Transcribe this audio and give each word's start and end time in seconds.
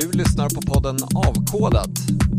Du 0.00 0.12
lyssnar 0.12 0.48
på 0.48 0.62
podden 0.62 0.96
Avkodat, 1.14 1.90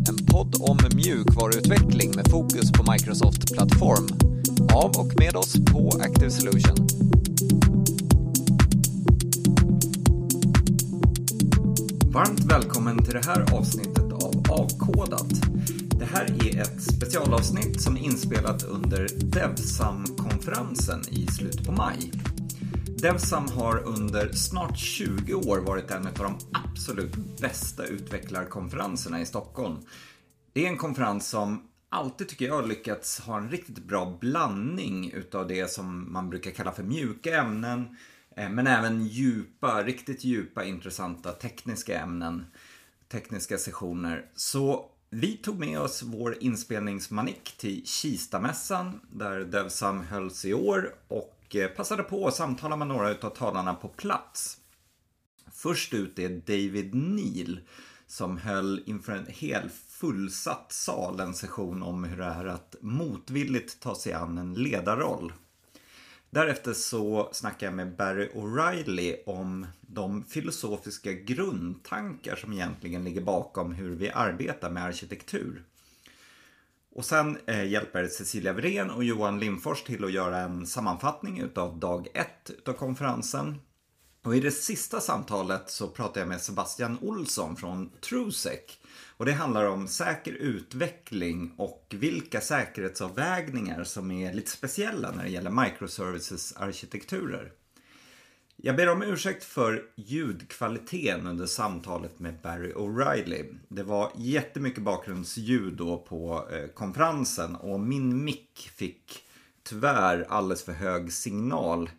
en 0.09 0.25
podd 0.25 0.55
om 0.59 0.77
mjukvaruutveckling 0.95 2.16
med 2.16 2.27
fokus 2.27 2.71
på 2.71 2.91
Microsoft 2.91 3.53
Plattform. 3.53 4.07
Av 4.73 4.91
och 4.98 5.19
med 5.19 5.35
oss 5.35 5.55
på 5.71 5.91
Active 6.01 6.30
Solution. 6.30 6.87
Varmt 12.05 12.43
välkommen 12.46 13.04
till 13.04 13.14
det 13.14 13.25
här 13.25 13.46
avsnittet 13.54 14.14
av 14.14 14.44
Avkodat. 14.50 15.34
Det 16.00 16.05
här 16.05 16.48
är 16.48 16.62
ett 16.62 16.82
specialavsnitt 16.82 17.82
som 17.82 17.98
är 17.98 18.02
inspelat 18.02 18.64
under 18.64 19.08
Devsam-konferensen 19.18 21.02
i 21.10 21.28
slutet 21.32 21.66
på 21.66 21.71
maj. 21.71 22.12
Devsam 23.02 23.48
har 23.52 23.84
under 23.86 24.32
snart 24.32 24.77
20 24.77 25.34
år 25.34 25.59
varit 25.59 25.91
en 25.91 26.08
av 26.08 26.13
de 26.13 26.38
absolut 26.52 27.16
bästa 27.41 27.85
utvecklarkonferenserna 27.85 29.22
i 29.22 29.26
Stockholm. 29.26 29.77
Det 30.53 30.66
är 30.66 30.70
en 30.70 30.77
konferens 30.77 31.30
som 31.30 31.67
alltid 31.89 32.27
tycker 32.27 32.45
jag 32.45 32.67
lyckats 32.67 33.20
ha 33.20 33.38
en 33.38 33.49
riktigt 33.52 33.84
bra 33.84 34.17
blandning 34.22 35.12
utav 35.12 35.48
det 35.48 35.72
som 35.72 36.13
man 36.13 36.30
brukar 36.30 36.52
kalla 36.52 36.72
för 36.72 36.84
mjuka 36.84 37.41
ämnen 37.41 37.98
eh, 38.36 38.49
men 38.49 38.67
även 38.67 39.08
djupa, 39.08 39.84
riktigt 39.84 40.23
djupa 40.23 40.64
intressanta 40.64 41.31
tekniska 41.31 42.00
ämnen, 42.00 42.45
tekniska 43.11 43.58
sessioner. 43.58 44.25
Så 44.36 44.86
vi 45.09 45.38
tog 45.38 45.59
med 45.59 45.80
oss 45.80 46.03
vår 46.03 46.38
inspelningsmanik 46.44 47.58
till 47.58 47.86
Kistamässan 47.86 49.00
där 49.11 49.39
Devsam 49.39 50.02
hölls 50.02 50.45
i 50.45 50.53
år 50.53 50.95
och 51.08 51.37
och 51.48 51.56
eh, 51.56 51.70
passade 51.70 52.04
på 52.04 52.28
att 52.28 52.36
samtala 52.36 52.76
med 52.76 52.88
några 52.88 53.10
av 53.10 53.30
talarna 53.30 53.74
på 53.74 53.88
plats. 53.88 54.58
Först 55.52 55.94
ut 55.94 56.20
är 56.20 56.30
David 56.30 56.96
Neal 56.96 57.59
som 58.08 58.38
höll 58.38 58.84
inför 58.86 59.14
en 59.14 59.28
hel 59.28 59.70
fullsatt 59.70 60.72
sal 60.72 61.20
en 61.20 61.34
session 61.34 61.84
om 61.84 62.04
hur 62.04 62.17
det 62.17 62.23
är 62.23 62.45
att 62.45 62.76
motvilligt 62.81 63.80
ta 63.80 63.95
sig 63.95 64.14
an 64.14 64.38
en 64.38 64.54
ledarroll. 64.54 65.34
Därefter 66.30 66.73
så 66.73 67.30
snackar 67.31 67.67
jag 67.67 67.73
med 67.73 67.95
Barry 67.95 68.30
O'Reilly 68.34 69.16
om 69.26 69.67
de 69.82 70.23
filosofiska 70.23 71.14
grundtankar 71.14 72.36
som 72.36 72.54
egentligen 72.54 73.04
ligger 73.04 73.22
bakom 73.22 73.73
hur 73.73 73.95
vi 73.95 74.09
arbetar 74.09 74.70
med 74.70 74.84
arkitektur. 74.84 75.64
Och 76.98 77.06
sen 77.06 77.38
eh, 77.45 77.67
hjälper 77.67 78.08
Cecilia 78.08 78.53
Wren 78.53 78.90
och 78.90 79.03
Johan 79.03 79.40
Lindfors 79.40 79.84
till 79.84 80.06
att 80.06 80.12
göra 80.12 80.38
en 80.38 80.67
sammanfattning 80.67 81.39
utav 81.39 81.80
dag 81.80 82.08
ett 82.14 82.50
utav 82.50 82.73
konferensen. 82.73 83.56
Och 84.23 84.36
i 84.36 84.39
det 84.39 84.52
sista 84.52 85.02
samtalet 85.02 85.70
så 85.70 85.88
pratar 85.88 86.22
jag 86.22 86.28
med 86.28 86.42
Sebastian 86.42 86.98
Olsson 87.02 87.56
från 87.56 87.92
Trusec. 88.02 88.80
Och 89.17 89.26
det 89.26 89.31
handlar 89.31 89.66
om 89.66 89.88
säker 89.88 90.31
utveckling 90.31 91.54
och 91.58 91.86
vilka 91.89 92.42
säkerhetsavvägningar 92.42 93.84
som 93.84 94.11
är 94.11 94.34
lite 94.34 94.52
speciella 94.52 95.11
när 95.11 95.23
det 95.23 95.30
gäller 95.30 95.52
microservices-arkitekturer. 95.52 97.52
Jag 98.59 98.75
ber 98.75 98.89
om 98.89 99.02
ursäkt 99.02 99.44
för 99.44 99.83
ljudkvaliteten 99.95 101.27
under 101.27 101.45
samtalet 101.45 102.19
med 102.19 102.41
Barry 102.44 102.73
O'Reilly. 102.73 103.58
Det 103.67 103.83
var 103.83 104.11
jättemycket 104.16 104.83
bakgrundsljud 104.83 105.73
då 105.73 105.97
på 105.97 106.47
eh, 106.52 106.67
konferensen 106.67 107.55
och 107.55 107.80
min 107.80 108.23
mick 108.23 108.72
fick 108.75 109.23
tyvärr 109.64 110.25
alldeles 110.30 110.64
för 110.64 110.72
hög 110.72 111.14
signal 111.14 111.89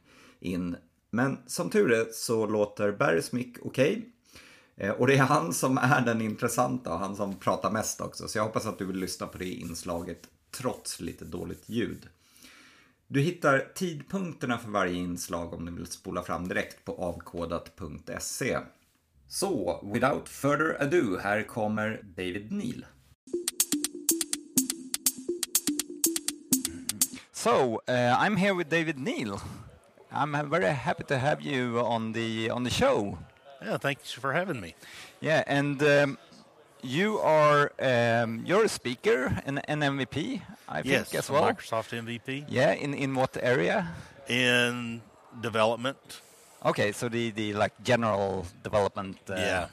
in. 0.40 0.76
Men 1.10 1.38
som 1.46 1.70
tur 1.70 1.92
är 1.92 2.06
så 2.12 2.46
låter 2.46 2.92
Barrys 2.92 3.32
mick 3.32 3.56
okej. 3.62 4.08
Okay. 4.76 4.90
Och 4.90 5.06
det 5.06 5.14
är 5.14 5.22
han 5.22 5.52
som 5.52 5.78
är 5.78 6.00
den 6.00 6.20
intressanta 6.20 6.92
och 6.92 6.98
han 6.98 7.16
som 7.16 7.36
pratar 7.36 7.70
mest 7.70 8.00
också. 8.00 8.28
Så 8.28 8.38
jag 8.38 8.44
hoppas 8.44 8.66
att 8.66 8.78
du 8.78 8.84
vill 8.84 8.98
lyssna 8.98 9.26
på 9.26 9.38
det 9.38 9.50
inslaget 9.50 10.28
trots 10.50 11.00
lite 11.00 11.24
dåligt 11.24 11.68
ljud. 11.68 12.08
Du 13.10 13.20
hittar 13.20 13.58
tidpunkterna 13.74 14.58
för 14.58 14.70
varje 14.70 14.94
inslag 14.94 15.54
om 15.54 15.64
du 15.64 15.72
vill 15.72 15.86
spola 15.86 16.22
fram 16.22 16.48
direkt 16.48 16.84
på 16.84 16.92
avkodat.se. 16.92 18.58
Så, 19.28 19.80
without 19.94 20.28
further 20.28 20.82
ado, 20.82 21.18
här 21.18 21.42
kommer 21.42 22.02
David 22.16 22.52
Neal. 22.52 22.84
So, 27.32 27.74
uh, 27.74 28.24
I'm 28.24 28.36
here 28.36 28.54
with 28.54 28.70
David 28.70 28.98
Neal. 28.98 29.40
I'm 30.10 30.50
very 30.50 30.72
happy 30.72 31.04
to 31.04 31.16
have 31.16 31.42
you 31.42 31.80
on 31.80 32.12
the 32.12 32.50
on 32.50 32.64
the 32.64 32.70
show. 32.70 33.18
Yeah, 33.62 33.78
thanks 33.78 34.12
for 34.12 34.32
having 34.32 34.60
me. 34.60 34.74
Yeah, 35.20 35.44
and 35.46 35.82
um, 35.82 36.18
you 36.82 37.18
are 37.18 37.72
um, 37.80 38.42
you're 38.44 38.64
a 38.64 38.68
speaker 38.68 39.42
and 39.46 39.60
an 39.68 39.80
MVP, 39.80 40.42
I 40.68 40.82
yes, 40.84 41.08
think, 41.08 41.18
as 41.18 41.30
well. 41.30 41.42
Microsoft 41.42 41.90
MVP. 41.92 42.46
Yeah, 42.48 42.72
in 42.72 42.94
in 42.94 43.14
what 43.14 43.36
area? 43.40 43.88
In 44.28 45.02
development. 45.40 46.20
Okay, 46.64 46.92
so 46.92 47.08
the 47.08 47.30
the 47.30 47.54
like 47.54 47.72
general 47.82 48.46
development. 48.62 49.18
Uh, 49.28 49.34
yeah. 49.34 49.66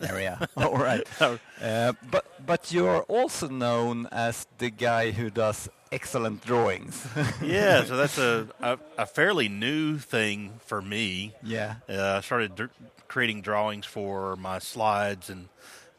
area. 0.00 0.38
All 0.56 0.78
right. 0.78 1.06
Uh, 1.20 1.92
but 2.10 2.24
but 2.46 2.72
you're 2.72 3.02
also 3.08 3.48
known 3.48 4.06
as 4.12 4.46
the 4.58 4.70
guy 4.70 5.10
who 5.10 5.30
does 5.30 5.68
excellent 5.90 6.44
drawings. 6.44 7.06
yeah, 7.42 7.84
so 7.84 7.96
that's 7.96 8.18
a, 8.18 8.46
a, 8.60 8.78
a 8.98 9.06
fairly 9.06 9.48
new 9.48 9.98
thing 9.98 10.60
for 10.64 10.80
me. 10.80 11.34
Yeah. 11.42 11.76
Uh, 11.88 12.18
I 12.18 12.20
started 12.20 12.70
creating 13.08 13.42
drawings 13.42 13.86
for 13.86 14.36
my 14.36 14.58
slides 14.58 15.30
and 15.30 15.48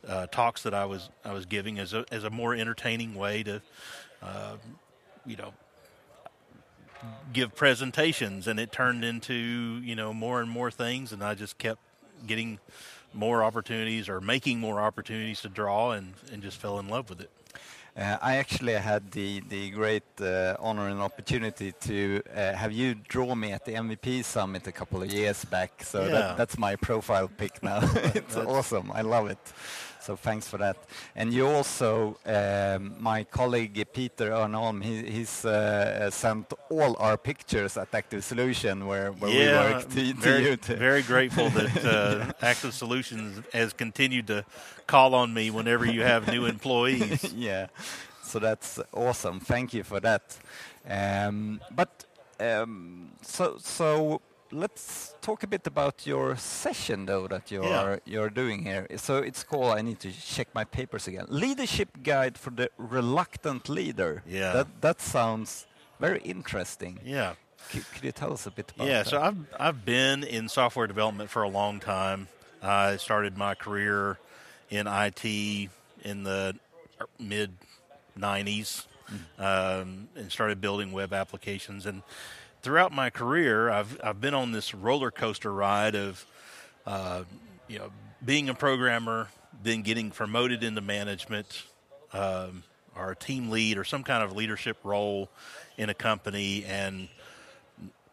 uh, 0.08 0.28
talks 0.28 0.64
that 0.64 0.74
I 0.74 0.86
was 0.86 1.10
I 1.26 1.34
was 1.34 1.46
giving 1.46 1.80
as 1.80 1.94
a 1.94 2.06
as 2.12 2.24
a 2.24 2.30
more 2.30 2.54
entertaining 2.56 3.16
way 3.16 3.44
to, 3.44 3.62
uh, 4.22 4.56
you 5.26 5.36
know, 5.36 5.54
give 7.34 7.56
presentations, 7.56 8.48
and 8.48 8.60
it 8.60 8.72
turned 8.72 9.04
into 9.04 9.34
you 9.34 9.96
know 9.96 10.14
more 10.14 10.42
and 10.42 10.50
more 10.50 10.72
things, 10.72 11.12
and 11.12 11.24
I 11.24 11.36
just 11.36 11.58
kept 11.58 11.82
getting 12.26 12.60
more 13.14 13.44
opportunities 13.44 14.08
or 14.08 14.22
making 14.22 14.60
more 14.60 14.80
opportunities 14.80 15.42
to 15.42 15.50
draw, 15.50 15.92
and 15.92 16.14
and 16.32 16.42
just 16.42 16.58
fell 16.58 16.80
in 16.80 16.88
love 16.88 17.10
with 17.10 17.22
it. 17.22 17.32
Uh, 17.98 18.18
I 18.22 18.38
actually 18.38 18.74
had 18.74 19.12
the 19.12 19.42
the 19.50 19.72
great 19.72 20.04
uh, 20.22 20.56
honor 20.60 20.88
and 20.88 21.02
opportunity 21.02 21.74
to 21.82 22.22
uh, 22.34 22.54
have 22.54 22.72
you 22.72 22.96
draw 22.96 23.36
me 23.36 23.52
at 23.52 23.66
the 23.66 23.74
MVP 23.74 24.24
summit 24.24 24.68
a 24.68 24.72
couple 24.72 25.02
of 25.04 25.12
years 25.12 25.44
back. 25.46 25.84
So 25.84 26.06
yeah. 26.06 26.12
that, 26.12 26.38
that's 26.38 26.58
my 26.58 26.76
profile 26.76 27.28
pic 27.28 27.62
now. 27.62 27.80
it's 28.16 28.38
awesome. 28.38 28.92
I 28.94 29.02
love 29.02 29.30
it. 29.30 29.54
So 30.02 30.16
thanks 30.16 30.48
for 30.48 30.58
that. 30.58 30.78
And 31.16 31.34
you 31.34 31.48
also, 31.48 32.18
um, 32.26 32.96
my 33.00 33.24
colleague 33.26 33.86
Peter 33.94 34.32
Örnholm, 34.32 34.82
he, 34.82 35.04
he's 35.04 35.46
uh, 35.46 36.10
sent 36.10 36.54
all 36.70 36.96
our 37.00 37.18
pictures 37.18 37.78
at 37.78 37.94
Active 37.94 38.24
Solution 38.24 38.88
where, 38.88 39.12
where 39.12 39.32
yeah, 39.32 39.68
we 39.68 39.74
work 39.74 39.90
to, 39.90 40.14
very, 40.14 40.44
to 40.44 40.50
you. 40.50 40.58
To 40.58 40.76
very 40.76 41.02
grateful 41.14 41.50
that 41.50 41.86
uh, 41.86 42.32
Active 42.42 42.74
Solutions 42.74 43.44
has 43.52 43.74
continued 43.74 44.28
to 44.28 44.46
call 44.88 45.14
on 45.14 45.34
me 45.34 45.52
whenever 45.52 45.86
you 45.86 46.02
have 46.02 46.28
new 46.28 46.46
employees. 46.46 47.34
yeah, 47.36 47.68
so 48.24 48.40
that's 48.40 48.80
awesome. 48.94 49.40
Thank 49.40 49.74
you 49.74 49.84
for 49.84 50.00
that. 50.00 50.38
Um, 50.88 51.60
but 51.72 52.06
um, 52.40 53.12
so 53.22 53.58
so 53.60 54.22
let's 54.52 55.16
talk 55.22 55.44
a 55.44 55.48
bit 55.48 55.68
about 55.68 56.06
your 56.08 56.36
session 56.38 57.06
though 57.06 57.28
that 57.28 57.52
you 57.52 57.64
Yeah. 57.64 57.82
are 57.84 58.00
you're 58.06 58.30
doing 58.30 58.64
here. 58.64 58.88
So 58.98 59.18
it's 59.18 59.44
called 59.44 59.78
I 59.78 59.82
need 59.82 60.00
to 60.00 60.12
check 60.12 60.48
my 60.54 60.64
papers 60.66 61.08
again. 61.08 61.26
Leadership 61.30 61.90
guide 62.04 62.38
for 62.38 62.50
the 62.52 62.70
reluctant 62.78 63.70
leader. 63.70 64.24
Yeah. 64.28 64.54
That 64.54 64.68
that 64.82 65.02
sounds 65.02 65.68
very 66.00 66.20
interesting. 66.22 67.00
Yeah. 67.04 67.34
C- 67.72 67.84
could 67.94 68.04
you 68.04 68.12
tell 68.12 68.32
us 68.34 68.46
a 68.48 68.52
bit 68.52 68.72
about 68.76 68.88
Yeah, 68.88 69.04
that? 69.04 69.08
so 69.10 69.22
I've 69.22 69.38
I've 69.60 69.86
been 69.86 70.24
in 70.24 70.50
software 70.50 70.88
development 70.88 71.30
for 71.30 71.44
a 71.44 71.50
long 71.50 71.80
time. 71.80 72.28
I 72.62 72.98
started 72.98 73.38
my 73.38 73.54
career 73.56 74.18
in 74.70 74.88
IT 74.88 75.70
in 76.04 76.24
the 76.24 76.56
mid 77.20 77.52
'90s, 78.18 78.86
um, 79.38 80.08
and 80.16 80.32
started 80.32 80.60
building 80.62 80.92
web 80.92 81.14
applications. 81.14 81.86
And 81.86 82.02
throughout 82.62 82.92
my 82.92 83.10
career, 83.10 83.70
I've 83.70 84.00
I've 84.04 84.22
been 84.22 84.34
on 84.34 84.52
this 84.52 84.74
roller 84.74 85.12
coaster 85.12 85.54
ride 85.54 85.96
of, 85.96 86.26
uh, 86.86 87.24
you 87.68 87.80
know, 87.80 87.92
being 88.24 88.50
a 88.50 88.54
programmer, 88.54 89.30
then 89.64 89.82
getting 89.82 90.12
promoted 90.12 90.64
into 90.64 90.82
management, 90.82 91.64
um, 92.14 92.64
or 92.96 93.12
a 93.12 93.16
team 93.16 93.50
lead, 93.50 93.78
or 93.78 93.84
some 93.84 94.04
kind 94.04 94.24
of 94.24 94.36
leadership 94.36 94.78
role 94.84 95.30
in 95.78 95.90
a 95.90 95.94
company, 95.94 96.66
and 96.66 97.08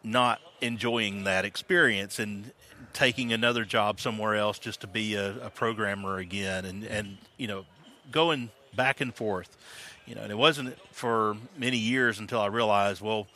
not 0.03 0.39
enjoying 0.61 1.25
that 1.25 1.45
experience 1.45 2.19
and 2.19 2.51
taking 2.93 3.33
another 3.33 3.65
job 3.65 3.99
somewhere 3.99 4.35
else 4.35 4.57
just 4.57 4.81
to 4.81 4.87
be 4.87 5.15
a, 5.15 5.45
a 5.45 5.49
programmer 5.49 6.17
again 6.17 6.65
and, 6.65 6.83
and 6.85 7.17
you 7.37 7.47
know 7.47 7.65
going 8.11 8.49
back 8.75 9.01
and 9.01 9.13
forth 9.13 9.57
you 10.05 10.15
know 10.15 10.21
and 10.21 10.31
it 10.31 10.37
wasn't 10.37 10.75
for 10.91 11.35
many 11.57 11.77
years 11.77 12.19
until 12.19 12.39
I 12.39 12.47
realized 12.47 13.01
well 13.01 13.27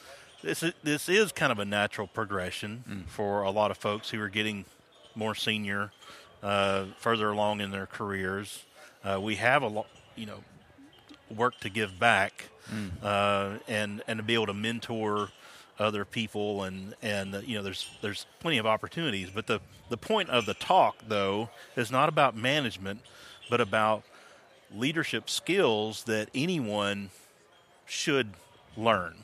this 0.42 0.64
is, 0.64 0.74
this 0.84 1.10
is 1.10 1.32
kind 1.32 1.52
of 1.52 1.60
a 1.60 1.66
natural 1.66 2.08
progression 2.08 3.06
for 3.08 3.44
a 3.44 3.52
lot 3.52 3.72
of 3.72 3.78
folks 3.78 4.10
who 4.10 4.20
are 4.22 4.30
getting 4.30 4.66
more 5.16 5.36
senior 5.36 5.92
uh, 6.44 6.86
further 6.98 7.30
along 7.30 7.62
in 7.62 7.72
their 7.72 7.86
careers. 7.86 8.64
Uh, 9.04 9.20
we 9.22 9.36
have 9.36 9.62
a 9.64 9.68
lot, 9.68 9.88
you 10.16 10.26
know, 10.26 10.40
work 11.36 11.60
to 11.62 11.70
give 11.70 12.00
back, 12.00 12.50
uh, 13.04 13.58
and 13.68 14.02
and 14.08 14.18
to 14.18 14.24
be 14.24 14.34
able 14.34 14.46
to 14.48 14.54
mentor 14.54 15.30
other 15.80 16.06
people, 16.06 16.64
and 16.64 16.94
and 17.02 17.44
you 17.48 17.56
know, 17.58 17.64
there's 17.64 17.90
there's 18.02 18.26
plenty 18.40 18.58
of 18.58 18.66
opportunities. 18.66 19.30
But 19.34 19.48
the 19.48 19.60
the 19.90 19.98
point 19.98 20.30
of 20.30 20.46
the 20.46 20.54
talk, 20.54 20.98
though, 21.08 21.50
is 21.76 21.92
not 21.92 22.10
about 22.10 22.36
management, 22.36 23.02
but 23.50 23.60
about 23.62 24.04
leadership 24.74 25.30
skills 25.30 26.04
that 26.06 26.30
anyone 26.34 27.10
should 27.86 28.30
learn. 28.78 29.16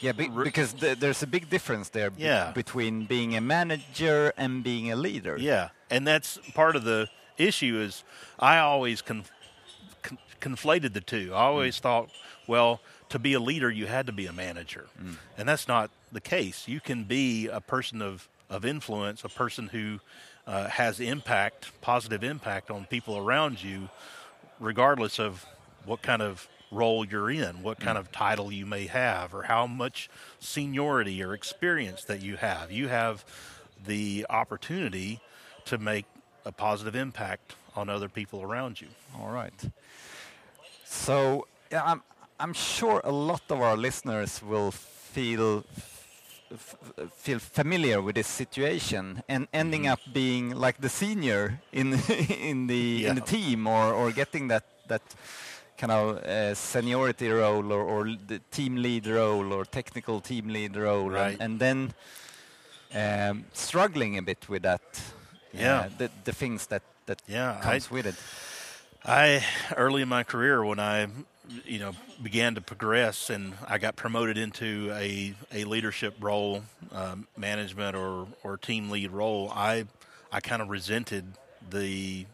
Yeah, 0.00 0.12
be, 0.12 0.28
because 0.28 0.72
th- 0.74 0.98
there's 0.98 1.22
a 1.22 1.26
big 1.26 1.48
difference 1.50 1.88
there 1.90 2.10
be- 2.10 2.22
Yeah. 2.22 2.52
between 2.52 3.04
being 3.06 3.36
a 3.36 3.40
manager 3.40 4.32
and 4.36 4.62
being 4.62 4.90
a 4.92 4.96
leader. 4.96 5.36
Yeah, 5.38 5.70
and 5.90 6.06
that's 6.06 6.38
part 6.54 6.76
of 6.76 6.84
the 6.84 7.08
issue. 7.36 7.78
Is 7.80 8.04
I 8.38 8.58
always 8.58 9.02
conf- 9.02 9.30
con- 10.02 10.18
conflated 10.40 10.92
the 10.92 11.00
two. 11.00 11.32
I 11.34 11.40
always 11.42 11.78
thought, 11.78 12.10
well, 12.46 12.80
to 13.08 13.18
be 13.18 13.32
a 13.34 13.40
leader, 13.40 13.70
you 13.70 13.86
had 13.86 14.06
to 14.06 14.12
be 14.12 14.26
a 14.26 14.32
manager, 14.32 14.86
and 15.36 15.48
that's 15.48 15.66
not 15.68 15.90
the 16.12 16.20
case. 16.20 16.68
You 16.68 16.80
can 16.80 17.04
be 17.04 17.48
a 17.48 17.60
person 17.60 18.00
of 18.02 18.28
of 18.50 18.64
influence, 18.64 19.24
a 19.24 19.28
person 19.28 19.68
who 19.68 20.00
uh, 20.46 20.68
has 20.68 21.00
impact, 21.00 21.70
positive 21.82 22.24
impact 22.24 22.70
on 22.70 22.86
people 22.86 23.18
around 23.18 23.62
you, 23.62 23.90
regardless 24.58 25.18
of 25.20 25.44
what 25.84 26.00
kind 26.00 26.22
of 26.22 26.48
role 26.70 27.04
you're 27.04 27.30
in, 27.30 27.62
what 27.62 27.80
kind 27.80 27.96
of 27.98 28.10
title 28.12 28.52
you 28.52 28.66
may 28.66 28.86
have, 28.86 29.34
or 29.34 29.44
how 29.44 29.66
much 29.66 30.08
seniority 30.40 31.22
or 31.22 31.32
experience 31.34 32.04
that 32.04 32.22
you 32.22 32.36
have. 32.36 32.70
You 32.70 32.88
have 32.88 33.24
the 33.86 34.26
opportunity 34.28 35.20
to 35.64 35.78
make 35.78 36.04
a 36.44 36.52
positive 36.52 36.94
impact 36.94 37.54
on 37.76 37.88
other 37.88 38.08
people 38.08 38.42
around 38.42 38.80
you. 38.80 38.88
All 39.18 39.30
right. 39.30 39.70
So 40.84 41.46
yeah, 41.70 41.82
I'm 41.84 42.02
I'm 42.40 42.52
sure 42.52 43.00
a 43.04 43.12
lot 43.12 43.42
of 43.50 43.60
our 43.60 43.76
listeners 43.76 44.42
will 44.42 44.70
feel 44.70 45.64
feel 47.10 47.38
familiar 47.38 48.00
with 48.00 48.14
this 48.14 48.26
situation 48.26 49.22
and 49.28 49.48
ending 49.52 49.82
Mm-hmm. 49.82 49.92
up 49.92 50.00
being 50.12 50.54
like 50.54 50.80
the 50.80 50.88
senior 50.88 51.60
in 51.72 51.92
in 52.50 52.66
the 52.68 53.06
in 53.06 53.14
the 53.16 53.20
team 53.20 53.66
or 53.66 53.92
or 53.92 54.12
getting 54.12 54.48
that 54.48 54.64
that 54.88 55.02
kind 55.78 55.92
of 55.92 56.16
uh, 56.18 56.54
seniority 56.54 57.28
role 57.30 57.72
or, 57.72 57.82
or 57.82 58.04
the 58.26 58.40
team 58.50 58.76
lead 58.82 59.06
role 59.06 59.52
or 59.52 59.64
technical 59.64 60.20
team 60.20 60.48
lead 60.48 60.76
role 60.76 61.10
Right. 61.10 61.32
and, 61.40 61.42
and 61.42 61.60
then 61.60 61.94
um, 62.94 63.44
struggling 63.52 64.18
a 64.18 64.22
bit 64.22 64.48
with 64.48 64.62
that 64.62 64.80
uh, 65.54 65.58
Yeah. 65.60 65.88
the, 65.98 66.10
the 66.24 66.32
things 66.32 66.66
that 66.66 66.82
that 67.06 67.22
Yeah, 67.26 67.58
I- 67.60 67.62
comes 67.62 67.90
with 67.90 68.06
it 68.06 68.16
I 69.04 69.44
early 69.76 70.02
in 70.02 70.08
my 70.08 70.24
career 70.24 70.64
when 70.64 70.78
I 70.80 71.06
you 71.64 71.78
know 71.78 71.92
began 72.22 72.54
to 72.56 72.60
progress 72.60 73.30
and 73.30 73.54
I 73.66 73.78
got 73.78 73.94
promoted 73.96 74.36
into 74.36 74.90
a 74.92 75.34
a 75.52 75.64
leadership 75.64 76.14
role, 76.20 76.62
um, 76.92 77.26
management 77.36 77.94
or 77.96 78.26
or 78.42 78.56
team 78.58 78.90
lead 78.90 79.10
role. 79.12 79.50
I 79.54 79.84
I 80.32 80.40
kind 80.40 80.60
of 80.60 80.68
resented 80.68 81.24
the 81.70 82.26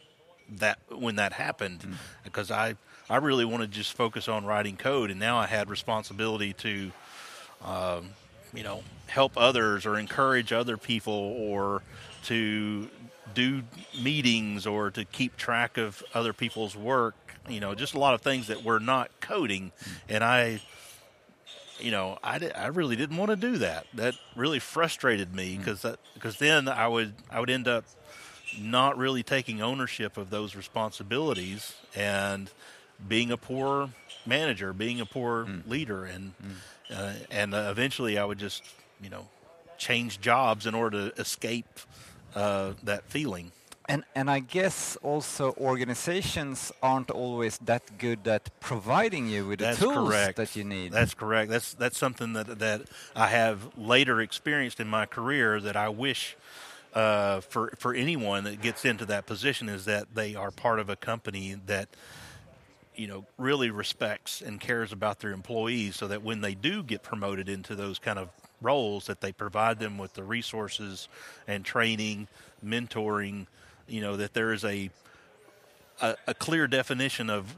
that 0.58 0.78
when 0.88 1.16
that 1.16 1.32
happened 1.34 1.86
because 2.24 2.50
I 2.50 2.76
I 3.08 3.16
really 3.16 3.44
wanted 3.44 3.70
to 3.70 3.76
just 3.78 3.92
focus 3.92 4.28
on 4.28 4.44
writing 4.44 4.76
code 4.76 5.10
and 5.10 5.20
now 5.20 5.38
I 5.38 5.46
had 5.46 5.68
responsibility 5.68 6.52
to 6.54 6.92
um, 7.64 8.10
you 8.52 8.62
know 8.62 8.82
help 9.06 9.32
others 9.36 9.86
or 9.86 9.98
encourage 9.98 10.52
other 10.52 10.76
people 10.76 11.12
or 11.12 11.82
to 12.24 12.88
do 13.34 13.62
meetings 14.00 14.66
or 14.66 14.90
to 14.90 15.04
keep 15.04 15.36
track 15.36 15.76
of 15.76 16.02
other 16.14 16.32
people's 16.32 16.76
work 16.76 17.14
you 17.48 17.60
know 17.60 17.74
just 17.74 17.94
a 17.94 17.98
lot 17.98 18.14
of 18.14 18.22
things 18.22 18.46
that 18.46 18.64
were 18.64 18.80
not 18.80 19.10
coding. 19.20 19.72
And 20.08 20.24
i 20.24 20.60
you 21.80 21.90
know 21.90 22.18
i, 22.22 22.38
I 22.56 22.68
really 22.68 22.96
didn't 22.96 23.16
want 23.16 23.30
to 23.30 23.36
do 23.36 23.58
that. 23.58 23.86
That 23.94 24.14
really 24.36 24.58
frustrated 24.58 25.34
me 25.34 25.56
because 25.58 25.84
because 26.14 26.38
then 26.38 26.68
i 26.68 26.88
would 26.88 27.14
i 27.30 27.40
would 27.40 27.50
end 27.50 27.68
up 27.68 27.84
not 28.58 28.96
really 28.96 29.22
taking 29.22 29.60
ownership 29.60 30.16
of 30.16 30.30
those 30.30 30.54
responsibilities. 30.54 31.74
And 31.94 32.50
being 33.08 33.30
a 33.30 33.36
poor 33.36 33.90
manager, 34.26 34.72
being 34.72 35.00
a 35.00 35.06
poor 35.06 35.46
leader, 35.66 36.04
and 36.04 36.32
uh, 36.90 37.12
and 37.30 37.54
uh, 37.54 37.68
eventually 37.70 38.18
I 38.18 38.24
would 38.24 38.38
just 38.38 38.62
you 39.00 39.10
know 39.10 39.28
change 39.78 40.20
jobs 40.20 40.66
in 40.66 40.74
order 40.74 41.10
to 41.10 41.20
escape 41.20 41.66
uh, 42.34 42.72
that 42.82 43.04
feeling. 43.04 43.52
And 43.86 44.02
and 44.14 44.30
I 44.30 44.38
guess 44.38 44.96
also 45.02 45.52
organizations 45.58 46.72
aren't 46.82 47.10
always 47.10 47.58
that 47.58 47.98
good 47.98 48.26
at 48.26 48.48
providing 48.60 49.28
you 49.28 49.46
with 49.46 49.58
the 49.58 49.74
tools 49.74 50.08
correct. 50.08 50.36
that 50.38 50.56
you 50.56 50.64
need. 50.64 50.92
That's 50.92 51.12
correct. 51.12 51.50
That's 51.50 51.74
that's 51.74 51.98
something 51.98 52.32
that 52.32 52.58
that 52.60 52.82
I 53.14 53.28
have 53.28 53.76
later 53.76 54.22
experienced 54.22 54.80
in 54.80 54.88
my 54.88 55.04
career 55.04 55.60
that 55.60 55.76
I 55.76 55.90
wish 55.90 56.34
uh, 56.94 57.40
for 57.40 57.74
for 57.78 57.92
anyone 57.92 58.44
that 58.44 58.62
gets 58.62 58.86
into 58.86 59.04
that 59.06 59.26
position 59.26 59.68
is 59.68 59.84
that 59.84 60.14
they 60.14 60.34
are 60.34 60.50
part 60.50 60.80
of 60.80 60.88
a 60.88 60.96
company 60.96 61.56
that 61.66 61.88
you 62.96 63.06
know 63.06 63.24
really 63.38 63.70
respects 63.70 64.40
and 64.40 64.60
cares 64.60 64.92
about 64.92 65.20
their 65.20 65.32
employees, 65.32 65.96
so 65.96 66.08
that 66.08 66.22
when 66.22 66.40
they 66.40 66.54
do 66.54 66.82
get 66.82 67.02
promoted 67.02 67.48
into 67.48 67.74
those 67.74 67.98
kind 67.98 68.18
of 68.18 68.28
roles, 68.60 69.06
that 69.06 69.20
they 69.20 69.32
provide 69.32 69.78
them 69.78 69.98
with 69.98 70.14
the 70.14 70.22
resources 70.22 71.08
and 71.46 71.64
training, 71.64 72.28
mentoring. 72.64 73.46
You 73.88 74.00
know 74.00 74.16
that 74.16 74.34
there 74.34 74.52
is 74.52 74.64
a 74.64 74.90
a, 76.00 76.16
a 76.26 76.34
clear 76.34 76.66
definition 76.66 77.30
of 77.30 77.54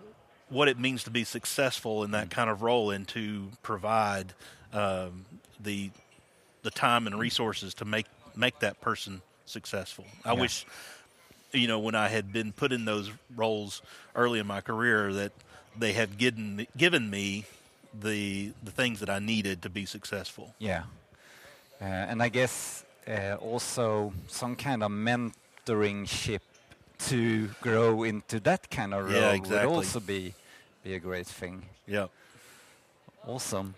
what 0.48 0.68
it 0.68 0.78
means 0.78 1.04
to 1.04 1.10
be 1.10 1.24
successful 1.24 2.04
in 2.04 2.12
that 2.12 2.30
kind 2.30 2.48
of 2.50 2.62
role 2.62 2.90
and 2.90 3.08
to 3.08 3.50
provide 3.62 4.32
um, 4.72 5.24
the 5.60 5.90
the 6.62 6.70
time 6.70 7.06
and 7.06 7.18
resources 7.18 7.74
to 7.74 7.84
make 7.84 8.06
make 8.34 8.58
that 8.60 8.80
person 8.80 9.22
successful. 9.46 10.04
I 10.24 10.34
Yeah. 10.34 10.40
wish 10.40 10.66
you 11.56 11.68
know 11.68 11.78
when 11.78 11.94
I 11.94 12.08
had 12.08 12.32
been 12.32 12.52
put 12.52 12.72
in 12.72 12.84
those 12.84 13.10
roles 13.34 13.82
early 14.14 14.38
in 14.38 14.46
my 14.46 14.60
career 14.60 15.12
that 15.12 15.32
they 15.78 15.92
had 15.92 16.18
given 16.18 16.56
me, 16.56 16.68
given 16.76 17.10
me 17.10 17.44
the 18.00 18.52
the 18.62 18.70
things 18.70 19.00
that 19.00 19.10
I 19.10 19.18
needed 19.18 19.62
to 19.62 19.70
be 19.70 19.84
successful. 19.86 20.54
yeah. 20.58 20.84
Uh, 21.80 21.84
and 21.84 22.22
I 22.22 22.30
guess 22.30 22.84
uh, 23.06 23.34
also 23.38 24.12
some 24.28 24.56
kind 24.56 24.82
of 24.82 24.90
mentoring 24.90 26.08
ship 26.08 26.42
to 26.98 27.48
grow 27.60 28.02
into 28.02 28.40
that 28.40 28.70
kind 28.70 28.94
of 28.94 29.04
role 29.04 29.12
Yeah, 29.12 29.36
would 29.38 29.64
also 29.66 30.00
be 30.00 30.32
be 30.82 30.94
a 30.94 30.98
great 30.98 31.26
thing. 31.26 31.62
Yeah. 31.86 32.06
Awesome. 33.26 33.75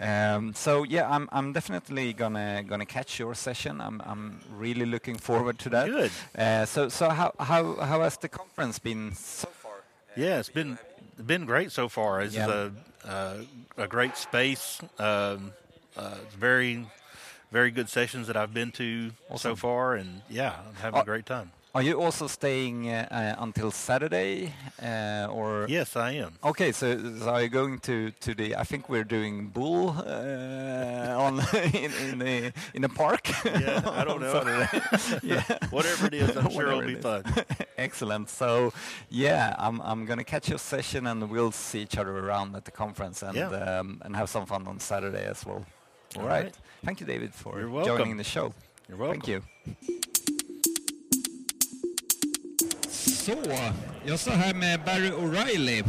Um, 0.00 0.54
so 0.54 0.84
yeah, 0.84 1.08
I'm 1.10 1.28
I'm 1.32 1.52
definitely 1.52 2.12
gonna 2.12 2.62
gonna 2.62 2.86
catch 2.86 3.18
your 3.18 3.34
session. 3.34 3.80
I'm 3.80 4.00
I'm 4.04 4.40
really 4.56 4.86
looking 4.86 5.18
forward 5.18 5.58
to 5.60 5.68
that. 5.70 5.86
Good. 5.86 6.10
Uh, 6.36 6.66
so 6.66 6.88
so 6.88 7.08
how 7.08 7.32
how 7.38 7.74
how 7.76 8.02
has 8.02 8.16
the 8.16 8.28
conference 8.28 8.78
been 8.78 9.14
so 9.14 9.48
far? 9.48 9.72
Yeah, 10.16 10.38
it's 10.38 10.50
been 10.50 10.78
been 11.26 11.46
great 11.46 11.72
so 11.72 11.88
far. 11.88 12.22
It's 12.22 12.36
Yeah. 12.36 12.48
a, 12.48 12.70
a 13.08 13.46
a 13.84 13.86
great 13.88 14.16
space. 14.16 14.80
Um, 14.98 15.52
uh, 15.96 16.14
very 16.38 16.86
very 17.50 17.70
good 17.72 17.88
sessions 17.88 18.26
that 18.26 18.36
I've 18.36 18.52
been 18.54 18.70
to 18.72 19.10
so 19.36 19.56
far, 19.56 19.94
and 19.96 20.22
yeah, 20.30 20.52
I'm 20.68 20.74
having 20.76 20.98
Uh, 20.98 21.02
a 21.02 21.06
great 21.06 21.26
time. 21.26 21.50
Are 21.74 21.82
you 21.82 22.00
also 22.00 22.26
staying 22.28 22.88
uh, 22.88 23.36
until 23.38 23.70
Saturday, 23.70 24.54
uh, 24.82 25.28
or? 25.30 25.66
Yes, 25.68 25.96
I 25.96 26.12
am. 26.12 26.32
Okay, 26.42 26.72
so, 26.72 26.96
so 27.18 27.28
are 27.28 27.42
you 27.42 27.50
going 27.50 27.78
to, 27.80 28.10
to 28.10 28.34
the? 28.34 28.56
I 28.56 28.64
think 28.64 28.88
we're 28.88 29.04
doing 29.04 29.48
bull 29.48 29.90
uh, 29.90 31.14
on 31.24 31.40
in 31.74 31.92
in 32.10 32.18
the 32.18 32.52
in 32.74 32.82
the 32.82 32.88
park. 32.88 33.28
Yeah, 33.44 33.82
I 33.84 34.02
don't 34.04 34.20
know. 34.20 34.66
Yeah. 35.22 35.42
Whatever 35.70 36.06
it 36.06 36.14
is, 36.14 36.36
I'm 36.36 36.50
sure 36.50 36.68
it'll 36.68 36.80
be 36.82 36.94
it 36.94 37.02
fun. 37.02 37.22
Excellent. 37.76 38.30
So, 38.30 38.72
yeah, 39.10 39.54
I'm 39.58 39.80
I'm 39.82 40.06
gonna 40.06 40.24
catch 40.24 40.48
your 40.48 40.58
session, 40.58 41.06
and 41.06 41.28
we'll 41.30 41.52
see 41.52 41.82
each 41.82 41.98
other 41.98 42.16
around 42.18 42.56
at 42.56 42.64
the 42.64 42.70
conference, 42.72 43.22
and 43.22 43.36
Yeah. 43.36 43.50
um, 43.80 44.00
and 44.04 44.16
have 44.16 44.30
some 44.30 44.46
fun 44.46 44.66
on 44.66 44.80
Saturday 44.80 45.26
as 45.26 45.44
well. 45.44 45.64
All 46.16 46.22
All 46.22 46.28
right. 46.28 46.44
right. 46.44 46.54
Thank 46.84 47.00
you, 47.00 47.06
David, 47.06 47.34
for 47.34 47.60
joining 47.84 48.16
the 48.16 48.24
show. 48.24 48.54
You're 48.88 48.96
welcome. 48.96 49.20
Thank 49.20 49.28
you. 49.28 49.42
Så, 53.28 53.34
jag 54.04 54.18
står 54.18 54.32
här 54.32 54.54
med 54.54 54.80
Barry 54.84 55.10
O'Reilly 55.10 55.84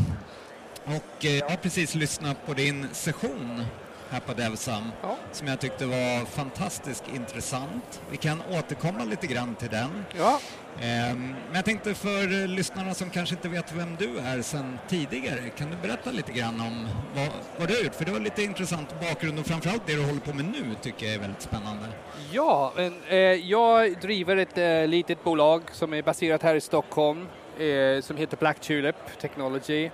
och 0.85 1.25
eh, 1.25 1.37
jag 1.37 1.49
har 1.49 1.57
precis 1.57 1.95
lyssnat 1.95 2.45
på 2.45 2.53
din 2.53 2.87
session 2.93 3.65
här 4.11 4.19
på 4.19 4.33
Devsam 4.33 4.83
Ja. 5.01 5.15
som 5.31 5.47
jag 5.47 5.59
tyckte 5.59 5.85
var 5.85 6.25
fantastiskt 6.25 7.03
intressant. 7.15 8.01
Vi 8.11 8.17
kan 8.17 8.41
återkomma 8.51 9.03
lite 9.03 9.27
grann 9.27 9.55
till 9.55 9.69
den. 9.69 10.05
Ja, 10.17 10.39
Ehm, 10.81 11.35
Men 11.47 11.55
jag 11.55 11.65
tänkte 11.65 11.93
för 11.93 12.47
lyssnarna 12.47 12.93
som 12.93 13.09
kanske 13.09 13.35
inte 13.35 13.49
vet 13.49 13.71
vem 13.71 13.95
du 13.99 14.17
är 14.19 14.41
sedan 14.41 14.79
tidigare, 14.87 15.49
kan 15.57 15.69
du 15.69 15.75
berätta 15.87 16.11
lite 16.11 16.31
grann 16.31 16.61
om 16.61 16.87
vad, 17.15 17.27
vad 17.59 17.67
du 17.67 17.75
har 17.75 17.83
gjort? 17.83 17.95
För 17.95 18.05
du 18.05 18.11
har 18.11 18.19
lite 18.19 18.43
intressant 18.43 18.99
bakgrund 19.01 19.39
och 19.39 19.45
framförallt 19.45 19.81
det 19.87 19.95
du 19.95 20.03
håller 20.05 20.19
på 20.19 20.33
med 20.33 20.45
nu 20.45 20.75
tycker 20.81 21.05
jag 21.05 21.15
är 21.15 21.19
väldigt 21.19 21.41
spännande. 21.41 21.85
ja 22.31 22.73
men, 22.75 22.93
eh, 23.07 23.17
jag 23.17 23.99
driver 24.01 24.37
ett 24.37 24.57
eh, 24.57 24.87
litet 24.87 25.23
bolag 25.23 25.61
som 25.71 25.93
är 25.93 26.01
baserat 26.01 26.43
här 26.43 26.55
i 26.55 26.61
Stockholm 26.61 27.27
eh, 27.59 28.01
som 28.01 28.17
heter 28.17 28.37
Black 28.37 28.59
Tulip 28.59 28.95
Technology. 29.21 29.89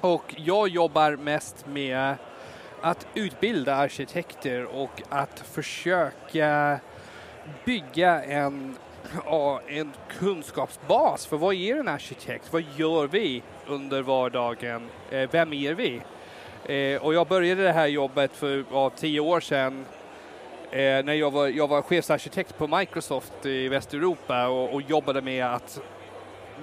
Och 0.00 0.34
jag 0.36 0.68
jobbar 0.68 1.16
mest 1.16 1.66
med 1.66 2.16
att 2.82 3.06
utbilda 3.14 3.74
arkitekter 3.74 4.64
och 4.64 5.02
att 5.08 5.40
försöka 5.40 6.80
bygga 7.64 8.22
en, 8.22 8.76
ja, 9.24 9.60
en 9.68 9.92
kunskapsbas 10.18 11.26
för 11.26 11.36
vad 11.36 11.54
är 11.54 11.76
en 11.76 11.88
arkitekt? 11.88 12.52
Vad 12.52 12.64
gör 12.76 13.06
vi 13.06 13.42
under 13.66 14.02
vardagen? 14.02 14.88
Eh, 15.10 15.30
vem 15.30 15.52
är 15.52 15.74
vi? 15.74 16.00
Eh, 16.64 17.02
och 17.02 17.14
jag 17.14 17.26
började 17.26 17.62
det 17.62 17.72
här 17.72 17.86
jobbet 17.86 18.32
för 18.32 18.64
ja, 18.72 18.90
tio 18.90 19.20
år 19.20 19.40
sedan 19.40 19.84
eh, 20.70 20.78
när 20.78 21.12
jag 21.12 21.30
var, 21.30 21.48
jag 21.48 21.68
var 21.68 21.82
chefsarkitekt 21.82 22.58
på 22.58 22.66
Microsoft 22.66 23.46
i 23.46 23.68
Västeuropa 23.68 24.48
och, 24.48 24.74
och 24.74 24.82
jobbade 24.82 25.22
med 25.22 25.46
att 25.46 25.80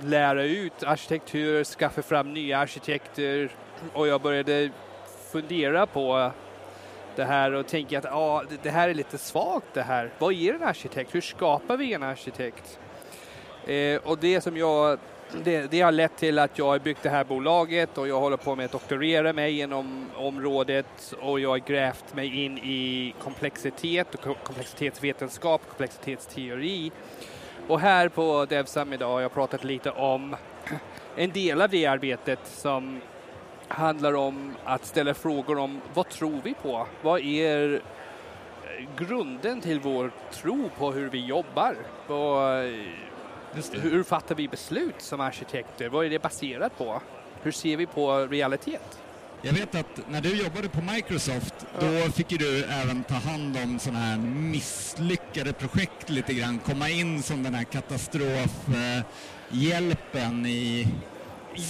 lära 0.04 0.44
ut 0.44 0.84
arkitektur, 0.84 1.64
skaffa 1.64 2.02
fram 2.02 2.34
nya 2.34 2.58
arkitekter 2.58 3.50
och 3.94 4.08
jag 4.08 4.22
började 4.22 4.70
fundera 5.32 5.86
på 5.86 6.32
det 7.16 7.24
här 7.26 7.52
och 7.54 7.68
tänka 7.68 7.98
att 8.00 8.06
ah, 8.06 8.44
det- 8.64 8.70
här 8.70 8.90
är 8.90 8.94
lite 8.94 9.18
svagt 9.18 9.74
det 9.74 9.82
här. 9.82 10.12
Vad 10.20 10.34
är 10.34 10.54
en 10.54 10.64
arkitekt? 10.64 11.16
Hur 11.16 11.22
skapar 11.22 11.78
vi 11.78 11.94
en 11.94 12.04
arkitekt? 12.04 12.80
Eh, 13.66 14.00
och 14.04 14.18
det 14.18 14.42
som 14.42 14.58
jag 14.58 15.00
det, 15.44 15.72
det 15.72 15.82
har 15.82 15.92
lett 15.92 16.18
till 16.18 16.40
att 16.40 16.58
jag 16.58 16.66
har 16.66 16.80
byggt 16.80 17.04
det 17.04 17.10
här 17.10 17.24
bolaget 17.24 17.98
och 17.98 18.08
jag 18.08 18.20
håller 18.20 18.38
på 18.38 18.56
med 18.56 18.66
att 18.66 18.72
doktorera 18.72 19.34
mig 19.34 19.60
inom 19.60 20.06
området 20.16 21.14
och 21.22 21.40
jag 21.40 21.50
har 21.50 21.58
grävt 21.58 22.16
mig 22.16 22.44
in 22.46 22.58
i 22.58 23.14
komplexitet 23.24 24.16
och 24.16 24.38
komplexitetsvetenskap, 24.44 25.62
komplexitetsteori. 25.68 26.92
Och 27.68 27.80
här 27.80 28.10
på 28.10 28.46
Devsam 28.50 28.94
idag 28.94 29.10
har 29.12 29.22
jag 29.22 29.34
pratat 29.34 29.64
lite 29.64 29.92
om 29.92 30.36
en 31.16 31.32
del 31.32 31.62
av 31.62 31.70
det 31.70 31.86
arbetet 31.86 32.40
som 32.44 33.02
handlar 33.68 34.14
om 34.14 34.56
att 34.66 34.86
ställa 34.86 35.14
frågor 35.14 35.58
om 35.58 35.82
vad 35.94 36.10
tror 36.10 36.42
vi 36.44 36.54
på? 36.54 36.88
Vad 37.02 37.22
är 37.22 37.74
eh, 37.74 37.80
grunden 38.98 39.62
till 39.62 39.80
vår 39.80 40.12
tro 40.32 40.70
på 40.78 40.92
hur 40.92 41.10
vi 41.10 41.26
jobbar? 41.26 41.76
Vad, 42.08 42.66
hur 43.72 44.04
fattar 44.04 44.36
vi 44.36 44.48
beslut 44.48 45.02
som 45.02 45.22
arkitekter? 45.22 45.90
Vad 45.90 46.06
är 46.06 46.10
det 46.10 46.22
baserat 46.22 46.78
på? 46.78 47.02
Hur 47.42 47.52
ser 47.52 47.78
vi 47.78 47.86
på 47.86 48.18
realitet? 48.18 49.00
Jag 49.42 49.54
vet 49.54 49.76
att 49.76 50.10
när 50.10 50.22
du 50.22 50.44
jobbade 50.44 50.70
på 50.70 50.82
Microsoft, 50.82 51.54
då 51.80 52.12
fick 52.12 52.32
ju 52.32 52.38
du 52.38 52.64
även 52.64 53.04
ta 53.04 53.14
hand 53.14 53.58
om 53.64 53.80
sådana 53.80 54.00
här 54.00 54.18
misslyckade 54.18 55.54
projekt 55.54 56.10
lite 56.10 56.34
grann, 56.34 56.60
komma 56.60 56.90
in 56.90 57.24
som 57.24 57.44
den 57.44 57.54
här 57.54 57.64
katastrofhjälpen 57.64 60.46
i 60.46 60.88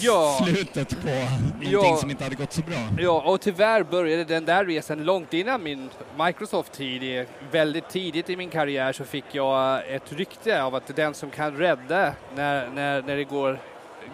Ja. 0.01 0.39
slutet 0.45 0.89
på 1.01 1.07
någonting 1.07 1.71
Ja. 1.71 1.97
som 1.97 2.11
inte 2.11 2.23
hade 2.23 2.35
gått 2.35 2.53
så 2.53 2.61
bra. 2.61 2.77
Ja, 2.99 3.21
och 3.25 3.41
tyvärr 3.41 3.83
började 3.83 4.23
den 4.23 4.45
där 4.45 4.65
resan 4.65 5.03
långt 5.03 5.33
innan 5.33 5.63
min 5.63 5.89
Microsoft-tid. 6.19 7.25
Väldigt 7.51 7.89
tidigt 7.89 8.29
i 8.29 8.35
min 8.35 8.49
karriär 8.49 8.93
så 8.93 9.03
fick 9.05 9.25
jag 9.31 9.81
ett 9.95 10.13
rykte 10.13 10.63
av 10.63 10.75
att 10.75 10.95
den 10.95 11.13
som 11.13 11.29
kan 11.29 11.57
rädda 11.57 12.13
när, 12.35 12.69
när, 12.69 13.01
när 13.01 13.15
det 13.15 13.23
går, 13.23 13.59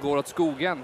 går 0.01 0.17
åt 0.17 0.27
skogen. 0.27 0.83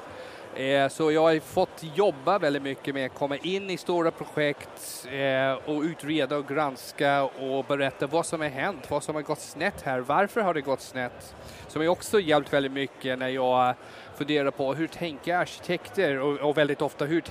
Eh, 0.55 0.87
Så 0.89 1.11
jag 1.11 1.21
har 1.21 1.39
fått 1.39 1.83
jobba 1.95 2.39
väldigt 2.39 2.61
mycket 2.63 2.93
med 2.95 3.05
att 3.05 3.13
komma 3.17 3.37
in 3.37 3.69
i 3.69 3.77
stora 3.77 4.11
projekt 4.11 5.07
eh, 5.11 5.69
och 5.69 5.81
utreda 5.81 6.37
och 6.37 6.47
granska 6.47 7.23
och 7.23 7.65
berätta 7.65 8.07
vad 8.07 8.25
som 8.25 8.41
har 8.41 8.47
hänt, 8.47 8.85
vad 8.91 9.03
som 9.03 9.15
har 9.15 9.21
gått 9.21 9.39
snett 9.39 9.81
här, 9.81 9.99
varför 9.99 10.41
har 10.41 10.53
det 10.53 10.61
gått 10.61 10.81
snett? 10.81 11.35
Som 11.67 11.81
har 11.81 11.87
också 11.87 12.19
hjälpt 12.19 12.53
väldigt 12.53 12.71
mycket 12.71 13.19
när 13.19 13.27
jag 13.27 13.73
funderar 14.19 14.51
på 14.51 14.73
hur 14.73 14.87
tänker 14.87 15.35
arkitekter 15.37 16.19
och, 16.19 16.37
och 16.49 16.57
väldigt 16.57 16.81
ofta 16.81 17.05
hur, 17.05 17.23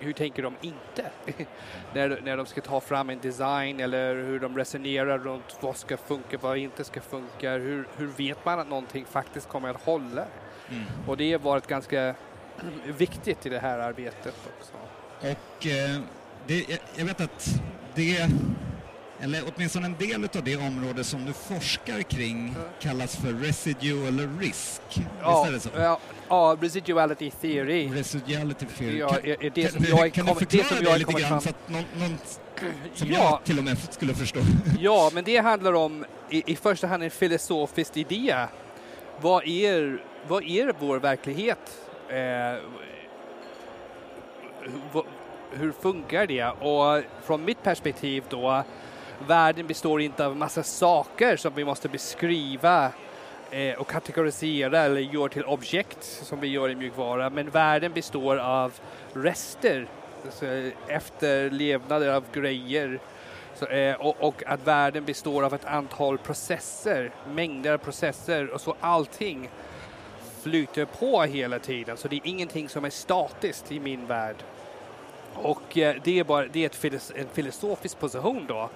hur 0.00 0.12
tänker 0.12 0.42
de 0.42 0.54
inte? 0.60 1.10
när, 1.94 2.20
när 2.24 2.36
de 2.36 2.46
ska 2.46 2.60
ta 2.60 2.80
fram 2.80 3.10
en 3.10 3.18
design 3.20 3.80
eller 3.80 4.14
hur 4.14 4.40
de 4.40 4.56
resonerar 4.58 5.18
runt 5.18 5.58
vad 5.60 5.76
ska 5.76 5.96
funka, 5.96 6.38
vad 6.40 6.56
inte 6.58 6.84
ska 6.84 7.00
funka. 7.00 7.52
Hur, 7.52 7.88
hur 7.96 8.06
vet 8.06 8.44
man 8.44 8.58
att 8.60 8.68
någonting 8.68 9.04
faktiskt 9.04 9.48
kommer 9.48 9.68
att 9.70 9.82
hålla? 9.82 10.24
Och 11.06 11.16
det 11.16 11.32
har 11.32 11.38
varit 11.38 11.66
ganska 11.66 12.14
viktigt 12.98 13.46
i 13.46 13.48
det 13.48 13.58
här 13.58 13.78
arbetet 13.78 14.34
också. 14.58 14.72
Och 15.20 15.66
eh, 15.66 16.00
det, 16.46 16.68
jag- 16.70 16.78
jag 16.96 17.04
vet 17.04 17.20
att 17.20 17.46
det, 17.94 18.28
eller 19.20 19.42
åtminstone 19.56 19.86
en 19.86 19.96
del 19.98 20.24
av 20.24 20.44
det 20.44 20.56
område 20.56 21.04
som 21.04 21.24
du 21.24 21.32
forskar 21.32 22.02
kring 22.02 22.54
kallas 22.80 23.16
för 23.16 23.32
residual 23.32 24.38
risk. 24.40 24.82
Visst 24.88 25.46
är 25.46 25.52
det 25.52 25.60
så? 25.60 25.68
ja, 25.76 25.98
ja, 26.28 26.56
residuality 26.60 27.30
theory. 27.30 27.88
Residuality 27.88 28.66
theory. 28.66 28.98
Ja, 28.98 29.08
Kan- 29.08 29.50
det 29.54 29.72
som 29.72 29.84
jag 29.88 30.12
kan 30.12 30.26
du 30.26 30.32
det 30.32 30.38
förklara 30.38 30.64
som 30.68 30.78
det, 30.78 30.84
jag 30.84 30.94
är 30.94 30.98
lite 30.98 31.12
grann 31.12 31.28
fram- 31.28 31.40
så 31.40 31.48
att 31.50 31.68
någon, 31.68 31.84
någon 31.98 32.18
som 32.94 33.08
Ja. 33.08 33.18
jag 33.18 33.44
till 33.44 33.58
och 33.58 33.64
med 33.64 33.78
skulle 33.92 34.14
förstå? 34.14 34.40
Ja, 34.80 35.10
men 35.14 35.24
det 35.24 35.36
handlar 35.36 35.72
om 35.72 36.04
i, 36.30 36.52
i 36.52 36.56
första 36.56 36.86
hand 36.86 37.02
en 37.02 37.10
filosofisk 37.10 37.96
idé. 37.96 38.46
Vad 39.20 39.46
är, 39.48 40.02
vad 40.28 40.44
är 40.44 40.74
vår 40.78 40.98
verklighet? 40.98 41.78
Eh, 42.08 42.62
hur 45.50 45.72
funkar 45.72 46.26
det? 46.26 46.44
Och 46.44 47.02
från 47.24 47.44
mitt 47.44 47.62
perspektiv 47.62 48.24
då, 48.28 48.64
världen 49.26 49.66
består 49.66 50.00
inte 50.00 50.26
av 50.26 50.36
massa 50.36 50.62
saker 50.62 51.36
som 51.36 51.54
vi 51.54 51.64
måste 51.64 51.88
beskriva 51.88 52.90
eh, 53.50 53.74
och 53.74 53.88
kategorisera 53.88 54.80
eller 54.80 55.00
göra 55.00 55.28
till 55.28 55.44
objekt 55.44 56.04
som 56.04 56.40
vi 56.40 56.48
gör 56.48 56.68
i 56.68 56.74
mjukvara. 56.74 57.30
Men 57.30 57.50
världen 57.50 57.92
består 57.92 58.36
av 58.36 58.72
rester, 59.12 59.86
alltså 60.24 60.46
eh, 60.46 60.72
efterlevnader 60.88 62.08
av 62.08 62.24
grejer 62.32 62.98
så, 63.54 63.66
eh, 63.66 63.94
och, 63.94 64.16
och 64.20 64.42
att 64.46 64.66
världen 64.66 65.04
består 65.04 65.42
av 65.42 65.54
ett 65.54 65.64
antal 65.64 66.18
processer, 66.18 67.10
mängder 67.34 67.72
av 67.72 67.78
processer 67.78 68.50
och 68.50 68.60
så 68.60 68.74
allting 68.80 69.50
flyter 70.42 70.84
på 70.84 71.22
hela 71.22 71.58
tiden. 71.58 71.96
Så 71.96 72.08
det 72.08 72.16
är 72.16 72.20
ingenting 72.24 72.68
som 72.68 72.84
är 72.84 72.90
statiskt 72.90 73.72
i 73.72 73.80
min 73.80 74.06
värld. 74.06 74.36
Och 75.42 75.78
eh, 75.78 75.96
det 76.04 76.18
är, 76.18 76.24
bara, 76.24 76.46
det 76.46 76.62
är 76.62 76.66
ett 76.66 76.74
filos 76.74 77.12
en 77.16 77.26
filosofisk 77.32 77.98
position 77.98 78.44
då. 78.48 78.70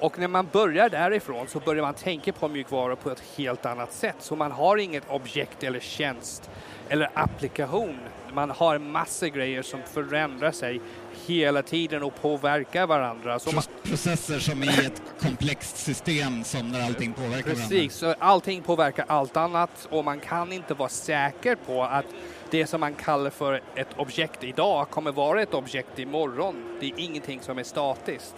Och 0.00 0.18
när 0.18 0.28
man 0.28 0.48
börjar 0.52 0.88
därifrån 0.88 1.48
så 1.48 1.60
börjar 1.60 1.82
man 1.82 1.94
tänka 1.94 2.32
på 2.32 2.48
mjukvara 2.48 2.96
på 2.96 3.10
ett 3.10 3.22
helt 3.36 3.66
annat 3.66 3.92
sätt. 3.92 4.16
Så 4.18 4.36
man 4.36 4.52
har 4.52 4.76
inget 4.76 5.10
objekt 5.10 5.62
eller 5.62 5.80
tjänst 5.80 6.50
eller 6.88 7.10
applikation. 7.14 7.98
Man 8.32 8.50
har 8.50 8.78
massor 8.78 9.26
grejer 9.26 9.62
som 9.62 9.82
förändrar 9.82 10.50
sig 10.50 10.80
hela 11.28 11.62
tiden 11.62 12.02
och 12.02 12.22
påverkar 12.22 12.86
varandra. 12.86 13.38
Så 13.38 13.50
Processer 13.82 14.38
som 14.38 14.62
i 14.62 14.66
ett 14.66 15.02
komplext 15.20 15.76
system 15.76 16.44
som 16.44 16.72
där 16.72 16.82
allting 16.82 17.12
påverkar 17.12 17.50
Precis, 17.50 17.94
så 17.94 18.14
allting 18.18 18.62
påverkar 18.62 19.04
allt 19.08 19.36
annat 19.36 19.88
och 19.90 20.04
man 20.04 20.20
kan 20.20 20.52
inte 20.52 20.74
vara 20.74 20.88
säker 20.88 21.56
på 21.66 21.84
att 21.84 22.06
det 22.50 22.66
som 22.66 22.80
man 22.80 22.94
kallar 22.94 23.30
för 23.30 23.62
ett 23.74 23.88
objekt 23.96 24.44
idag 24.44 24.90
kommer 24.90 25.12
vara 25.12 25.42
ett 25.42 25.54
objekt 25.54 25.98
imorgon. 25.98 26.76
Det 26.80 26.86
är 26.86 26.92
ingenting 26.96 27.40
som 27.40 27.58
är 27.58 27.62
statiskt. 27.62 28.34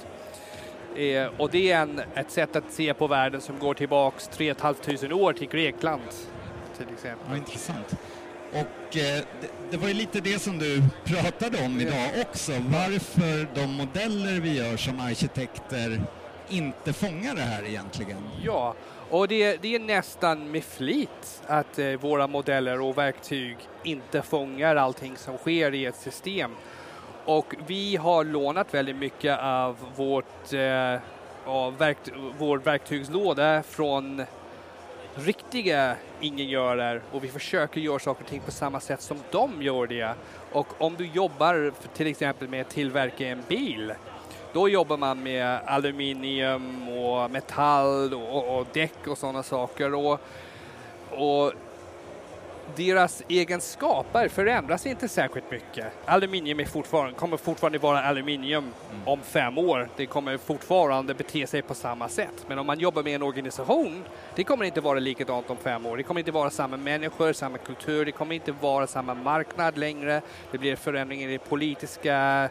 Eh, 0.97 1.27
och 1.39 1.51
det 1.51 1.73
är 1.73 1.83
en, 1.83 2.01
ett 2.15 2.31
sätt 2.31 2.57
att 2.57 2.73
se 2.73 2.95
på 2.95 3.07
världen 3.07 3.41
som 3.41 3.59
går 3.59 3.75
tillbaks 3.75 4.29
3 4.29 4.55
500 4.55 5.15
år 5.17 5.33
till 5.33 5.49
Grekland 5.49 6.03
till 6.77 6.95
exempel. 6.95 7.27
Ja, 7.31 7.37
intressant. 7.37 7.97
Och 8.53 8.97
eh, 8.97 9.23
det, 9.41 9.51
det 9.71 9.77
var 9.77 9.89
ju 9.89 9.95
lite 9.95 10.21
det 10.21 10.39
som 10.39 10.59
du 10.59 10.83
pratade 11.05 11.65
om 11.65 11.81
idag 11.81 12.11
också. 12.29 12.53
Varför 12.53 13.55
de 13.55 13.67
modeller 13.67 14.41
vi 14.41 14.57
gör 14.57 14.77
som 14.77 15.01
arkitekter 15.01 16.01
inte 16.49 16.93
fångar 16.93 17.35
det 17.35 17.43
här 17.43 17.65
egentligen. 17.67 18.19
Ja, 18.45 18.75
och 19.11 19.29
det, 19.29 19.57
det 19.63 19.75
är 19.75 19.79
nästan 19.79 20.51
med 20.51 20.65
flit 20.65 21.43
att 21.47 21.79
eh, 21.79 21.93
våra 21.93 22.27
modeller 22.27 22.81
och 22.81 22.99
verktyg 22.99 23.57
inte 23.85 24.23
fångar 24.23 24.77
allting 24.77 25.17
som 25.17 25.37
sker 25.37 25.75
i 25.75 25.87
ett 25.87 25.97
system. 25.97 26.51
Och 27.25 27.55
vi 27.67 27.97
har 27.97 28.25
lånat 28.25 28.75
väldigt 28.75 28.97
mycket 28.97 29.39
av 29.39 29.77
vårt, 29.97 30.53
eh, 30.53 31.01
ja, 31.47 31.71
verkt, 31.79 32.09
vår 32.39 32.59
verktygslåda 32.59 33.63
från 33.63 34.25
riktiga 35.15 35.97
ingenjörer 36.21 37.03
och 37.13 37.25
vi 37.25 37.29
försöker 37.29 37.81
göra 37.81 37.99
saker 37.99 38.25
och 38.25 38.31
ting 38.31 38.41
på 38.41 38.51
samma 38.51 38.81
sätt 38.81 39.03
som 39.03 39.19
de 39.31 39.63
gör 39.63 39.87
det. 39.87 40.15
Och 40.53 40.83
om 40.83 40.95
du 40.97 41.07
jobbar 41.07 41.73
för 41.81 41.89
till 41.89 42.07
exempel 42.07 42.49
med 42.49 42.61
att 42.61 42.71
tillverka 42.71 43.27
en 43.27 43.43
bil 43.49 43.93
Då 44.53 44.69
jobbar 44.69 44.97
man 44.97 45.23
med 45.23 45.61
aluminium 45.67 46.89
och 46.89 47.31
metall 47.31 48.15
och, 48.15 48.59
och 48.59 48.67
däck 48.73 49.07
och 49.07 49.19
sådana 49.19 49.43
saker. 49.43 49.95
Och, 49.95 50.21
och 51.11 51.53
deras 52.77 53.23
egenskaper 53.29 54.29
förändras 54.29 54.87
inte 54.87 55.09
särskilt 55.09 55.51
mycket. 55.51 55.87
Aluminium 56.05 56.61
är 56.61 56.65
fortfarande, 56.65 57.15
kommer 57.15 57.37
fortfarande 57.37 57.79
vara 57.79 58.03
aluminium 58.03 58.65
mm. 58.65 59.09
om 59.09 59.21
fem 59.23 59.59
år. 59.59 59.89
Det 59.97 60.07
kommer 60.07 60.37
fortfarande 60.39 61.15
bete 61.15 61.47
sig 61.47 61.63
på 61.63 61.75
samma 61.75 62.09
sätt. 62.09 62.45
Men 62.49 62.59
om 62.59 62.67
man 62.67 62.79
jobbar 62.79 63.03
med 63.03 63.15
en 63.15 63.23
organisation, 63.23 64.05
det 64.35 64.45
kommer 64.45 64.65
inte 64.65 64.81
vara 64.81 64.99
likadant 64.99 65.51
om 65.51 65.57
fem 65.57 65.87
år. 65.87 65.97
Det 65.97 66.03
kommer 66.03 66.21
inte 66.21 66.33
vara 66.33 66.51
samma 66.51 66.77
människor, 66.77 67.33
samma 67.33 67.59
kultur, 67.59 68.05
det 68.05 68.13
kommer 68.13 68.35
inte 68.35 68.53
vara 68.53 68.87
samma 68.87 69.15
marknad 69.15 69.79
längre. 69.79 70.23
Det 70.51 70.59
blir 70.59 70.77
förändringar 70.77 71.29
i 71.29 71.39
politiska 71.39 72.49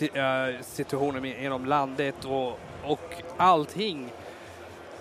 eh, 0.00 0.60
situationen 0.60 1.24
inom 1.24 1.66
landet 1.66 2.24
och, 2.24 2.58
och 2.84 3.14
allting 3.36 4.10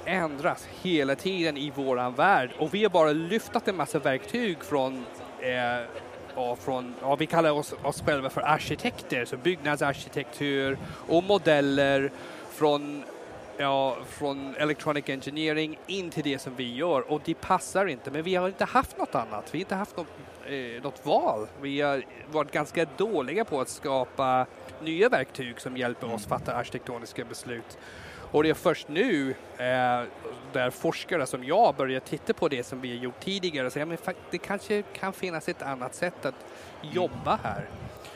ändras 0.05 0.67
hela 0.81 1.15
tiden 1.15 1.57
i 1.57 1.71
våran 1.75 2.15
värld 2.15 2.51
och 2.59 2.73
vi 2.73 2.83
har 2.83 2.89
bara 2.89 3.11
lyftat 3.11 3.67
en 3.67 3.77
massa 3.77 3.99
verktyg 3.99 4.63
från 4.63 5.05
eh, 5.39 5.85
ja, 6.35 6.55
från, 6.55 6.95
ja, 7.01 7.15
vi 7.15 7.25
kallar 7.25 7.51
oss, 7.51 7.73
oss 7.83 8.01
själva 8.01 8.29
för 8.29 8.41
arkitekter, 8.41 9.25
så 9.25 9.37
byggnadsarkitektur 9.37 10.77
och 11.07 11.23
modeller 11.23 12.11
från, 12.51 13.03
ja, 13.57 13.97
från 14.09 14.55
electronic 14.55 15.09
engineering 15.09 15.79
in 15.87 16.09
till 16.09 16.23
det 16.23 16.39
som 16.39 16.55
vi 16.55 16.75
gör 16.75 17.11
och 17.11 17.21
det 17.25 17.33
passar 17.33 17.85
inte, 17.85 18.11
men 18.11 18.23
vi 18.23 18.35
har 18.35 18.47
inte 18.47 18.65
haft 18.65 18.97
något 18.97 19.15
annat. 19.15 19.49
Vi 19.51 19.57
har 19.57 19.61
inte 19.61 19.75
haft 19.75 19.97
något, 19.97 20.07
eh, 20.45 20.83
något 20.83 21.05
val. 21.05 21.47
Vi 21.61 21.81
har 21.81 22.03
varit 22.31 22.51
ganska 22.51 22.85
dåliga 22.97 23.45
på 23.45 23.61
att 23.61 23.69
skapa 23.69 24.45
nya 24.81 25.09
verktyg 25.09 25.61
som 25.61 25.77
hjälper 25.77 26.13
oss 26.13 26.25
fatta 26.25 26.55
arkitektoniska 26.55 27.25
beslut. 27.25 27.77
Och 28.33 28.43
det 28.43 28.49
är 28.49 28.53
först 28.53 28.87
nu 28.87 29.29
eh, 29.57 30.03
där 30.53 30.69
forskare 30.69 31.25
som 31.25 31.43
jag 31.43 31.75
börjar 31.75 31.99
titta 31.99 32.33
på 32.33 32.47
det 32.47 32.63
som 32.63 32.81
vi 32.81 32.89
har 32.89 33.03
gjort 33.03 33.19
tidigare 33.19 33.67
och 33.67 33.73
säga 33.73 33.85
men 33.85 33.97
det 34.31 34.37
kanske 34.37 34.81
kan 34.81 35.13
finnas 35.13 35.49
ett 35.49 35.61
annat 35.61 35.95
sätt 35.95 36.25
att 36.25 36.35
jobba 36.81 37.39
här. 37.43 37.69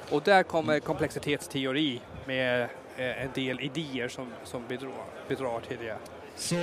Och 0.09 0.21
där 0.21 0.43
kommer 0.43 0.79
komplexitetsteori 0.79 2.01
med 2.25 2.62
eh, 2.97 3.21
en 3.21 3.29
del 3.33 3.59
idéer 3.59 4.07
som, 4.07 4.27
som 4.43 4.67
bidrar, 4.67 4.91
bidrar 5.27 5.59
till 5.59 5.77
det. 5.77 5.97
Så 6.36 6.55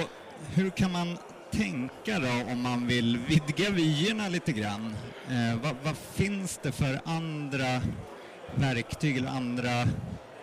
hur 0.54 0.70
kan 0.70 0.92
man 0.92 1.18
tänka 1.50 2.18
då 2.18 2.52
om 2.52 2.62
man 2.62 2.87
vill 2.87 3.18
vidga 3.18 3.70
vyerna 3.70 4.28
lite 4.28 4.52
grann? 4.52 4.96
Eh, 5.28 5.62
vad, 5.62 5.76
vad, 5.84 5.96
finns 5.96 6.58
det 6.62 6.73
för 6.73 7.00
andra 7.04 7.82
verktyg 8.54 9.16
eller 9.16 9.28
andra 9.28 9.88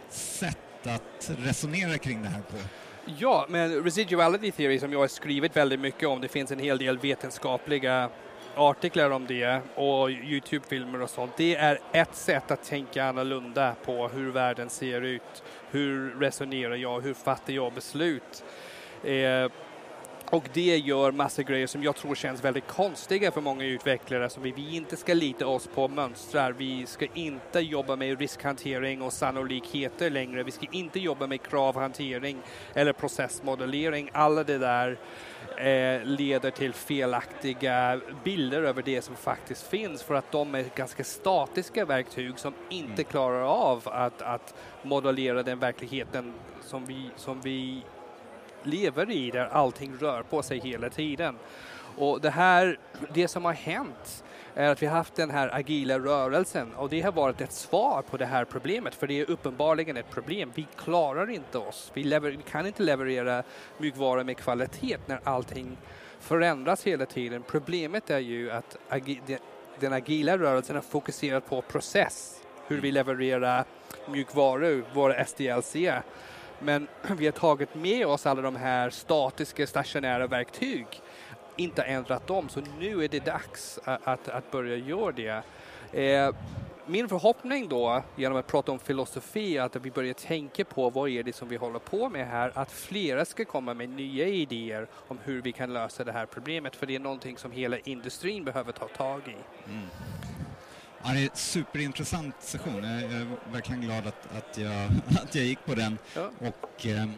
sätt 0.10 0.88
att 0.88 1.32
resonera 1.38 1.98
kring 1.98 2.24
det 2.24 2.30
här 2.30 2.42
på? 2.42 2.58
Ja, 3.06 3.46
men 3.50 3.84
residuality 3.84 4.52
theory 4.52 4.80
som 4.80 4.92
jag 4.92 5.00
har 5.00 5.08
skrivit 5.08 5.58
väldigt 5.58 5.80
mycket 5.80 6.10
om, 6.10 6.22
det 6.22 6.28
finns 6.28 6.52
en 6.52 6.60
hel 6.60 6.78
del 6.78 6.98
vetenskapliga 6.98 8.10
artiklar 8.56 9.10
om 9.10 9.26
det 9.28 9.62
och 9.76 10.12
Youtube-filmer 10.12 11.02
och 11.02 11.10
sånt. 11.10 11.32
Det 11.38 11.56
är 11.56 11.80
ett 11.92 12.16
sätt 12.16 12.52
att 12.52 12.64
tänka 12.64 13.06
annorlunda 13.06 13.76
på 13.86 14.08
hur 14.08 14.32
världen 14.32 14.70
ser 14.70 15.02
ut. 15.02 15.44
Hur 15.72 16.20
resonerar 16.20 16.76
jag? 16.76 17.02
Hur 17.02 17.14
fattar 17.14 17.54
jag 17.54 17.74
beslut? 17.74 18.44
Eh, 19.04 19.52
och 20.32 20.50
det 20.54 20.78
gör 20.78 21.12
massa 21.12 21.44
grejer 21.44 21.68
som 21.68 21.84
jag 21.84 21.96
tror 21.96 22.16
känns 22.16 22.44
väldigt 22.44 22.68
konstiga 22.68 23.32
för 23.32 23.42
många 23.42 23.66
utvecklare. 23.66 24.30
Som 24.30 24.44
vi, 24.44 24.52
vi 24.52 24.76
inte 24.76 24.98
ska 24.98 25.14
lita 25.14 25.48
oss 25.48 25.68
på 25.68 25.88
mönstrar. 25.88 26.52
Vi 26.52 26.86
ska 26.86 27.08
inte 27.14 27.60
jobba 27.60 27.96
med 27.96 28.20
riskhantering 28.20 29.02
och 29.02 29.14
sannolikheter 29.14 30.10
längre. 30.10 30.44
Vi 30.44 30.52
ska 30.52 30.66
inte 30.72 31.00
jobba 31.00 31.28
med 31.28 31.42
kravhantering 31.42 32.38
eller 32.74 32.94
processmodellering. 32.94 34.10
Alla 34.14 34.44
det 34.44 34.58
där 34.58 34.98
eh, 35.58 36.06
leder 36.06 36.52
till 36.52 36.74
felaktiga 36.74 38.02
bilder 38.24 38.64
över 38.64 38.82
det 38.82 39.02
som 39.02 39.16
faktiskt 39.16 39.68
finns 39.68 40.04
för 40.04 40.16
att 40.16 40.32
de 40.32 40.56
är 40.56 40.66
ganska 40.76 41.04
statiska 41.04 41.86
verktyg 41.86 42.40
som 42.40 42.54
inte 42.70 43.02
mm. 43.02 43.06
klarar 43.06 43.42
av 43.42 43.82
att, 43.86 44.22
att 44.22 44.56
modellera 44.84 45.44
den 45.44 45.60
verkligheten 45.60 46.34
som 46.62 46.86
vi, 46.86 47.10
som 47.16 47.42
vi 47.42 47.84
lever 48.64 49.12
i 49.12 49.32
där 49.32 49.46
allting 49.46 49.96
rör 50.00 50.24
på 50.24 50.44
sig 50.44 50.60
hela 50.60 50.90
tiden. 50.90 51.36
Och 51.98 52.22
det 52.22 52.30
här, 52.30 52.80
det 53.14 53.28
som 53.28 53.46
har 53.46 53.54
hänt 53.54 54.24
är 54.56 54.70
att 54.70 54.82
vi 54.82 54.86
har 54.86 54.98
haft 54.98 55.16
den 55.16 55.30
här 55.30 55.56
agila 55.56 56.00
rörelsen 56.00 56.74
och 56.74 56.90
det 56.90 57.02
har 57.02 57.12
varit 57.12 57.42
ett 57.42 57.52
svar 57.52 58.02
på 58.02 58.18
det 58.18 58.26
här 58.26 58.46
problemet 58.46 58.96
för 58.96 59.08
det 59.08 59.20
är 59.20 59.30
uppenbarligen 59.30 59.98
ett 59.98 60.10
problem. 60.10 60.52
Vi 60.56 60.68
klarar 60.78 61.30
inte 61.30 61.58
oss. 61.58 61.92
Vi, 61.94 62.04
lever, 62.04 62.32
vi 62.32 62.44
kan 62.52 62.68
inte 62.68 62.84
leverera 62.84 63.44
mjukvara 63.78 64.24
med 64.24 64.38
kvalitet 64.38 64.98
när 65.06 65.20
allting 65.24 65.78
förändras 66.20 66.84
hela 66.84 67.06
tiden. 67.06 67.44
Problemet 67.48 68.10
är 68.10 68.20
ju 68.20 68.52
att 68.52 68.78
agi, 68.90 69.22
den 69.80 69.94
agila 69.94 70.38
rörelsen 70.38 70.76
har 70.76 70.84
fokuserat 70.84 71.50
på 71.50 71.62
process, 71.62 72.42
hur 72.68 72.82
vi 72.82 72.92
levererar 72.92 73.66
mjukvaror, 74.10 74.84
våra 74.94 75.26
SDLC 75.26 75.76
men 76.64 76.88
vi 77.18 77.26
har 77.26 77.32
tagit 77.32 77.76
med 77.76 78.08
oss 78.08 78.26
alla 78.26 78.42
de 78.42 78.56
här 78.56 78.90
statiska 78.90 79.68
stationära 79.68 80.28
verktyg, 80.28 80.88
inte 81.56 81.82
ändrat 81.82 82.28
dem, 82.28 82.50
så 82.50 82.62
nu 82.80 83.04
är 83.04 83.08
det 83.08 83.26
dags 83.26 83.80
att, 83.84 84.08
att, 84.08 84.30
att 84.30 84.52
börja 84.52 84.76
göra 84.76 85.12
det. 85.12 85.44
Eh, 86.02 86.36
min 86.86 87.10
förhoppning 87.10 87.70
då, 87.70 88.04
genom 88.16 88.38
att 88.38 88.48
prata 88.48 88.72
om 88.72 88.80
filosofi, 88.80 89.58
att 89.58 89.76
vi 89.76 89.92
börjar 89.92 90.14
tänka 90.14 90.66
på 90.66 90.90
vad 90.90 91.10
är 91.10 91.24
det 91.24 91.36
som 91.36 91.48
vi 91.48 91.56
håller 91.56 91.80
på 91.80 92.10
med 92.10 92.28
här, 92.28 92.52
att 92.56 92.72
flera 92.72 93.26
ska 93.26 93.46
komma 93.46 93.74
med 93.74 93.90
nya 93.90 94.28
idéer 94.28 94.88
om 95.08 95.20
hur 95.24 95.42
vi 95.42 95.52
kan 95.52 95.74
lösa 95.74 96.04
det 96.04 96.12
här 96.12 96.26
problemet, 96.26 96.76
för 96.76 96.86
det 96.86 96.96
är 96.96 97.00
någonting 97.00 97.38
som 97.38 97.52
hela 97.52 97.78
industrin 97.78 98.44
behöver 98.44 98.72
ta 98.72 98.88
tag 98.88 99.22
i. 99.28 99.70
Mm. 99.70 99.88
Ja, 101.04 101.14
det 101.14 101.20
är 101.20 101.24
en 101.24 101.30
superintressant 101.34 102.36
session. 102.40 102.84
Jag 102.84 103.02
är 103.02 103.52
verkligen 103.52 103.82
glad 103.82 104.08
att, 104.08 104.38
att, 104.38 104.58
jag, 104.58 104.92
att 105.24 105.36
jag 105.36 105.46
gick 105.46 105.66
på 105.66 105.76
den. 105.76 105.98
Ja. 106.16 106.32
Och, 106.40 106.86
eh, 106.86 107.10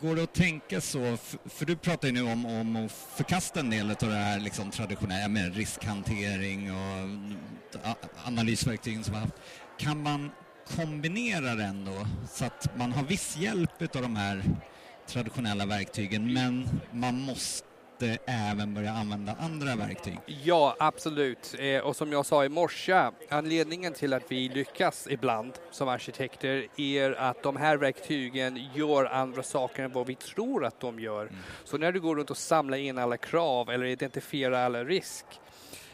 går 0.00 0.16
det 0.16 0.22
att 0.22 0.34
tänka 0.34 0.80
så, 0.80 1.16
för, 1.44 1.66
du 1.66 1.76
pratar 1.76 2.08
ju 2.08 2.14
nu 2.14 2.22
om, 2.22 2.46
om 2.46 2.76
att 2.76 2.92
förkasta 2.92 3.60
en 3.60 3.70
del 3.70 3.90
av 3.90 3.96
det 3.96 4.14
här 4.14 4.40
liksom, 4.40 4.70
traditionella 4.70 5.28
med 5.28 5.56
riskhantering 5.56 6.72
och 6.72 7.08
analysverktygen 8.24 9.04
som 9.04 9.12
vi 9.12 9.18
har 9.18 9.26
haft. 9.26 9.40
Kan 9.78 10.02
man 10.02 10.30
kombinera 10.76 11.54
den 11.54 11.84
då 11.84 12.06
så 12.30 12.44
att 12.44 12.76
man 12.76 12.92
har 12.92 13.02
viss 13.02 13.36
hjälp 13.36 13.96
av 13.96 14.02
de 14.02 14.16
här 14.16 14.42
traditionella 15.06 15.66
verktygen 15.66 16.32
men 16.32 16.80
man 16.92 17.20
måste 17.20 17.65
måste 18.00 18.18
även 18.26 18.74
börja 18.74 18.92
använda 18.92 19.34
andra 19.40 19.76
verktyg. 19.76 20.18
Ja, 20.26 20.76
absolut. 20.78 21.54
Eh, 21.58 21.78
och 21.78 21.96
som 21.96 22.12
jag 22.12 22.26
sa 22.26 22.44
i 22.44 22.48
morse, 22.48 23.10
anledningen 23.28 23.92
till 23.92 24.12
att 24.12 24.22
vi 24.28 24.48
lyckas 24.48 25.06
ibland 25.10 25.52
som 25.70 25.88
arkitekter 25.88 26.66
är 26.76 27.12
att 27.12 27.42
de 27.42 27.56
här 27.56 27.76
verktygen 27.76 28.60
gör 28.74 29.04
andra 29.04 29.42
saker 29.42 29.82
än 29.84 29.92
vad 29.92 30.06
vi 30.06 30.14
tror 30.14 30.64
att 30.64 30.80
de 30.80 31.00
gör. 31.00 31.22
Mm. 31.22 31.34
Så 31.64 31.78
när 31.78 31.92
du 31.92 32.00
går 32.00 32.16
runt 32.16 32.30
och 32.30 32.36
samlar 32.36 32.78
in 32.78 32.98
alla 32.98 33.16
krav 33.16 33.70
eller 33.70 33.86
identifierar 33.86 34.64
alla 34.64 34.84
risk 34.84 35.24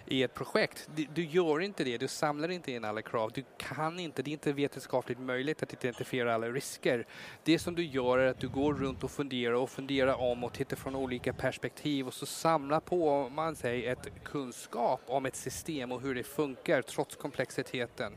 i 0.06 0.22
ett 0.22 0.34
projekt. 0.34 0.88
Du, 0.94 1.06
du, 1.14 1.24
gör 1.24 1.60
inte 1.60 1.84
det, 1.84 1.98
du 1.98 2.08
samlar 2.08 2.50
inte 2.50 2.72
in 2.72 2.84
alla 2.84 3.02
krav, 3.02 3.30
du 3.34 3.44
kan 3.56 3.98
inte, 3.98 4.22
det 4.22 4.30
är 4.30 4.32
inte 4.32 4.52
vetenskapligt 4.52 5.20
möjligt 5.20 5.62
att 5.62 5.72
identifiera 5.72 6.34
alla 6.34 6.46
risker. 6.46 7.06
Det 7.44 7.58
som 7.58 7.74
du 7.74 7.84
gör 7.84 8.18
är 8.18 8.26
att 8.26 8.38
du 8.38 8.48
går 8.48 8.74
runt 8.74 9.04
och 9.04 9.10
funderar 9.10 9.54
och 9.54 9.70
funderar 9.70 10.20
om 10.20 10.44
och 10.44 10.52
tittar 10.52 10.76
från 10.76 10.96
olika 10.96 11.32
perspektiv 11.32 12.06
och 12.06 12.14
så 12.14 12.26
samlar 12.26 12.80
på 12.80 13.28
man 13.28 13.56
sig 13.56 13.86
ett 13.86 14.24
kunskap 14.24 15.00
om 15.06 15.26
ett 15.26 15.36
system 15.36 15.92
och 15.92 16.00
hur 16.00 16.14
det 16.14 16.24
funkar 16.24 16.82
trots 16.82 17.16
komplexiteten. 17.16 18.12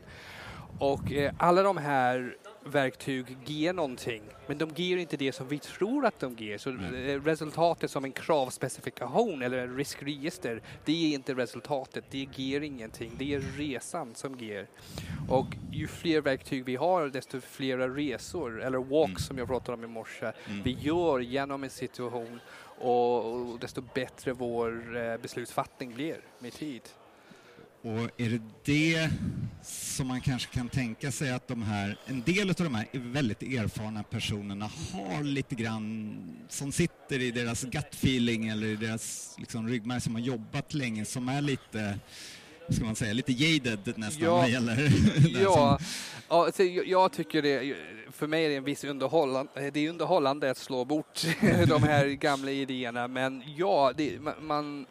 Och 0.78 1.12
eh, 1.12 1.32
alla 1.38 1.62
de 1.62 1.76
här 1.76 2.36
verktyg 2.66 3.36
ger 3.44 3.72
någonting, 3.72 4.22
men 4.46 4.58
de 4.58 4.70
ger 4.76 4.96
inte 4.96 5.16
det 5.16 5.32
som 5.32 5.48
vi 5.48 5.58
tror 5.58 6.06
att 6.06 6.20
de 6.20 6.34
ger. 6.34 6.58
Så 6.58 6.70
mm. 6.70 7.24
resultatet 7.24 7.90
som 7.90 8.04
en 8.04 8.12
kravspecifikation 8.12 9.42
eller 9.42 9.58
en 9.58 9.76
riskregister, 9.76 10.62
det 10.84 10.92
är 10.92 11.14
inte 11.14 11.34
resultatet, 11.34 12.04
det 12.10 12.28
ger 12.34 12.60
ingenting. 12.60 13.12
Det 13.18 13.34
är 13.34 13.40
resan 13.40 14.14
som 14.14 14.34
ger. 14.34 14.66
Och 15.28 15.46
ju 15.72 15.86
fler 15.86 16.20
verktyg 16.20 16.64
vi 16.64 16.76
har, 16.76 17.08
desto 17.08 17.40
fler 17.40 17.78
resor, 17.78 18.62
eller 18.62 18.78
walks 18.78 19.10
mm. 19.10 19.18
som 19.18 19.38
jag 19.38 19.48
pratade 19.48 19.78
om 19.78 19.84
i 19.84 19.86
morse, 19.86 20.26
mm. 20.26 20.62
vi 20.62 20.70
gör 20.70 21.20
genom 21.20 21.64
en 21.64 21.70
situation 21.70 22.40
och, 22.78 23.58
desto 23.60 23.82
bättre 23.94 24.32
vår 24.32 24.96
eh, 24.96 25.16
beslutsfattning 25.16 25.94
blir 25.94 26.20
med 26.38 26.52
tid. 26.52 26.82
Och 27.86 28.20
är 28.20 28.30
det 28.30 28.40
det 28.64 29.10
som 29.62 30.08
man 30.08 30.20
kanske 30.20 30.54
kan 30.54 30.68
tänka 30.68 31.12
sig 31.12 31.30
att 31.30 31.48
de 31.48 31.62
här, 31.62 31.98
en 32.06 32.22
del 32.22 32.50
av 32.50 32.54
de 32.56 32.74
här 32.74 32.86
väldigt 32.92 33.42
erfarna 33.42 34.02
personerna 34.02 34.70
har 34.92 35.22
lite 35.22 35.54
grann, 35.54 36.18
som 36.48 36.72
sitter 36.72 37.20
i 37.20 37.30
deras 37.30 37.62
gut 37.64 37.94
feeling 37.94 38.48
eller 38.48 38.66
i 38.66 38.76
deras 38.76 39.34
liksom, 39.38 39.68
ryggmärg 39.68 40.00
som 40.00 40.14
har 40.14 40.22
jobbat 40.22 40.74
länge, 40.74 41.04
som 41.04 41.28
är 41.28 41.42
lite 41.42 41.98
ska 42.68 42.84
man 42.84 42.96
säga, 42.96 43.12
lite 43.12 43.32
jaded 43.32 43.98
nästan 43.98 44.24
ja, 44.24 44.36
vad 44.36 44.50
gäller 44.50 44.76
Ja, 45.42 45.78
ja 46.28 46.44
alltså, 46.44 46.62
jag, 46.62 47.12
tycker 47.12 47.42
det, 47.42 47.76
för 48.12 48.26
mig 48.26 48.44
är 48.44 48.48
det 48.48 48.56
en 48.56 48.64
viss 48.64 48.84
underhållande, 48.84 49.70
det 49.70 49.80
är 49.80 49.90
underhållande 49.90 50.50
att 50.50 50.58
slå 50.58 50.84
bort 50.84 51.22
de 51.68 51.82
här 51.82 52.06
gamla 52.06 52.50
idéerna. 52.50 53.08
Men 53.08 53.42
ja, 53.56 53.92
det, 53.96 54.18
man 54.40 54.86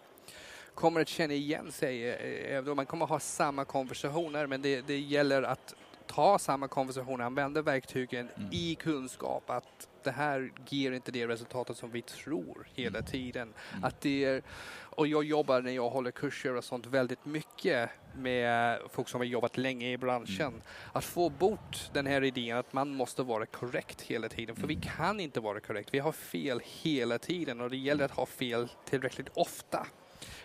kommer 0.75 1.01
att 1.01 1.07
känna 1.07 1.33
igen 1.33 1.71
sig. 1.71 2.09
Eh, 2.09 2.75
man 2.75 2.85
kommer 2.85 3.05
att 3.05 3.09
ha 3.09 3.19
samma 3.19 3.65
konversationer, 3.65 4.47
men 4.47 4.61
det, 4.61 4.81
det 4.81 4.99
gäller 4.99 5.43
att 5.43 5.75
ta 6.07 6.39
samma 6.39 6.67
konversation, 6.67 7.21
använda 7.21 7.61
verktygen 7.61 8.29
mm. 8.38 8.49
i 8.51 8.75
kunskap. 8.75 9.49
Att 9.49 9.88
det 10.03 10.11
här 10.11 10.51
ger 10.69 10.91
inte 10.91 11.11
det 11.11 11.27
resultatet 11.27 11.77
som 11.77 11.91
vi 11.91 12.01
tror 12.01 12.67
hela 12.73 12.99
mm. 12.99 13.11
tiden. 13.11 13.53
Mm. 13.71 13.83
Att 13.83 14.01
det 14.01 14.23
är, 14.23 14.41
och 14.77 15.07
jag 15.07 15.23
jobbar 15.23 15.61
när 15.61 15.71
jag 15.71 15.89
håller 15.89 16.11
kurser 16.11 16.55
och 16.55 16.63
sånt 16.63 16.85
väldigt 16.85 17.25
mycket 17.25 17.89
med 18.15 18.79
folk 18.89 19.09
som 19.09 19.19
har 19.19 19.25
jobbat 19.25 19.57
länge 19.57 19.91
i 19.91 19.97
branschen. 19.97 20.47
Mm. 20.47 20.61
Att 20.93 21.05
få 21.05 21.29
bort 21.29 21.89
den 21.93 22.07
här 22.07 22.23
idén 22.23 22.57
att 22.57 22.73
man 22.73 22.95
måste 22.95 23.23
vara 23.23 23.45
korrekt 23.45 24.01
hela 24.01 24.29
tiden. 24.29 24.55
För 24.55 24.67
vi 24.67 24.73
mm. 24.73 24.88
kan 24.97 25.19
inte 25.19 25.39
vara 25.39 25.59
korrekt. 25.59 25.93
Vi 25.93 25.99
har 25.99 26.11
fel 26.11 26.61
hela 26.63 27.17
tiden 27.17 27.61
och 27.61 27.69
det 27.69 27.77
gäller 27.77 28.05
att 28.05 28.11
ha 28.11 28.25
fel 28.25 28.69
tillräckligt 28.85 29.29
ofta 29.33 29.88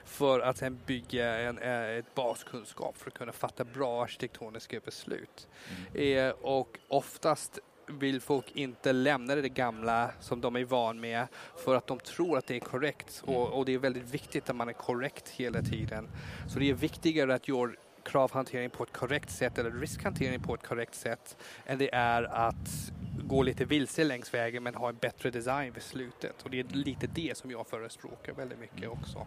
för 0.05 0.41
att 0.41 0.57
sen 0.57 0.79
bygga 0.87 1.39
en, 1.39 1.59
eh, 1.59 1.99
ett 1.99 2.15
baskunskap 2.15 2.97
för 2.97 3.11
att 3.11 3.15
kunna 3.15 3.33
fatta 3.33 3.65
bra 3.65 4.03
arkitektoniska 4.03 4.81
beslut. 4.81 5.49
Mm. 5.95 6.29
Eh, 6.29 6.35
och 6.41 6.79
oftast 6.89 7.59
vill 7.87 8.21
folk 8.21 8.57
inte 8.57 8.93
lämna 8.93 9.35
det 9.35 9.49
gamla 9.49 10.11
som 10.21 10.41
de 10.41 10.57
är 10.57 10.65
van 10.65 11.01
med 11.01 11.27
för 11.57 11.75
att 11.75 11.87
de 11.87 11.99
tror 11.99 12.39
att 12.39 12.47
det 12.47 12.57
är 12.57 12.61
korrekt. 12.61 13.23
Och, 13.27 13.47
mm. 13.47 13.53
och, 13.53 13.65
det 13.65 13.75
är 13.75 13.79
väldigt 13.79 14.15
viktigt 14.15 14.51
att 14.51 14.57
man 14.57 14.69
är 14.69 14.73
korrekt 14.73 15.29
hela 15.29 15.63
tiden. 15.63 16.09
Så 16.49 16.59
det 16.59 16.71
är 16.71 16.75
viktigare 16.75 17.35
att 17.35 17.49
göra 17.49 17.73
kravhantering 18.03 18.71
på 18.71 18.83
ett 18.83 18.93
korrekt 18.93 19.31
sätt 19.31 19.59
eller 19.59 19.71
riskhantering 19.71 20.43
på 20.43 20.55
ett 20.55 20.63
korrekt 20.63 20.95
sätt 20.95 21.37
än 21.67 21.79
det 21.79 21.95
är 21.95 22.23
att 22.23 22.93
gå 23.25 23.43
lite 23.43 23.65
vilse 23.65 24.05
längs 24.05 24.35
vägen 24.35 24.63
men 24.63 24.75
ha 24.75 24.89
en 24.89 24.97
bättre 24.97 25.31
design 25.31 25.73
vid 25.73 25.83
slutet. 25.83 26.43
Och 26.43 26.51
det 26.51 26.61
är 26.61 26.65
lite 26.65 27.07
det 27.07 27.37
som 27.37 27.51
jag 27.51 27.67
förespråkar 27.67 28.33
väldigt 28.33 28.59
mycket 28.59 28.89
också. 28.89 29.27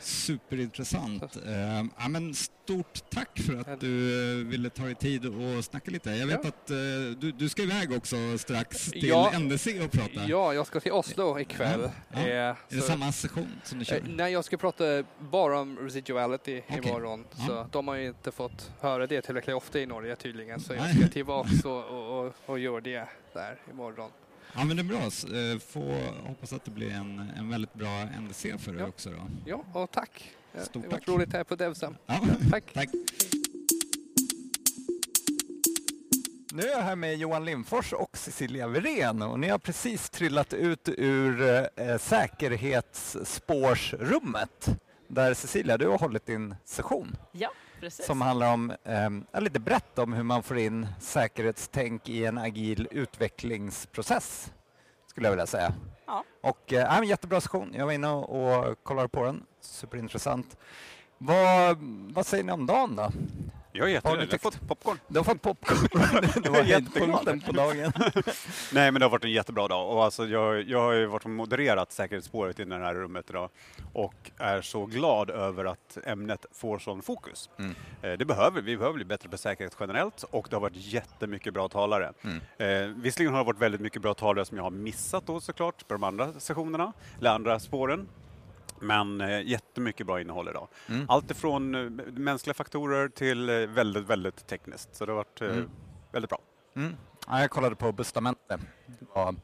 Superintressant. 0.00 1.36
Uh, 1.36 1.84
ja, 1.98 2.08
men 2.08 2.34
stort 2.34 3.10
tack 3.10 3.40
för 3.40 3.56
att 3.56 3.80
du 3.80 3.88
uh, 3.88 4.46
ville 4.46 4.70
ta 4.70 4.84
dig 4.84 4.94
tid 4.94 5.26
och 5.26 5.64
snacka 5.64 5.90
lite. 5.90 6.10
Jag 6.10 6.26
vet 6.26 6.40
ja. 6.42 6.48
att 6.48 6.70
uh, 6.70 6.76
du, 7.18 7.32
du 7.32 7.48
ska 7.48 7.62
iväg 7.62 7.92
också 7.92 8.38
strax 8.38 8.90
till 8.90 9.08
ja. 9.08 9.38
NDC 9.38 9.84
och 9.84 9.90
prata. 9.90 10.24
Ja, 10.28 10.54
jag 10.54 10.66
ska 10.66 10.80
till 10.80 10.92
Oslo 10.92 11.38
ikväll. 11.38 11.90
Ja. 12.12 12.20
Ja. 12.20 12.28
är 12.28 12.56
det 12.68 12.80
samma 12.80 13.12
session 13.12 13.60
som 13.64 13.78
du 13.78 13.84
kör? 13.84 14.02
nej, 14.08 14.32
jag 14.32 14.44
ska 14.44 14.56
prata 14.56 15.04
bara 15.18 15.60
om 15.60 15.78
residuality 15.78 16.62
okay. 16.68 16.78
imorgon. 16.78 17.24
Så 17.46 17.66
de 17.72 17.88
har 17.88 17.94
ju 17.94 18.06
inte 18.06 18.32
fått 18.32 18.70
höra 18.80 19.06
det 19.06 19.22
tillräckligt 19.22 19.56
ofta 19.56 19.80
i 19.80 19.86
Norge 19.86 20.16
tydligen. 20.16 20.60
Så 20.60 20.74
jag 20.74 20.96
ska 20.96 21.08
tillbaka 21.12 21.68
och, 21.68 21.84
och, 21.84 22.26
och, 22.26 22.34
och 22.46 22.58
göra 22.58 22.80
det 22.80 23.08
där 23.32 23.58
imorgon. 23.70 24.10
Ja, 24.54 24.64
men 24.64 24.76
det 24.76 24.82
är 24.82 24.84
bra. 24.84 25.02
Eh, 25.38 25.58
få 25.58 26.00
hoppas 26.26 26.52
att 26.52 26.64
det 26.64 26.70
blir 26.70 26.90
en, 26.90 27.30
en 27.36 27.48
väldigt 27.48 27.74
bra 27.74 28.04
NDC 28.04 28.58
för 28.58 28.72
dig 28.72 28.80
ja. 28.80 28.86
också. 28.88 29.10
Då. 29.10 29.16
Ja, 29.46 29.64
och 29.72 29.90
tack. 29.90 30.30
Stort 30.62 30.82
det 30.82 30.88
var 30.88 30.98
tack. 30.98 31.08
roligt 31.08 31.32
här 31.32 31.44
på 31.44 31.56
Devsam. 31.56 31.96
Ja. 32.06 32.20
tack. 32.50 32.64
tack. 32.74 32.88
Nu 36.52 36.62
är 36.62 36.70
jag 36.70 36.82
här 36.82 36.96
med 36.96 37.16
Johan 37.16 37.44
Lindfors 37.44 37.92
och 37.92 38.16
Cecilia 38.16 38.68
Wirén 38.68 39.22
och 39.22 39.40
ni 39.40 39.48
har 39.48 39.58
precis 39.58 40.10
trillat 40.10 40.52
ut 40.52 40.88
ur 40.88 41.42
eh, 41.76 41.98
säkerhetsspårsrummet 41.98 44.68
där 45.08 45.34
Cecilia, 45.34 45.78
du 45.78 45.88
har 45.88 45.98
hållit 45.98 46.26
din 46.26 46.54
session. 46.64 47.16
Ja. 47.32 47.50
Precis. 47.80 48.06
som 48.06 48.20
handlar 48.20 48.52
om, 48.52 48.70
eh, 48.70 49.40
lite 49.40 49.60
brett 49.60 49.98
om 49.98 50.12
hur 50.12 50.22
man 50.22 50.42
får 50.42 50.58
in 50.58 50.86
säkerhetstänk 51.00 52.08
i 52.08 52.24
en 52.24 52.38
agil 52.38 52.88
utvecklingsprocess, 52.90 54.52
skulle 55.06 55.26
jag 55.26 55.32
vilja 55.32 55.46
säga. 55.46 55.74
Ja. 56.06 56.24
Och 56.40 56.72
eh, 56.72 57.04
jättebra 57.04 57.40
session. 57.40 57.74
Jag 57.74 57.86
var 57.86 57.92
inne 57.92 58.08
och, 58.08 58.68
och 58.68 58.82
kollade 58.82 59.08
på 59.08 59.24
den. 59.24 59.46
Superintressant. 59.60 60.56
Vad, 61.18 61.78
vad 62.12 62.26
säger 62.26 62.44
ni 62.44 62.52
om 62.52 62.66
dagen 62.66 62.96
då? 62.96 63.10
Jag 63.78 63.88
är 63.88 63.92
jättenöjd. 63.92 64.28
Jag 64.28 64.32
har 64.32 64.38
fått 64.38 64.68
popcorn. 64.68 64.98
Du 65.08 65.18
har 65.18 65.24
fått 65.24 65.42
popcorn. 65.42 66.42
det 66.42 66.50
var 66.50 66.62
höjdpunkten 66.62 67.40
på 67.40 67.52
dagen. 67.52 67.92
Nej, 68.72 68.92
men 68.92 68.94
det 68.94 69.04
har 69.04 69.10
varit 69.10 69.24
en 69.24 69.30
jättebra 69.30 69.68
dag. 69.68 69.90
Och 69.90 70.04
alltså, 70.04 70.26
jag, 70.26 70.62
jag 70.62 70.80
har 70.80 70.92
ju 70.92 71.06
varit 71.06 71.24
och 71.24 71.30
modererat 71.30 71.92
säkerhetsspåret 71.92 72.60
i 72.60 72.64
det 72.64 72.76
här 72.76 72.94
rummet 72.94 73.30
idag 73.30 73.50
och 73.92 74.30
är 74.38 74.62
så 74.62 74.86
glad 74.86 75.30
över 75.30 75.64
att 75.64 75.98
ämnet 76.04 76.46
får 76.52 76.78
sån 76.78 77.02
fokus. 77.02 77.50
Mm. 77.58 77.74
Eh, 78.02 78.12
det 78.12 78.24
behöver 78.24 78.62
vi. 78.62 78.76
behöver 78.76 78.94
bli 78.94 79.04
bättre 79.04 79.28
på 79.28 79.38
säkerhet 79.38 79.76
generellt 79.80 80.22
och 80.22 80.46
det 80.50 80.56
har 80.56 80.60
varit 80.60 80.76
jättemycket 80.76 81.54
bra 81.54 81.68
talare. 81.68 82.12
Mm. 82.22 82.40
Eh, 82.58 82.96
visserligen 82.96 83.32
har 83.32 83.40
det 83.40 83.46
varit 83.46 83.62
väldigt 83.62 83.80
mycket 83.80 84.02
bra 84.02 84.14
talare 84.14 84.44
som 84.44 84.56
jag 84.56 84.64
har 84.64 84.70
missat 84.70 85.26
då 85.26 85.40
såklart 85.40 85.88
på 85.88 85.94
de 85.94 86.04
andra 86.04 86.32
sessionerna, 86.32 86.92
eller 87.18 87.30
andra 87.30 87.60
spåren. 87.60 88.08
Men 88.80 89.20
eh, 89.20 89.40
jättemycket 89.40 90.06
bra 90.06 90.20
innehåll 90.20 90.48
idag. 90.48 90.68
Mm. 90.88 91.06
Allt 91.08 91.30
ifrån 91.30 91.74
eh, 91.74 91.90
mänskliga 92.12 92.54
faktorer 92.54 93.08
till 93.08 93.48
eh, 93.48 93.54
väldigt, 93.54 94.04
väldigt 94.06 94.46
tekniskt. 94.46 94.96
Så 94.96 95.06
det 95.06 95.12
har 95.12 95.16
varit 95.16 95.40
mm. 95.40 95.70
väldigt 96.12 96.30
bra. 96.30 96.40
Mm. 96.76 96.96
Ja, 97.26 97.40
jag 97.40 97.50
kollade 97.50 97.76
på 97.76 97.92
Bustamente. 97.92 98.58
Det 98.86 99.06
var, 99.14 99.34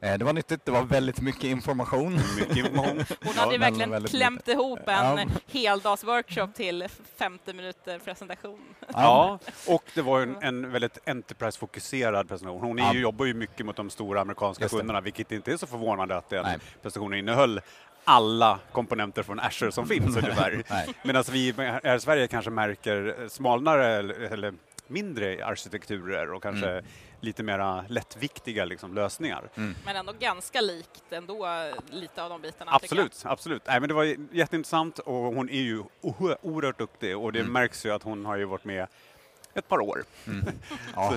eh, 0.00 0.18
det 0.18 0.24
var 0.24 0.32
nyttigt, 0.32 0.64
det 0.64 0.70
var 0.70 0.82
väldigt 0.82 1.20
mycket 1.20 1.44
information. 1.44 2.14
Mycket 2.38 2.56
information. 2.56 3.04
Hon 3.24 3.34
hade 3.34 3.52
ju 3.52 3.58
verkligen 3.58 4.04
klämt 4.04 4.36
mycket. 4.36 4.48
ihop 4.48 4.80
en 4.86 5.18
ja. 5.18 5.26
heldagsworkshop 5.46 6.54
till 6.54 6.88
50 7.16 7.52
minuter 7.52 7.98
presentation. 7.98 8.60
Ja, 8.88 9.38
och 9.68 9.84
det 9.94 10.02
var 10.02 10.20
en, 10.20 10.36
en 10.42 10.70
väldigt 10.70 10.98
Enterprise-fokuserad 11.06 12.28
presentation. 12.28 12.60
Hon 12.60 12.78
är 12.78 12.82
ja. 12.82 12.94
ju, 12.94 13.00
jobbar 13.00 13.24
ju 13.24 13.34
mycket 13.34 13.66
mot 13.66 13.76
de 13.76 13.90
stora 13.90 14.20
amerikanska 14.20 14.68
kunderna, 14.68 15.00
vilket 15.00 15.32
inte 15.32 15.52
är 15.52 15.56
så 15.56 15.66
förvånande 15.66 16.16
att 16.16 16.30
den 16.30 16.42
Nej. 16.42 16.58
presentationen 16.82 17.18
innehöll 17.18 17.60
alla 18.08 18.58
komponenter 18.72 19.22
från 19.22 19.40
Azure 19.40 19.72
som 19.72 19.86
finns 19.86 20.16
ungefär. 20.16 20.62
Medan 21.06 21.24
vi 21.32 21.52
här 21.56 21.96
i 21.96 22.00
Sverige 22.00 22.26
kanske 22.26 22.50
märker 22.50 23.28
smalnare 23.28 23.86
eller 24.26 24.54
mindre 24.86 25.44
arkitekturer 25.44 26.32
och 26.32 26.42
kanske 26.42 26.70
mm. 26.70 26.84
lite 27.20 27.42
mera 27.42 27.84
lättviktiga 27.88 28.64
liksom, 28.64 28.94
lösningar. 28.94 29.50
Mm. 29.54 29.74
Men 29.84 29.96
ändå 29.96 30.12
ganska 30.18 30.60
likt 30.60 31.12
ändå, 31.12 31.46
lite 31.90 32.22
av 32.22 32.30
de 32.30 32.42
bitarna. 32.42 32.72
Absolut, 32.74 33.22
absolut. 33.24 33.62
Nej, 33.66 33.80
men 33.80 33.88
det 33.88 33.94
var 33.94 34.16
jätteintressant 34.32 34.98
och 34.98 35.14
hon 35.14 35.48
är 35.48 35.60
ju 35.60 35.82
oerhört 36.00 36.78
duktig 36.78 37.18
och 37.18 37.32
det 37.32 37.40
mm. 37.40 37.52
märks 37.52 37.86
ju 37.86 37.90
att 37.90 38.02
hon 38.02 38.24
har 38.24 38.36
ju 38.36 38.44
varit 38.44 38.64
med 38.64 38.86
ett 39.58 39.68
par 39.68 39.80
år. 39.80 40.04
Mm. 40.26 40.46
Ja, 40.94 41.14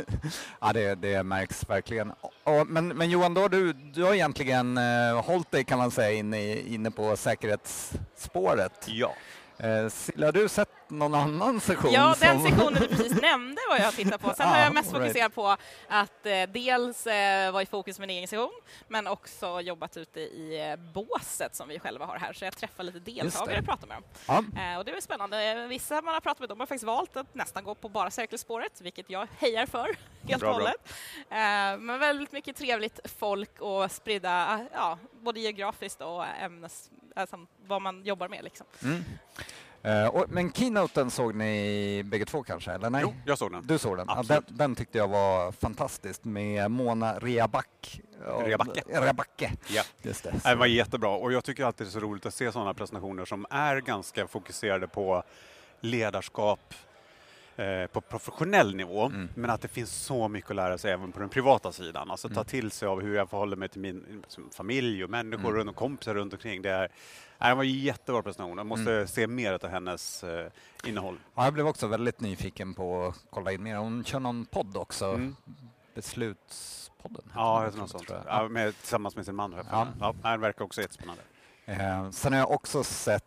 ja 0.60 0.72
det, 0.72 0.94
det 0.94 1.22
märks 1.22 1.70
verkligen. 1.70 2.12
Och, 2.44 2.66
men, 2.66 2.88
men 2.88 3.10
Johan, 3.10 3.34
då, 3.34 3.48
du, 3.48 3.72
du 3.72 4.02
har 4.02 4.14
egentligen 4.14 4.78
eh, 4.78 5.24
hållit 5.24 5.50
dig 5.50 5.64
kan 5.64 5.78
man 5.78 5.90
säga 5.90 6.12
inne, 6.12 6.56
inne 6.60 6.90
på 6.90 7.16
säkerhetsspåret. 7.16 8.86
Ja. 8.86 9.14
Eh, 9.58 9.88
Silla, 9.88 10.26
har 10.26 10.32
du 10.32 10.48
sett 10.48 10.68
någon 10.90 11.14
annan 11.14 11.60
session? 11.60 11.92
Ja, 11.92 12.16
den 12.20 12.42
sessionen 12.42 12.82
du 12.82 12.88
precis 12.88 13.12
nämnde 13.22 13.60
var 13.70 13.78
jag 13.78 13.94
tittat 13.94 14.20
på. 14.20 14.34
Sen 14.36 14.46
ah, 14.46 14.50
har 14.50 14.58
jag 14.58 14.74
mest 14.74 14.90
fokuserat 14.90 15.14
right. 15.14 15.34
på 15.34 15.56
att 15.88 16.26
eh, 16.26 16.42
dels 16.52 17.06
eh, 17.06 17.52
vara 17.52 17.62
i 17.62 17.66
fokus 17.66 17.98
med 17.98 18.08
min 18.08 18.16
egen 18.16 18.28
session, 18.28 18.60
men 18.88 19.06
också 19.06 19.60
jobbat 19.60 19.96
ute 19.96 20.20
i 20.20 20.70
eh, 20.70 20.92
båset 20.92 21.56
som 21.56 21.68
vi 21.68 21.78
själva 21.78 22.06
har 22.06 22.18
här. 22.18 22.32
Så 22.32 22.44
jag 22.44 22.56
träffar 22.56 22.84
lite 22.84 22.98
deltagare 22.98 23.58
och 23.58 23.64
pratar 23.64 23.86
med 23.86 23.96
dem. 23.96 24.04
Ah. 24.26 24.72
Eh, 24.72 24.78
och 24.78 24.84
det 24.84 24.90
är 24.90 25.00
spännande. 25.00 25.66
Vissa 25.66 26.02
man 26.02 26.14
har 26.14 26.20
pratat 26.20 26.40
med, 26.40 26.48
de 26.48 26.60
har 26.60 26.66
faktiskt 26.66 26.84
valt 26.84 27.16
att 27.16 27.34
nästan 27.34 27.64
gå 27.64 27.74
på 27.74 27.88
bara 27.88 28.10
säkerhetsspåret, 28.10 28.80
vilket 28.80 29.10
jag 29.10 29.28
hejar 29.38 29.66
för 29.66 29.96
helt 30.28 30.42
och 30.42 30.48
hållet. 30.48 30.92
Eh, 31.30 31.78
men 31.78 31.98
väldigt 31.98 32.32
mycket 32.32 32.56
trevligt 32.56 33.00
folk 33.18 33.60
och 33.60 33.90
spridda, 33.90 34.66
ja, 34.72 34.98
både 35.20 35.40
geografiskt 35.40 36.00
och 36.00 36.26
ämnes, 36.26 36.90
alltså, 37.16 37.46
vad 37.66 37.82
man 37.82 38.04
jobbar 38.04 38.28
med. 38.28 38.44
Liksom. 38.44 38.66
Mm. 38.82 39.04
Uh, 39.86 40.06
och, 40.06 40.24
men 40.28 40.52
keynoten 40.52 41.10
såg 41.10 41.34
ni 41.34 42.02
bägge 42.04 42.24
två 42.24 42.42
kanske? 42.42 42.72
Eller 42.72 42.90
nej? 42.90 43.02
Jo, 43.04 43.14
jag 43.24 43.38
såg 43.38 43.52
den. 43.52 43.66
Du 43.66 43.78
såg 43.78 43.96
den? 43.96 44.06
Ja, 44.08 44.22
den, 44.28 44.42
den, 44.48 44.74
tyckte 44.74 44.98
jag 44.98 45.08
var 45.08 45.52
fantastisk 45.52 46.24
med 46.24 46.70
Mona 46.70 47.18
Reaback. 47.18 48.00
Reabacke. 48.44 48.82
Reabacke. 48.86 49.52
Ja. 49.68 49.82
Just 50.02 50.24
det, 50.24 50.32
det 50.44 50.54
var 50.54 50.66
jättebra 50.66 51.10
och 51.10 51.32
jag 51.32 51.44
tycker 51.44 51.64
alltid 51.64 51.86
det 51.86 51.88
är 51.88 51.92
så 51.92 52.00
roligt 52.00 52.26
att 52.26 52.34
se 52.34 52.52
sådana 52.52 52.74
presentationer 52.74 53.24
som 53.24 53.46
är 53.50 53.80
ganska 53.80 54.26
fokuserade 54.26 54.86
på 54.86 55.22
ledarskap, 55.80 56.74
Eh, 57.56 57.86
på 57.86 58.00
professionell 58.00 58.74
nivå, 58.74 59.06
mm. 59.06 59.28
men 59.34 59.50
att 59.50 59.60
det 59.60 59.68
finns 59.68 59.90
så 59.90 60.28
mycket 60.28 60.50
att 60.50 60.56
lära 60.56 60.78
sig 60.78 60.92
även 60.92 61.12
på 61.12 61.20
den 61.20 61.28
privata 61.28 61.72
sidan. 61.72 62.10
Alltså 62.10 62.28
ta 62.28 62.34
mm. 62.34 62.44
till 62.44 62.70
sig 62.70 62.88
av 62.88 63.00
hur 63.00 63.16
jag 63.16 63.30
förhåller 63.30 63.56
mig 63.56 63.68
till 63.68 63.80
min 63.80 64.24
familj 64.52 65.04
och 65.04 65.10
människor 65.10 65.48
mm. 65.48 65.54
runt 65.54 65.70
och 65.70 65.76
kompisar 65.76 66.14
runt 66.14 66.32
omkring. 66.32 66.62
Det, 66.62 66.70
är, 66.70 66.88
det 67.38 67.54
var 67.54 67.64
en 67.64 67.70
jättebra 67.70 68.22
presentation. 68.22 68.56
Jag 68.58 68.66
måste 68.66 68.92
mm. 68.92 69.06
se 69.06 69.26
mer 69.26 69.52
av 69.52 69.70
hennes 69.70 70.24
eh, 70.24 70.50
innehåll. 70.84 71.18
Ja, 71.34 71.44
jag 71.44 71.54
blev 71.54 71.66
också 71.66 71.86
väldigt 71.86 72.20
nyfiken 72.20 72.74
på 72.74 73.06
att 73.06 73.24
kolla 73.30 73.52
in 73.52 73.62
mer. 73.62 73.76
Hon 73.76 74.04
kör 74.04 74.20
någon 74.20 74.44
podd 74.44 74.76
också. 74.76 75.06
Mm. 75.06 75.36
Beslutspodden? 75.94 77.32
Ja, 77.34 77.70
något 77.76 77.90
sånt. 77.90 78.10
Ja, 78.26 78.48
med, 78.48 78.78
tillsammans 78.78 79.16
med 79.16 79.24
sin 79.24 79.34
man. 79.34 79.54
Ja. 79.70 79.88
Ja, 80.00 80.30
det 80.30 80.36
verkar 80.36 80.64
också 80.64 80.80
jättespännande. 80.80 81.22
Eh, 81.64 82.10
sen 82.10 82.32
har 82.32 82.40
jag 82.40 82.50
också 82.50 82.84
sett 82.84 83.24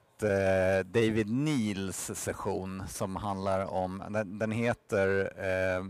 David 0.83 1.29
Neils 1.29 2.11
session 2.15 2.83
som 2.87 3.15
handlar 3.15 3.65
om, 3.65 4.03
den, 4.09 4.39
den 4.39 4.51
heter 4.51 5.31
eh, 5.37 5.85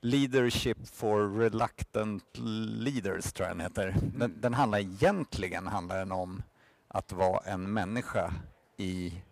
Leadership 0.00 0.78
for 0.92 1.38
Reluctant 1.38 2.24
Leaders, 2.78 3.32
tror 3.32 3.48
jag 3.48 3.56
den 3.56 3.60
heter. 3.60 3.94
Den, 4.02 4.40
den 4.40 4.54
handlar 4.54 4.78
egentligen 4.78 5.66
handlar 5.66 5.98
den 5.98 6.12
om 6.12 6.42
att 6.88 7.12
vara 7.12 7.40
en 7.44 7.72
människa 7.72 8.34
i, 8.76 9.22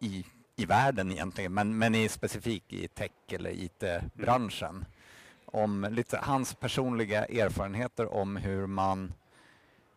i, 0.00 0.24
i 0.56 0.64
världen 0.64 1.12
egentligen, 1.12 1.54
men, 1.54 1.78
men 1.78 1.94
i 1.94 2.08
specifikt 2.08 2.72
i 2.72 2.88
tech 2.88 3.10
eller 3.28 3.50
IT-branschen. 3.50 4.84
Om 5.46 5.88
lite 5.90 6.18
hans 6.22 6.54
personliga 6.54 7.24
erfarenheter 7.24 8.14
om 8.14 8.36
hur 8.36 8.66
man 8.66 9.12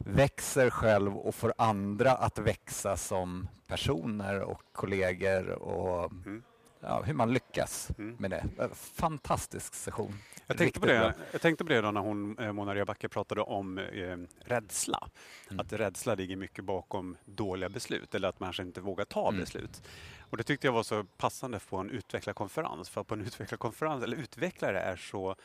växer 0.05 0.69
själv 0.69 1.17
och 1.17 1.35
får 1.35 1.53
andra 1.57 2.12
att 2.12 2.39
växa 2.39 2.97
som 2.97 3.47
personer 3.67 4.41
och 4.41 4.62
kollegor 4.71 5.49
och 5.49 6.12
Mm. 6.12 6.43
ja, 6.79 7.01
hur 7.01 7.13
man 7.13 7.33
lyckas 7.33 7.89
Mm. 7.97 8.15
med 8.19 8.31
det. 8.31 8.45
Eh, 8.59 8.69
Fantastisk 8.73 9.75
session. 9.75 10.13
Jag 10.47 10.57
tänkte, 10.57 10.79
på 10.79 10.85
det, 10.85 10.99
bra. 10.99 11.13
jag 11.31 11.41
tänkte 11.41 11.63
på 11.65 11.69
det 11.69 11.81
då 11.81 11.91
när 11.91 12.01
hon, 12.01 12.38
eh, 12.39 12.51
Mona 12.51 12.85
Backe 12.85 13.09
pratade 13.09 13.41
om 13.41 13.77
eh, 13.77 14.17
rädsla. 14.45 15.07
Mm. 15.49 15.59
Att 15.59 15.73
rädsla 15.73 16.15
ligger 16.15 16.35
mycket 16.35 16.65
bakom 16.65 17.17
dåliga 17.25 17.69
beslut 17.69 18.15
eller 18.15 18.27
att 18.27 18.39
man 18.39 18.47
kanske 18.47 18.63
inte 18.63 18.81
vågar 18.81 19.05
ta 19.05 19.27
Mm. 19.29 19.39
beslut. 19.41 19.81
Och 20.19 20.38
det 20.38 20.43
tyckte 20.43 20.67
jag 20.67 20.71
var 20.73 20.83
så 20.83 21.03
passande 21.17 21.59
på 21.69 21.77
en 21.77 21.89
utvecklarkonferens. 21.89 22.89
För 22.89 23.03
på 23.03 23.13
en 23.13 23.21
utvecklarkonferens, 23.21 24.03
eller 24.03 24.17
utvecklare 24.17 24.79
är 24.81 24.95
så 24.95 25.35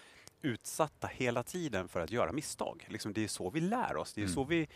utsatta 0.44 1.07
hela 1.07 1.42
tiden 1.42 1.88
för 1.88 2.00
att 2.00 2.11
göra 2.11 2.33
misstag. 2.33 2.87
Liksom 2.88 3.12
det 3.12 3.24
är 3.24 3.28
så 3.28 3.50
vi 3.50 3.61
lär 3.61 3.96
oss. 3.96 4.12
Det 4.12 4.20
är 4.20 4.22
Mm. 4.22 4.35
så 4.35 4.44
vi 4.44 4.68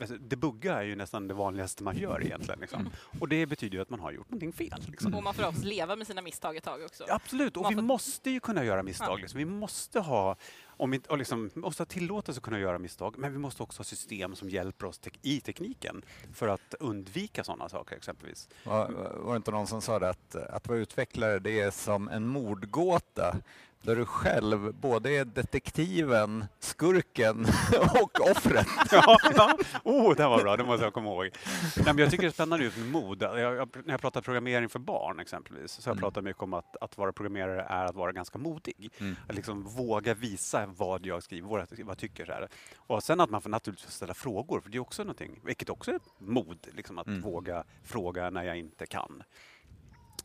alltså, 0.00 0.16
debugga 0.16 0.74
är 0.74 0.82
ju 0.82 0.96
nästan 0.96 1.28
det 1.28 1.34
vanligaste 1.34 1.82
man 1.82 1.96
gör 1.96 2.22
egentligen. 2.24 2.60
Liksom. 2.60 2.90
Och 3.20 3.28
det 3.28 3.46
betyder 3.46 3.76
ju 3.76 3.82
att 3.82 3.90
man 3.90 4.00
har 4.00 4.12
gjort 4.12 4.30
någonting 4.30 4.52
fel. 4.52 4.80
Liksom. 4.88 5.14
Och 5.14 5.22
man 5.22 5.34
får 5.34 5.46
också 5.46 5.62
leva 5.64 5.96
med 5.96 6.06
sina 6.06 6.22
misstag 6.22 6.56
ett 6.56 6.64
tag 6.64 6.82
också. 6.84 7.04
Absolut, 7.08 7.56
och 7.56 7.62
Man 7.62 7.70
vi 7.72 7.74
får- 7.76 7.82
måste 7.82 8.30
ju 8.30 8.40
kunna 8.40 8.64
göra 8.64 8.82
misstag. 8.82 9.20
Liksom. 9.20 9.38
Vi 9.38 9.44
måste 9.44 10.00
ha 10.00 10.36
om 10.76 10.90
vi, 10.90 10.94
inte- 10.96 11.08
och 11.10 11.18
liksom, 11.18 11.50
måste 11.54 11.80
ha 11.80 11.86
tillåtelse 11.86 12.38
att 12.38 12.42
kunna 12.44 12.58
göra 12.58 12.78
misstag, 12.78 13.18
men 13.18 13.32
vi 13.32 13.38
måste 13.38 13.62
också 13.62 13.80
ha 13.80 13.84
system 13.84 14.34
som 14.34 14.50
hjälper 14.50 14.86
oss 14.86 14.98
tek- 15.00 15.18
i 15.22 15.40
tekniken 15.40 16.02
för 16.32 16.48
att 16.48 16.74
undvika 16.80 17.44
sådana 17.44 17.68
saker 17.68 17.96
exempelvis. 17.96 18.48
Var, 18.64 18.88
var 19.18 19.32
det 19.32 19.36
inte 19.36 19.50
någon 19.50 19.66
som 19.66 19.82
sa 19.82 19.98
det 19.98 20.08
att, 20.08 20.34
att 20.34 20.68
vara 20.68 20.78
utvecklare 20.78 21.38
det 21.38 21.60
är 21.60 21.70
som 21.70 22.08
en 22.08 22.26
mordgåta 22.28 23.36
där 23.84 23.96
du 23.96 24.04
själv 24.06 24.74
både 24.74 25.10
är 25.10 25.24
detektiven, 25.24 26.44
skurken 26.58 27.46
och 28.02 28.30
offret. 28.30 28.66
ja, 28.90 29.18
ja. 29.36 29.58
Oh, 29.84 30.14
det 30.16 30.26
var 30.26 30.42
bra, 30.42 30.56
det 30.56 30.64
måste 30.64 30.84
jag 30.84 30.92
komma 30.92 31.08
ihåg. 31.08 31.30
Nej, 31.76 31.84
men 31.86 31.98
jag 31.98 32.10
tycker 32.10 32.22
det 32.22 32.28
är 32.28 32.32
spännande 32.32 32.64
just 32.64 32.76
med 32.78 32.90
mod. 32.90 33.22
Jag, 33.22 33.38
jag, 33.40 33.68
när 33.84 33.92
jag 33.94 34.00
pratar 34.00 34.20
programmering 34.20 34.68
för 34.68 34.78
barn 34.78 35.20
exempelvis, 35.20 35.72
så 35.72 35.88
jag 35.88 35.92
Mm. 35.94 36.02
pratar 36.02 36.22
mycket 36.22 36.42
om 36.42 36.54
att, 36.54 36.76
att 36.80 36.98
vara 36.98 37.12
programmerare 37.12 37.62
är 37.62 37.84
att 37.84 37.94
vara 37.94 38.12
ganska 38.12 38.38
modig. 38.38 38.90
Mm. 39.00 39.16
Att 39.28 39.34
liksom 39.34 39.62
våga 39.62 40.14
visa 40.14 40.66
vad 40.66 41.06
jag 41.06 41.22
skriver, 41.22 41.48
vad 41.48 41.60
jag, 41.60 41.66
vad 41.84 41.90
jag 41.90 41.98
tycker. 41.98 42.26
Så 42.26 42.32
här. 42.32 42.48
Och 42.76 43.02
sen 43.02 43.20
att 43.20 43.30
man 43.30 43.42
får 43.42 43.50
naturligtvis 43.50 43.92
ställa 43.94 44.14
frågor, 44.14 44.60
för 44.60 44.70
det 44.70 44.76
är 44.76 44.80
också 44.82 45.02
någonting, 45.02 45.40
vilket 45.44 45.70
också 45.70 45.90
är 45.90 46.00
mod, 46.18 46.58
liksom 46.72 46.98
att 46.98 47.06
Mm. 47.06 47.20
våga 47.22 47.64
fråga 47.84 48.30
när 48.30 48.42
jag 48.44 48.56
inte 48.58 48.86
kan. 48.86 49.22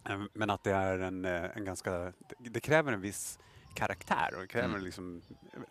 Eh, 0.10 0.20
Men 0.34 0.50
att 0.50 0.64
det 0.64 0.72
är 0.72 1.00
en, 1.00 1.26
eh, 1.26 1.44
en 1.58 1.66
ganska, 1.66 2.14
det 2.40 2.60
kräver 2.60 2.92
en 2.94 3.02
viss 3.02 3.40
karaktär 3.74 4.30
och 4.36 4.42
det 4.42 4.48
kräver 4.48 4.68
Mm. 4.70 4.84
liksom 4.84 5.22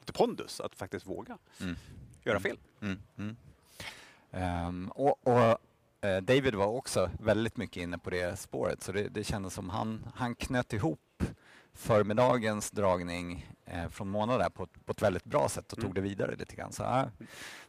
lite 0.00 0.12
pondus 0.12 0.60
att 0.60 0.74
faktiskt 0.74 1.06
våga 1.06 1.38
Mm. 1.60 1.76
göra 2.24 2.40
fel. 2.40 2.58
Mm, 2.80 2.98
mm. 3.18 3.36
Ehm, 4.30 4.88
och, 4.88 5.26
och 5.26 5.58
eh, 6.08 6.22
David 6.22 6.54
var 6.54 6.66
också 6.66 7.10
väldigt 7.20 7.56
mycket 7.56 7.82
inne 7.82 7.98
på 7.98 8.10
det 8.10 8.38
spåret 8.38 8.82
så 8.82 8.92
det, 8.92 9.08
det 9.08 9.24
kändes 9.24 9.54
som 9.54 9.70
han, 9.70 10.06
han 10.14 10.34
knöt 10.34 10.72
ihop 10.72 11.00
förmiddagens 11.78 12.70
dragning 12.70 13.46
eh, 13.66 13.88
från 13.88 14.08
Mona 14.10 14.38
där 14.38 14.48
på, 14.50 14.62
ett- 14.62 14.86
på 14.86 14.92
ett 14.92 15.02
väldigt 15.02 15.24
bra 15.24 15.48
sätt 15.48 15.72
och 15.72 15.78
Mm. 15.78 15.88
tog 15.88 15.94
det 15.94 16.00
vidare 16.00 16.36
lite 16.36 16.56
grann. 16.56 16.72
Så, 16.72 16.82
ja, 16.82 17.08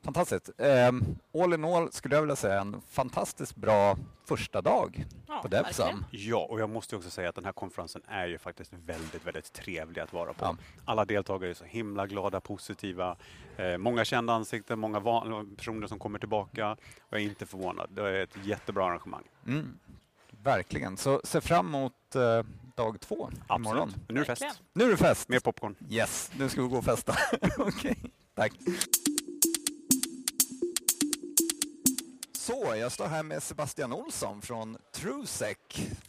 fantastiskt. 0.02 0.50
Um, 0.58 1.18
all 1.44 1.54
in 1.54 1.66
all 1.66 1.92
skulle 1.92 2.16
jag 2.16 2.22
vilja 2.22 2.36
säga 2.36 2.62
en 2.62 2.82
fantastiskt 2.90 3.56
bra 3.56 3.98
första 4.28 4.62
dag 4.62 5.06
Ja, 5.28 5.40
på 5.42 5.48
Devsam. 5.48 6.06
Ja, 6.12 6.48
och 6.50 6.60
jag 6.60 6.70
måste 6.70 6.96
också 6.96 7.10
säga 7.10 7.30
att 7.30 7.36
den 7.36 7.46
här 7.46 7.52
konferensen 7.52 8.02
är 8.08 8.28
ju 8.28 8.38
faktiskt 8.38 8.74
väldigt, 8.74 9.26
väldigt 9.28 9.54
trevlig 9.54 10.02
att 10.02 10.14
vara 10.14 10.34
på. 10.34 10.46
Ja. 10.46 10.56
Alla 10.86 11.06
deltagare 11.06 11.50
är 11.50 11.54
så 11.54 11.66
himla 11.66 12.08
glada, 12.08 12.42
positiva. 12.42 13.16
Eh, 13.58 13.78
många 13.78 14.06
kända 14.06 14.34
ansikten, 14.34 14.80
många 14.80 15.02
personer 15.58 15.88
som 15.88 16.00
kommer 16.00 16.20
tillbaka. 16.20 16.72
Och 16.72 16.78
jag 17.10 17.22
är 17.22 17.26
inte 17.26 17.46
förvånad. 17.46 17.90
Det 17.92 18.02
är 18.02 18.14
ett 18.24 18.38
jättebra 18.44 18.86
arrangemang. 18.86 19.24
Mm, 19.48 19.80
verkligen. 20.44 20.98
Så 20.98 21.22
se 21.24 21.42
fram 21.42 21.68
emot 21.68 22.16
eh, 22.16 22.44
dag 22.80 23.00
två 23.00 23.16
imorgon. 23.16 23.90
Absolut. 23.90 23.96
Men 24.08 24.16
nu 24.16 24.22
är 24.22 24.26
det 24.26 24.36
fest. 24.36 24.62
Nu 24.74 24.84
är 24.86 24.90
det 24.90 24.98
fest! 24.98 25.30
Mer 25.30 25.40
popcorn. 25.40 25.76
Yes, 25.90 26.32
nu 26.38 26.50
ska 26.50 26.62
vi 26.62 26.68
gå 26.68 26.78
och 26.78 26.86
festa. 26.86 27.16
Okej, 27.58 27.98
tack. 28.36 28.54
Så, 32.38 32.76
jag 32.76 32.92
står 32.92 33.08
här 33.08 33.24
med 33.24 33.44
Sebastian 33.44 33.94
Olsson 33.94 34.42
från 34.42 34.78
Trusec. 34.94 35.58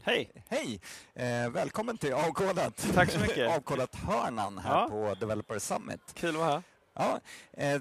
Hej! 0.03 0.31
Hej! 0.49 0.81
Eh, 1.15 1.51
välkommen 1.51 1.99
till 1.99 2.13
Avkodat. 2.13 2.87
Tack 2.95 3.11
så 3.11 3.21
mycket. 3.21 3.51
Avkodat-hörnan 3.57 4.59
här 4.59 4.71
Ja. 4.81 4.89
på 4.89 5.15
Developer 5.21 5.59
Summit. 5.59 6.01
Kul 6.15 6.29
att 6.31 6.35
vara 6.41 6.51
här. 6.51 6.63
Ja, 6.95 7.21
eh, 7.53 7.81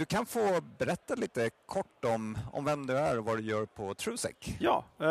du- 0.00 0.06
kan 0.06 0.26
få 0.26 0.60
berätta 0.78 1.14
lite 1.14 1.50
kort 1.66 2.04
om, 2.04 2.38
om 2.52 2.64
vem 2.64 2.86
du 2.86 2.96
är 2.98 3.18
och 3.18 3.24
vad 3.24 3.36
du 3.38 3.42
gör 3.42 3.66
på 3.66 3.94
Trusec. 3.94 4.32
Ja, 4.60 4.84
eh, 5.00 5.06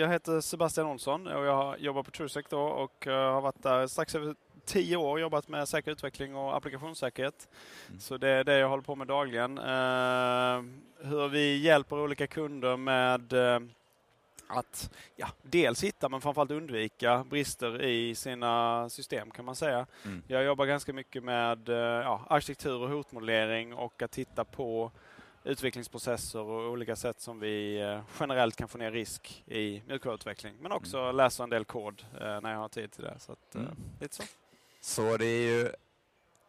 jag 0.00 0.08
heter 0.08 0.40
Sebastian 0.40 0.86
Olsson 0.86 1.26
och 1.26 1.44
jag 1.44 1.80
jobbar 1.80 2.02
på 2.02 2.10
Trusec 2.10 2.46
då 2.48 2.60
och 2.60 3.06
eh, 3.06 3.32
har 3.32 3.40
varit 3.40 3.62
där 3.62 3.86
strax 3.86 4.14
över 4.14 4.34
tio 4.64 4.96
år 4.96 5.20
jobbat 5.20 5.48
med 5.48 5.68
säker 5.68 5.90
utveckling 5.90 6.36
och 6.36 6.56
applikationssäkerhet. 6.56 7.48
Mm. 7.88 8.00
Så 8.00 8.16
det 8.16 8.28
är 8.28 8.44
det 8.44 8.58
jag 8.58 8.68
håller 8.68 8.82
på 8.82 8.96
med 8.96 9.06
dagligen. 9.06 9.58
Eh, 9.58 10.62
hur 11.08 11.28
vi 11.28 11.56
hjälper 11.56 11.98
olika 12.00 12.26
kunder 12.26 12.76
med 12.76 13.32
eh, 13.32 13.60
att 14.58 14.90
ja, 15.16 15.28
dels 15.42 15.84
hitta 15.84 16.08
men 16.08 16.20
framförallt 16.20 16.50
undvika 16.50 17.24
brister 17.24 17.82
i 17.82 18.14
sina 18.14 18.88
system 18.90 19.30
kan 19.30 19.44
man 19.44 19.56
säga. 19.56 19.86
Mm. 20.04 20.22
Jag 20.28 20.44
jobbar 20.44 20.66
ganska 20.66 20.92
mycket 20.92 21.24
med 21.24 21.68
eh, 21.68 21.76
ja, 21.76 22.26
arkitektur 22.30 22.80
och 22.82 22.88
hotmodellering 22.88 23.74
och 23.74 24.02
att 24.02 24.10
titta 24.10 24.44
på 24.44 24.90
utvecklingsprocesser 25.44 26.40
och 26.40 26.70
olika 26.70 26.96
sätt 26.96 27.20
som 27.20 27.40
vi 27.40 27.80
eh, 27.80 28.00
generellt 28.20 28.56
kan 28.56 28.68
få 28.68 28.78
ner 28.78 28.90
risk 28.90 29.44
i 29.46 29.82
mjukvaruutveckling. 29.86 30.54
Men 30.60 30.72
också 30.72 31.12
läsa 31.12 31.42
en 31.42 31.50
del 31.50 31.64
kod 31.64 32.04
eh, 32.20 32.40
när 32.40 32.52
jag 32.52 32.58
har 32.58 32.68
tid 32.68 32.92
till 32.92 33.04
det. 33.04 33.14
Så 33.18 33.32
att, 33.32 33.54
Mm. 33.54 33.68
lite 34.00 34.14
så. 34.16 34.22
Så 34.80 35.16
det 35.16 35.26
är 35.26 35.42
ju 35.58 35.70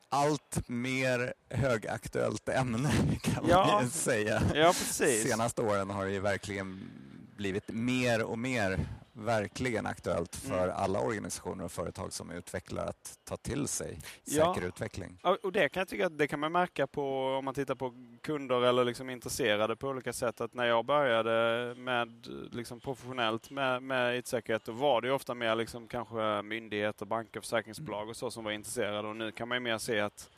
allt 0.10 0.68
mer 0.70 1.34
högaktuellt 1.50 2.50
ämne 2.50 2.92
kan 3.22 3.46
Ja. 3.50 3.66
man 3.72 3.84
ju 3.84 3.90
säga. 3.90 4.42
Ja, 4.56 4.68
precis. 4.68 5.24
Senaste 5.30 5.62
åren 5.62 5.90
har 5.90 6.06
det 6.06 6.12
ju 6.12 6.20
verkligen 6.20 6.90
blivit 7.36 7.68
mer 7.68 8.24
och 8.24 8.40
mer 8.40 8.80
verkligen 9.16 9.86
aktuellt 9.86 10.36
för 10.36 10.64
Mm. 10.64 10.76
alla 10.76 11.00
organisationer 11.00 11.66
och 11.66 11.72
företag 11.72 12.14
som 12.14 12.32
utvecklar 12.32 12.86
att 12.86 13.20
ta 13.24 13.38
till 13.38 13.68
sig 13.68 14.00
Ja. 14.26 14.54
säker 14.56 14.68
utveckling. 14.68 15.18
Ja, 15.24 15.38
Och 15.44 15.52
det 15.52 15.70
kan 15.70 15.82
jag 15.82 15.88
tycka 15.88 16.06
att 16.06 16.18
det 16.18 16.28
kan 16.28 16.40
man 16.40 16.52
märka 16.52 16.88
på 16.88 17.28
om 17.40 17.46
man 17.46 17.54
tittar 17.54 17.76
på 17.76 17.94
kunder 18.22 18.62
eller 18.62 18.84
liksom 18.86 19.10
intresserade 19.10 19.76
på 19.76 19.88
olika 19.88 20.14
sätt. 20.14 20.42
Att 20.42 20.54
när 20.54 20.66
jag 20.66 20.86
började 20.86 21.76
med 21.78 22.28
liksom 22.52 22.80
professionellt 22.80 23.50
med, 23.50 23.84
med 23.84 24.18
IT-säkerhet 24.18 24.64
då 24.66 24.72
var 24.72 25.02
det 25.02 25.08
ju 25.08 25.14
ofta 25.14 25.34
mer 25.34 25.56
liksom 25.56 25.88
kanske 25.88 26.42
myndigheter, 26.42 27.06
banker, 27.06 27.40
försäkringsbolag 27.42 28.10
och 28.10 28.16
så 28.16 28.32
som 28.32 28.44
var 28.44 28.52
intresserade. 28.52 29.08
Och 29.08 29.16
nu 29.16 29.32
kan 29.32 29.48
man 29.48 29.56
ju 29.56 29.60
mer 29.60 29.78
se 29.78 30.00
att 30.00 30.30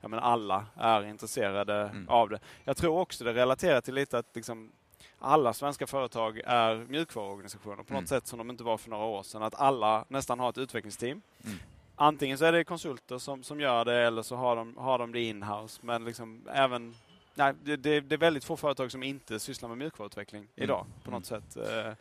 ja, 0.00 0.08
men 0.08 0.18
alla 0.18 0.66
är 0.76 1.04
intresserade 1.06 1.74
Mm. 1.74 2.08
av 2.08 2.28
det. 2.28 2.40
Jag 2.64 2.76
tror 2.76 2.98
också 2.98 3.24
det 3.24 3.32
relaterar 3.34 3.80
till 3.80 3.94
lite 3.94 4.18
att 4.18 4.36
liksom 4.36 4.72
alla 5.18 5.52
svenska 5.52 5.86
företag 5.86 6.40
är 6.44 6.76
mjukvaruorganisationer 6.88 7.76
på 7.76 7.92
Mm. 7.92 8.02
något 8.02 8.08
sätt 8.08 8.26
som 8.26 8.38
de 8.38 8.50
inte 8.50 8.64
var 8.64 8.78
för 8.78 8.90
några 8.90 9.04
år 9.04 9.22
sedan. 9.22 9.42
Att 9.42 9.54
alla 9.54 10.04
nästan 10.08 10.38
har 10.40 10.50
ett 10.50 10.58
utvecklingsteam. 10.58 11.22
Mm. 11.44 11.58
Antingen 11.96 12.38
så 12.38 12.44
är 12.44 12.52
det 12.52 12.64
konsulter 12.64 13.18
som, 13.18 13.42
som 13.42 13.60
gör 13.60 13.84
det 13.84 13.94
eller 14.06 14.22
så 14.22 14.36
har 14.36 14.56
de, 14.56 14.76
har 14.76 14.98
de 14.98 15.12
det 15.12 15.20
in-house. 15.20 15.80
Men 15.84 16.04
liksom 16.04 16.48
även, 16.52 16.94
nej, 17.34 17.54
det, 17.64 17.76
det, 17.76 18.00
det 18.00 18.14
är 18.14 18.18
väldigt 18.18 18.44
få 18.44 18.56
företag 18.56 18.90
som 18.92 19.02
inte 19.02 19.40
sysslar 19.40 19.68
med 19.68 19.78
mjukvaruutveckling 19.78 20.48
idag 20.54 20.86
på 21.04 21.10
något 21.10 21.26
sätt. 21.26 21.56
Eh, 21.56 21.92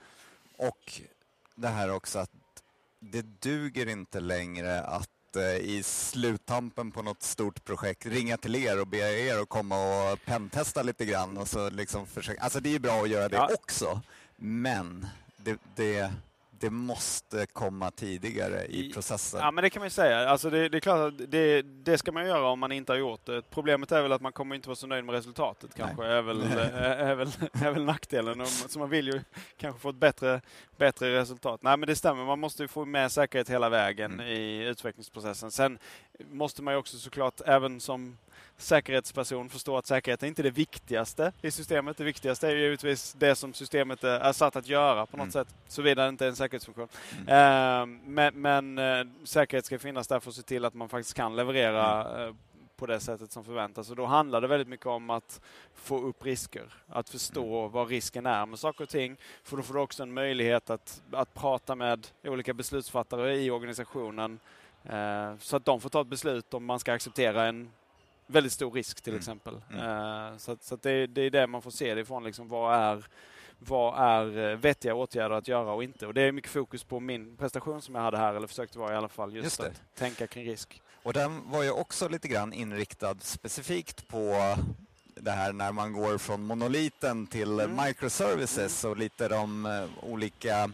Och 0.57 1.01
det 1.55 1.67
här 1.67 1.91
också 1.91 2.19
att 2.19 2.31
det 2.99 3.21
duger 3.21 3.89
inte 3.89 4.19
längre 4.19 4.81
att 4.81 5.09
eh, 5.35 5.43
i 5.55 5.83
sluttampen 5.83 6.91
på 6.91 7.01
något 7.01 7.23
stort 7.23 7.63
projekt 7.65 8.05
ringa 8.05 8.37
till 8.37 8.55
er 8.55 8.81
och 8.81 8.87
be 8.87 8.97
er 8.97 9.37
att 9.41 9.49
komma 9.49 9.75
och 10.11 10.19
pentesta 10.25 10.83
lite 10.83 11.05
grann 11.05 11.37
och 11.37 11.47
så 11.47 11.69
liksom 11.69 12.07
försöka. 12.07 12.41
Alltså 12.41 12.59
det 12.59 12.75
är 12.75 12.79
bra 12.79 13.01
att 13.03 13.09
göra 13.09 13.29
det 13.29 13.35
Ja. 13.35 13.49
också, 13.53 14.01
men 14.35 15.07
det, 15.37 15.57
det, 15.75 16.13
det 16.59 16.69
måste 16.69 17.45
komma 17.45 17.91
tidigare 17.91 18.65
i 18.65 18.93
processen. 18.93 19.39
Ja, 19.39 19.51
men 19.51 19.61
det 19.63 19.69
kan 19.69 19.79
man 19.79 19.85
ju 19.85 19.91
säga. 19.91 20.29
Alltså 20.29 20.49
det, 20.49 20.69
det 20.69 20.77
är 20.77 20.79
klart 20.79 21.13
att 21.13 21.31
det, 21.31 21.61
det, 21.61 21.97
ska 21.97 22.11
man 22.11 22.27
göra 22.27 22.47
om 22.47 22.59
man 22.59 22.71
inte 22.71 22.91
har 22.91 22.97
gjort 22.97 23.25
det. 23.25 23.41
Problemet 23.49 23.91
är 23.91 24.01
väl 24.01 24.11
att 24.11 24.21
man 24.21 24.31
kommer 24.31 24.55
inte 24.55 24.69
vara 24.69 24.75
så 24.75 24.87
nöjd 24.87 25.05
med 25.05 25.15
resultatet 25.15 25.75
kanske, 25.75 26.05
är 26.05 26.21
väl, 26.21 26.41
är, 26.81 27.15
väl, 27.15 27.31
är 27.53 27.71
väl 27.71 27.85
nackdelen. 27.85 28.45
Så 28.45 28.79
man 28.79 28.89
vill 28.89 29.07
ju 29.07 29.21
kanske 29.57 29.81
få 29.81 29.89
ett 29.89 29.95
bättre, 29.95 30.41
bättre 30.77 31.19
resultat. 31.19 31.63
Nej, 31.63 31.77
men 31.77 31.87
det 31.87 31.95
stämmer. 31.95 32.25
Man 32.25 32.39
måste 32.39 32.67
få 32.67 32.85
med 32.85 33.11
säkerhet 33.11 33.49
hela 33.49 33.69
vägen 33.69 34.13
mm. 34.13 34.27
i 34.27 34.65
utvecklingsprocessen. 34.67 35.51
Sen 35.51 35.79
måste 36.31 36.61
man 36.61 36.73
ju 36.73 36.77
också 36.77 36.97
såklart, 36.97 37.41
även 37.45 37.79
som 37.79 38.17
säkerhetsperson 38.61 39.49
förstå 39.49 39.77
att 39.77 39.85
säkerhet 39.85 40.23
är 40.23 40.27
inte 40.27 40.43
det 40.43 40.51
viktigaste 40.51 41.31
i 41.41 41.51
systemet. 41.51 41.97
Det 41.97 42.03
viktigaste 42.03 42.47
är 42.47 42.55
givetvis 42.55 43.13
det 43.13 43.35
som 43.35 43.53
systemet 43.53 44.03
är 44.03 44.31
satt 44.31 44.55
att 44.55 44.67
göra 44.67 45.05
på 45.05 45.17
något 45.17 45.23
mm. 45.23 45.31
sätt, 45.31 45.47
såvida 45.67 46.03
det 46.03 46.09
inte 46.09 46.25
är 46.25 46.29
en 46.29 46.35
säkerhetsfunktion. 46.35 46.87
Mm. 47.27 47.91
Uh, 47.91 47.99
men, 48.05 48.41
men 48.41 48.77
uh, 48.77 49.07
säkerhet 49.23 49.65
ska 49.65 49.79
finnas 49.79 50.07
där 50.07 50.19
för 50.19 50.29
att 50.29 50.35
se 50.35 50.41
till 50.41 50.65
att 50.65 50.73
man 50.73 50.89
faktiskt 50.89 51.15
kan 51.15 51.35
leverera 51.35 52.27
uh, 52.27 52.35
på 52.75 52.85
det 52.85 52.99
sättet 52.99 53.31
som 53.31 53.43
förväntas. 53.43 53.89
Och 53.89 53.95
då 53.95 54.05
handlar 54.05 54.41
det 54.41 54.47
väldigt 54.47 54.67
mycket 54.67 54.85
om 54.85 55.09
att 55.09 55.41
få 55.75 55.99
upp 55.99 56.25
risker, 56.25 56.73
att 56.87 57.09
förstå 57.09 57.59
mm. 57.59 57.71
vad 57.71 57.89
risken 57.89 58.25
är 58.25 58.45
med 58.45 58.59
saker 58.59 58.83
och 58.83 58.89
ting. 58.89 59.17
För 59.43 59.57
då 59.57 59.63
får 59.63 59.73
du 59.73 59.79
också 59.79 60.03
en 60.03 60.13
möjlighet 60.13 60.69
att, 60.69 61.01
att 61.11 61.33
prata 61.33 61.75
med 61.75 62.07
olika 62.23 62.53
beslutsfattare 62.53 63.35
i 63.35 63.51
organisationen 63.51 64.39
så 65.39 65.55
att 65.55 65.65
de 65.65 65.81
får 65.81 65.89
ta 65.89 66.01
ett 66.01 66.07
beslut 66.07 66.53
om 66.53 66.65
man 66.65 66.79
ska 66.79 66.93
acceptera 66.93 67.45
en 67.45 67.69
väldigt 68.29 68.53
stor 68.53 68.71
risk 68.71 69.01
till 69.01 69.13
mm. 69.13 69.19
exempel. 69.19 69.61
Mm. 69.71 69.85
Uh, 69.85 70.37
så, 70.37 70.57
så 70.61 70.75
det, 70.75 71.07
det, 71.07 71.21
är 71.21 71.29
det 71.29 71.47
man 71.47 71.61
får 71.61 71.71
se 71.71 71.95
det 71.95 72.01
ifrån. 72.01 72.23
Liksom, 72.23 72.47
vad, 72.47 72.75
är, 72.75 73.05
vad 73.59 73.99
är 73.99 74.51
eh, 74.51 74.57
vettiga 74.57 74.95
åtgärder 74.95 75.35
att 75.35 75.47
göra 75.47 75.73
och 75.73 75.83
inte? 75.83 76.07
Och 76.07 76.13
det 76.13 76.21
är 76.21 76.31
mycket 76.31 76.51
fokus 76.51 76.83
på 76.83 76.99
min 76.99 77.37
prestation 77.37 77.81
som 77.81 77.95
jag 77.95 78.01
hade 78.01 78.17
här, 78.17 78.33
eller 78.33 78.47
försökte 78.47 78.79
vara 78.79 78.93
i 78.93 78.95
alla 78.95 79.09
fall, 79.09 79.35
just, 79.35 79.43
just 79.43 79.59
att 79.59 79.81
tänka 79.95 80.27
kring 80.27 80.45
risk. 80.45 80.81
Och 81.03 81.13
den 81.13 81.49
var 81.49 81.63
ju 81.63 81.71
också 81.71 82.07
lite 82.07 82.27
grann 82.27 82.53
inriktad 82.53 83.15
specifikt 83.19 84.07
på 84.07 84.55
det 85.15 85.31
här 85.31 85.53
när 85.53 85.71
man 85.71 85.93
går 85.93 86.17
från 86.17 86.43
monoliten 86.43 87.27
till 87.27 87.59
mm. 87.59 87.85
microservices 87.85 88.83
mm. 88.83 88.91
och 88.91 88.97
lite 88.97 89.27
de 89.27 89.65
uh, 89.65 89.89
olika 90.01 90.71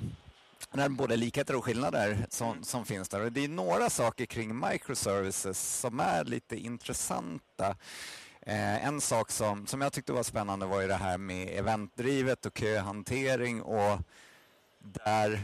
det 0.77 0.89
både 0.89 1.15
likheter 1.15 1.55
och 1.55 1.65
skillnader 1.65 2.25
som, 2.29 2.51
mm. 2.51 2.63
som 2.63 2.85
finns 2.85 3.09
där. 3.09 3.21
Och 3.21 3.31
det 3.31 3.43
är 3.43 3.49
några 3.49 3.89
saker 3.89 4.25
kring 4.25 4.59
microservices 4.59 5.79
som 5.79 5.99
är 5.99 6.23
lite 6.23 6.55
intressanta. 6.55 7.75
Eh, 8.41 8.85
en 8.85 9.01
sak 9.01 9.31
som, 9.31 9.67
som 9.67 9.81
jag 9.81 9.93
tyckte 9.93 10.13
var 10.13 10.23
spännande 10.23 10.65
var 10.65 10.81
ju 10.81 10.87
det 10.87 10.95
här 10.95 11.17
med 11.17 11.59
eventdrivet 11.59 12.45
och 12.45 12.57
köhantering 12.57 13.61
och 13.61 13.99
där 14.79 15.41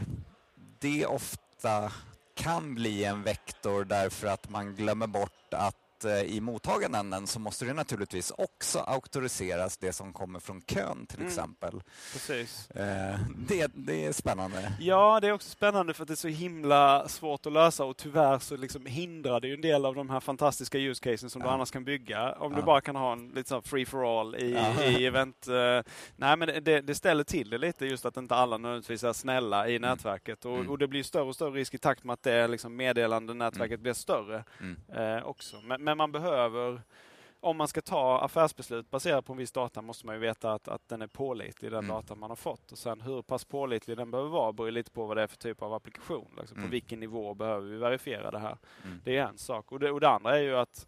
det 0.78 1.06
ofta 1.06 1.92
kan 2.34 2.74
bli 2.74 3.04
en 3.04 3.22
vektor 3.22 3.84
därför 3.84 4.26
att 4.26 4.50
man 4.50 4.74
glömmer 4.74 5.06
bort 5.06 5.54
att 5.54 5.81
Eh, 6.04 6.22
i 6.22 6.40
mottaganden 6.40 7.26
så 7.26 7.40
måste 7.40 7.64
det 7.64 7.72
naturligtvis 7.72 8.30
också 8.30 8.78
auktoriseras 8.78 9.78
det 9.78 9.92
som 9.92 10.12
kommer 10.12 10.40
från 10.40 10.60
kön 10.60 11.06
till 11.06 11.18
mm. 11.18 11.28
exempel. 11.28 11.82
Precis. 12.12 12.70
Eh, 12.70 13.18
det, 13.48 13.70
det 13.74 14.06
är 14.06 14.12
spännande. 14.12 14.72
Ja, 14.80 15.20
det 15.20 15.28
är 15.28 15.32
också 15.32 15.48
spännande 15.48 15.94
för 15.94 16.02
att 16.02 16.08
det 16.08 16.14
är 16.14 16.16
så 16.16 16.28
himla 16.28 17.08
svårt 17.08 17.46
att 17.46 17.52
lösa 17.52 17.84
och 17.84 17.96
tyvärr 17.96 18.38
så 18.38 18.56
liksom 18.56 18.86
hindrar 18.86 19.40
det 19.40 19.48
ju 19.48 19.54
en 19.54 19.60
del 19.60 19.84
av 19.84 19.94
de 19.94 20.10
här 20.10 20.20
fantastiska 20.20 20.78
use 20.78 21.10
cases 21.10 21.32
som 21.32 21.42
ja. 21.42 21.48
du 21.48 21.54
annars 21.54 21.70
kan 21.70 21.84
bygga. 21.84 22.32
Om 22.32 22.52
ja. 22.52 22.58
du 22.58 22.64
bara 22.64 22.80
kan 22.80 22.96
ha 22.96 23.12
en 23.12 23.28
lite 23.28 23.48
så 23.48 23.62
free 23.62 23.86
for 23.86 24.20
all 24.20 24.34
i, 24.34 24.52
ja. 24.52 24.84
i 24.84 25.06
event. 25.06 25.48
Uh, 25.48 25.54
nej, 26.16 26.36
men 26.36 26.64
det, 26.64 26.80
det, 26.80 26.94
ställer 26.94 27.24
till 27.24 27.50
det 27.50 27.58
lite 27.58 27.86
just 27.86 28.06
att 28.06 28.16
inte 28.16 28.34
alla 28.34 28.58
nödvändigtvis 28.58 29.04
är 29.04 29.12
snälla 29.12 29.68
i 29.68 29.76
mm. 29.76 29.90
nätverket 29.90 30.44
och, 30.44 30.56
mm. 30.56 30.70
och, 30.70 30.78
det 30.78 30.88
blir 30.88 31.02
större 31.02 31.24
och 31.24 31.34
större 31.34 31.50
risk 31.50 31.74
i 31.74 31.78
takt 31.78 32.04
med 32.04 32.14
att 32.14 32.22
det 32.22 32.48
liksom 32.48 32.76
meddelande 32.76 33.34
nätverket 33.34 33.72
mm. 33.72 33.82
blir 33.82 33.92
större 33.92 34.44
uh, 34.96 35.26
också. 35.26 35.56
Men, 35.60 35.84
men 35.84 35.91
man 35.94 36.12
behöver 36.12 36.80
om 37.42 37.56
man 37.56 37.68
ska 37.68 37.80
ta 37.80 38.20
affärsbeslut 38.20 38.90
baserat 38.90 39.24
på 39.24 39.32
en 39.32 39.38
viss 39.38 39.52
data 39.52 39.82
måste 39.82 40.06
man 40.06 40.14
ju 40.14 40.20
veta 40.20 40.52
att, 40.52 40.68
att 40.68 40.88
den 40.88 41.02
är 41.02 41.06
pålitlig, 41.06 41.70
den 41.70 41.84
mm. 41.84 41.96
data 41.96 42.14
man 42.14 42.30
har 42.30 42.36
fått. 42.36 42.72
Och 42.72 42.78
sen 42.78 43.00
hur 43.00 43.22
pass 43.22 43.44
pålitlig 43.44 43.96
den 43.96 44.10
behöver 44.10 44.30
vara 44.30 44.52
beror 44.52 44.70
lite 44.70 44.90
på 44.90 45.06
vad 45.06 45.16
det 45.16 45.22
är 45.22 45.26
för 45.26 45.36
typ 45.36 45.62
av 45.62 45.74
applikation. 45.74 46.28
Liksom 46.38 46.56
mm. 46.56 46.68
På 46.68 46.72
vilken 46.72 47.00
nivå 47.00 47.34
behöver 47.34 47.68
vi 47.68 47.76
verifiera 47.76 48.30
det 48.30 48.38
här? 48.38 48.58
Mm. 48.84 49.00
Det 49.04 49.16
är 49.16 49.26
en 49.26 49.38
sak. 49.38 49.72
Och 49.72 49.80
det, 49.80 49.90
och 49.90 50.00
det 50.00 50.08
andra 50.08 50.38
är 50.38 50.42
ju 50.42 50.56
att 50.56 50.86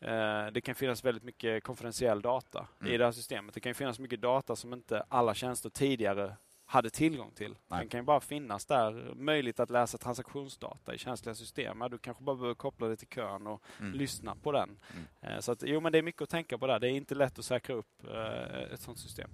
eh, 0.00 0.46
det 0.52 0.60
kan 0.60 0.74
finnas 0.74 1.04
väldigt 1.04 1.24
mycket 1.24 1.64
konfidentiell 1.64 2.22
data 2.22 2.66
i 2.80 2.84
mm. 2.84 2.98
det 2.98 3.04
här 3.04 3.12
systemet. 3.12 3.54
Det 3.54 3.60
kan 3.60 3.74
finnas 3.74 3.98
mycket 3.98 4.20
data 4.20 4.56
som 4.56 4.72
inte 4.72 5.04
alla 5.08 5.34
tjänster 5.34 5.70
tidigare 5.70 6.36
hade 6.66 6.90
tillgång 6.90 7.30
till. 7.30 7.54
Nej. 7.68 7.78
Den 7.78 7.88
kan 7.88 8.00
ju 8.00 8.04
bara 8.04 8.20
finnas 8.20 8.66
där. 8.66 9.14
Möjligt 9.14 9.60
att 9.60 9.70
läsa 9.70 9.98
transaktionsdata 9.98 10.94
i 10.94 10.98
känsliga 10.98 11.34
system. 11.34 11.84
du 11.90 11.98
kanske 11.98 12.24
bara 12.24 12.36
behöver 12.36 12.54
koppla 12.54 12.88
det 12.88 12.96
till 12.96 13.08
kön 13.08 13.46
och 13.46 13.62
mm. 13.80 13.92
lyssna 13.92 14.34
på 14.34 14.52
den. 14.52 14.78
Mm. 14.92 15.06
Eh, 15.20 15.40
så 15.40 15.52
att, 15.52 15.62
jo, 15.62 15.80
men 15.80 15.92
det 15.92 15.98
är 15.98 16.02
mycket 16.02 16.22
att 16.22 16.28
tänka 16.28 16.58
på 16.58 16.66
där. 16.66 16.80
Det 16.80 16.88
är 16.88 16.90
inte 16.90 17.14
lätt 17.14 17.38
att 17.38 17.44
säkra 17.44 17.74
upp 17.74 18.04
eh, 18.04 18.72
ett 18.72 18.80
sådant 18.80 18.98
system. 18.98 19.30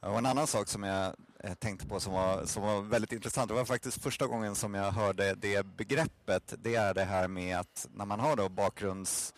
Och 0.00 0.18
en 0.18 0.26
annan 0.26 0.46
sak 0.46 0.68
som 0.68 0.82
jag 0.82 1.14
eh, 1.44 1.54
tänkte 1.54 1.86
på 1.86 2.00
som 2.00 2.12
var, 2.12 2.44
som 2.44 2.62
var 2.62 2.82
väldigt 2.82 3.12
intressant, 3.12 3.48
det 3.48 3.54
var 3.54 3.64
faktiskt 3.64 4.02
första 4.02 4.26
gången 4.26 4.54
som 4.54 4.74
jag 4.74 4.92
hörde 4.92 5.34
det 5.34 5.66
begreppet, 5.66 6.54
det 6.58 6.74
är 6.74 6.94
det 6.94 7.04
här 7.04 7.28
med 7.28 7.58
att 7.58 7.88
när 7.90 8.04
man 8.04 8.20
har 8.20 8.36
då 8.36 8.48
bakgrunds 8.48 9.34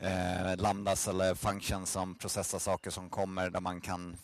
eh, 0.00 0.56
lambdas 0.56 1.08
eller 1.08 1.34
functions 1.34 1.90
som 1.90 2.14
processar 2.14 2.58
saker 2.58 2.90
som 2.90 3.10
kommer 3.10 3.50
där 3.50 3.60
man 3.60 3.80
kan 3.80 4.16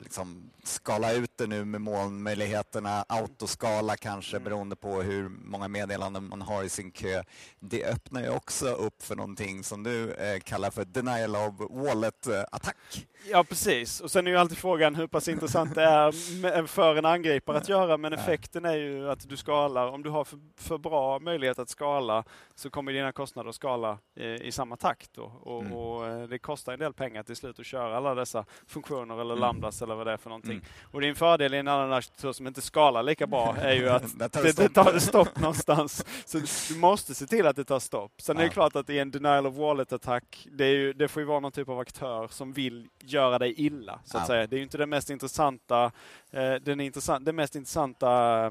liksom 0.00 0.50
skala 0.62 1.12
ut 1.12 1.38
det 1.38 1.46
nu 1.46 1.64
med 1.64 1.80
molnmöjligheterna, 1.80 3.04
autoskala 3.08 3.96
kanske 3.96 4.36
mm. 4.36 4.44
beroende 4.44 4.76
på 4.76 5.02
hur 5.02 5.28
många 5.28 5.68
meddelanden 5.68 6.28
man 6.28 6.42
har 6.42 6.64
i 6.64 6.68
sin 6.68 6.90
kö. 6.90 7.22
Det 7.60 7.84
öppnar 7.84 8.22
ju 8.22 8.28
också 8.28 8.66
upp 8.66 9.02
för 9.02 9.16
någonting 9.16 9.64
som 9.64 9.82
du 9.82 10.12
eh, 10.12 10.40
kallar 10.40 10.70
för 10.70 10.84
denial 10.84 11.36
of 11.36 11.54
wallet-attack. 11.70 13.06
Ja, 13.30 13.44
precis. 13.44 14.00
Och 14.00 14.10
sen 14.10 14.26
är 14.26 14.30
ju 14.30 14.36
alltid 14.36 14.58
frågan 14.58 14.94
hur 14.94 15.06
pass 15.06 15.28
intressant 15.28 15.74
det 15.74 15.82
är 15.82 16.66
för 16.66 16.96
en 16.96 17.04
angripare 17.04 17.56
att 17.56 17.68
göra, 17.68 17.96
men 17.96 18.12
effekten 18.12 18.64
är 18.64 18.76
ju 18.76 19.10
att 19.10 19.28
du 19.28 19.36
skalar. 19.36 19.86
Om 19.86 20.02
du 20.02 20.10
har 20.10 20.24
för, 20.24 20.38
för 20.56 20.78
bra 20.78 21.18
möjlighet 21.18 21.58
att 21.58 21.68
skala 21.68 22.24
så 22.54 22.70
kommer 22.70 22.92
dina 22.92 23.12
kostnader 23.12 23.48
att 23.48 23.54
skala 23.54 23.98
i, 24.14 24.26
i 24.26 24.52
samma 24.52 24.76
takt. 24.76 25.10
Då. 25.14 25.22
Och, 25.22 25.60
mm. 25.60 25.72
och, 25.72 26.06
eh, 26.06 26.28
det 26.28 26.38
kostar 26.38 26.72
en 26.72 26.78
del 26.78 26.92
pengar 26.92 27.22
till 27.22 27.36
slut 27.36 27.60
att 27.60 27.66
köra 27.66 27.96
alla 27.96 28.14
dessa 28.14 28.44
funktioner 28.66 29.20
eller 29.20 29.34
mm. 29.34 29.40
lambdas 29.40 29.82
eller 29.86 29.96
vad 29.96 30.06
det 30.06 30.12
är 30.12 30.16
för 30.16 30.30
någonting. 30.30 30.52
Mm. 30.52 30.64
Och 30.90 31.00
din 31.00 31.14
fördel 31.14 31.54
i 31.54 31.58
en 31.58 31.68
annan 31.68 31.92
arkitektur 31.92 32.32
som 32.32 32.46
inte 32.46 32.60
skalar 32.60 33.02
lika 33.02 33.26
bra 33.26 33.56
är 33.56 33.72
ju 33.72 33.88
att 33.88 34.18
det, 34.18 34.28
tar 34.28 34.42
det, 34.42 34.56
det 34.56 34.68
tar 34.68 34.98
stopp 34.98 35.40
någonstans. 35.40 36.04
Så 36.24 36.38
du 36.38 36.78
måste 36.78 37.14
se 37.14 37.26
till 37.26 37.46
att 37.46 37.56
det 37.56 37.64
tar 37.64 37.78
stopp. 37.78 38.12
Sen 38.20 38.36
ja. 38.36 38.42
är 38.42 38.46
det 38.46 38.52
klart 38.52 38.76
att 38.76 38.90
i 38.90 38.98
en 38.98 39.10
denial 39.10 39.46
of 39.46 39.54
wallet-attack, 39.54 40.48
det, 40.52 40.92
det, 40.92 41.08
får 41.08 41.22
ju 41.22 41.26
vara 41.26 41.40
någon 41.40 41.52
typ 41.52 41.68
av 41.68 41.78
aktör 41.78 42.28
som 42.28 42.52
vill 42.52 42.88
göra 43.00 43.38
dig 43.38 43.54
illa. 43.56 44.00
Så 44.04 44.16
att 44.16 44.22
ja. 44.22 44.26
säga. 44.26 44.46
Det 44.46 44.56
är 44.56 44.58
ju 44.58 44.64
inte 44.64 44.78
det 44.78 44.86
mest 44.86 45.10
intressanta, 45.10 45.92
eh, 46.30 46.54
den 46.54 46.80
intressant, 46.80 47.24
det 47.24 47.32
mest 47.32 47.56
intressanta 47.56 48.44
eh, 48.44 48.50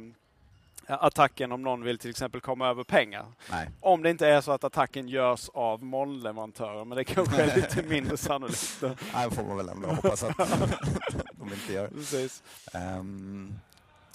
attacken 0.88 1.52
om 1.52 1.62
någon 1.62 1.84
vill 1.84 1.98
till 1.98 2.10
exempel 2.10 2.42
komma 2.42 2.68
över 2.68 2.84
pengar. 2.84 3.26
Nej. 3.52 3.70
Om 3.80 4.04
det 4.04 4.10
inte 4.10 4.28
är 4.28 4.42
så 4.42 4.52
att 4.52 4.64
attacken 4.64 5.08
görs 5.08 5.50
av 5.54 5.84
molnleverantörer, 5.84 6.86
men 6.86 6.98
det 6.98 7.04
kanske 7.04 7.42
är 7.42 7.56
lite 7.56 7.84
mindre 7.84 8.18
sannolikt. 8.18 8.84
Nej, 9.14 9.32
får 9.32 9.44
man 9.44 9.58
väl 9.58 9.70
ändå 9.70 9.88
hoppas 9.88 10.24
att 10.24 10.38
de 11.34 11.54
inte 11.54 11.74
gör. 11.74 11.88
Precis. 11.88 12.44
Um, 12.74 13.60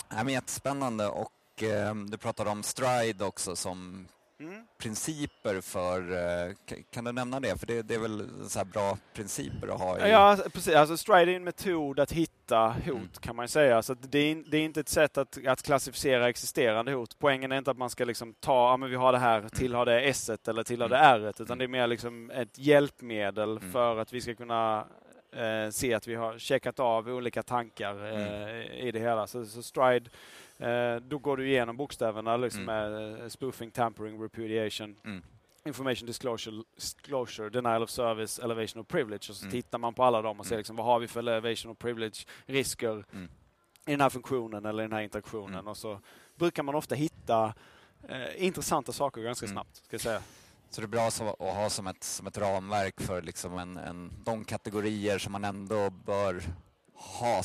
ja, 0.09 0.25
men 0.25 0.29
jättespännande 0.29 1.09
och 1.09 1.63
um, 1.91 2.11
du 2.11 2.19
pratade 2.19 2.51
om 2.51 2.63
Stride 2.63 3.25
också 3.25 3.57
som 3.57 4.09
Mm. 4.40 4.66
principer 4.79 5.61
för... 5.61 6.12
Eh, 6.12 6.55
kan 6.92 7.05
du 7.05 7.12
nämna 7.12 7.40
det? 7.40 7.61
För 7.61 7.66
det, 7.66 7.83
det 7.83 7.94
är 7.94 7.98
väl 7.98 8.29
så 8.48 8.64
bra 8.64 8.98
principer 9.14 9.68
att 9.68 9.81
ha? 9.81 10.07
I... 10.07 10.11
Ja, 10.11 10.38
precis. 10.53 10.74
Alltså, 10.74 10.96
stride 10.96 11.33
är 11.33 11.37
en 11.37 11.44
metod 11.44 12.00
att 12.00 12.12
hitta 12.12 12.68
hot, 12.68 12.87
mm. 12.87 13.09
kan 13.20 13.37
man 13.37 13.48
säga. 13.48 13.83
Så 13.83 13.94
det 13.94 14.18
är, 14.18 14.42
det, 14.50 14.57
är, 14.57 14.62
inte 14.62 14.81
ett 14.81 14.88
sätt 14.88 15.18
att, 15.18 15.46
att 15.46 15.62
klassificera 15.62 16.29
existerande 16.29 16.92
hot. 16.92 17.18
Poängen 17.18 17.53
är 17.53 17.59
inte 17.59 17.70
att 17.70 17.79
man 17.79 17.90
ska 17.90 18.05
liksom 18.05 18.35
ta, 18.35 18.70
ja 18.70 18.76
men 18.76 18.90
vi 18.90 18.96
har 18.96 19.12
det 19.12 19.18
här, 19.18 19.48
tillhör 19.48 19.85
det 19.85 20.00
S 20.00 20.31
eller 20.48 20.62
tillhör 20.62 20.88
det 20.88 20.98
mm. 20.98 21.22
R, 21.22 21.29
utan 21.29 21.46
mm. 21.46 21.59
det 21.59 21.64
är 21.64 21.68
mer 21.68 21.87
liksom 21.87 22.31
ett 22.31 22.59
hjälpmedel 22.59 23.57
mm. 23.57 23.72
för 23.72 23.98
att 23.98 24.12
vi 24.12 24.20
ska 24.20 24.35
kunna 24.35 24.87
eh, 25.33 25.71
se 25.71 25.95
att 25.95 26.09
vi 26.09 26.14
har 26.14 26.38
checkat 26.38 26.81
av 26.81 27.09
olika 27.09 27.43
tankar 27.43 28.07
eh, 28.07 28.87
i 28.87 28.90
det 28.93 29.01
hela. 29.01 29.27
Så, 29.27 29.47
så 29.47 29.62
Stride 29.62 30.11
Eh, 30.61 30.97
då 30.97 31.19
går 31.19 31.37
du 31.37 31.49
igenom 31.49 31.77
bokstäverna 31.77 32.37
liksom 32.37 32.69
mm. 32.69 32.93
med 32.93 33.23
eh, 33.23 33.29
spoofing, 33.29 33.71
tampering, 33.71 34.23
repudiation. 34.23 34.97
Mm. 35.05 35.23
Information 35.64 36.07
disclosure, 36.07 36.62
disclosure, 36.75 37.51
denial 37.51 37.83
of 37.83 37.90
service, 37.90 38.38
elevation 38.38 38.81
of 38.81 38.88
privilege. 38.88 39.31
Och 39.31 39.37
så 39.37 39.45
mm. 39.45 39.53
tittar 39.53 39.79
man 39.79 39.95
på 39.95 40.05
alla 40.05 40.23
dem 40.23 40.40
och 40.40 40.47
ser 40.47 40.55
mm. 40.55 40.59
liksom, 40.59 40.77
vad 40.77 40.87
har 40.87 40.99
vi 40.99 41.09
för 41.09 41.21
elevation 41.21 41.73
of 41.73 41.79
privilege 41.79 42.27
risker 42.47 43.05
mm. 43.12 43.29
i 43.87 43.90
den 43.90 44.01
här 44.01 44.11
funktionen 44.11 44.64
eller 44.64 44.83
i 44.83 44.87
den 44.87 44.93
här 44.93 45.03
interaktionen. 45.03 45.55
Mm. 45.55 45.69
Och 45.69 45.77
så 45.77 46.01
brukar 46.35 46.62
man 46.62 46.75
ofta 46.75 46.95
hitta 46.95 47.55
eh, 48.09 48.45
intressanta 48.45 48.93
saker 48.93 49.23
ganska 49.23 49.47
snabbt. 49.47 49.77
Ska 49.77 49.99
säga. 49.99 50.22
Så 50.71 50.81
det 50.81 50.85
är 50.85 50.89
bra 50.89 51.07
att 51.07 51.39
ha 51.39 51.71
som 51.71 51.87
ett, 51.87 52.05
som 52.05 52.27
ett 52.27 52.39
ramverk 52.39 53.01
för 53.01 53.23
liksom 53.23 53.59
en, 53.59 53.77
en, 53.77 54.12
de 54.25 54.45
kategorier 54.45 55.18
som 55.18 55.33
man 55.33 55.45
ändå 55.45 55.91
bör 55.91 56.43
ha 56.95 57.43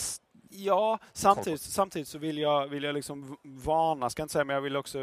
Ja, 0.49 0.99
samtidigt, 1.13 1.61
samtidigt 1.61 2.07
så 2.07 2.17
vill 2.17 2.37
jag, 2.37 2.67
vill 2.67 2.83
jag 2.83 2.93
liksom 2.93 3.37
varna, 3.43 4.09
ska 4.09 4.21
jag 4.21 4.25
inte 4.25 4.33
säga, 4.33 4.43
men 4.43 4.53
jag 4.53 4.61
vill 4.61 4.75
också 4.75 4.99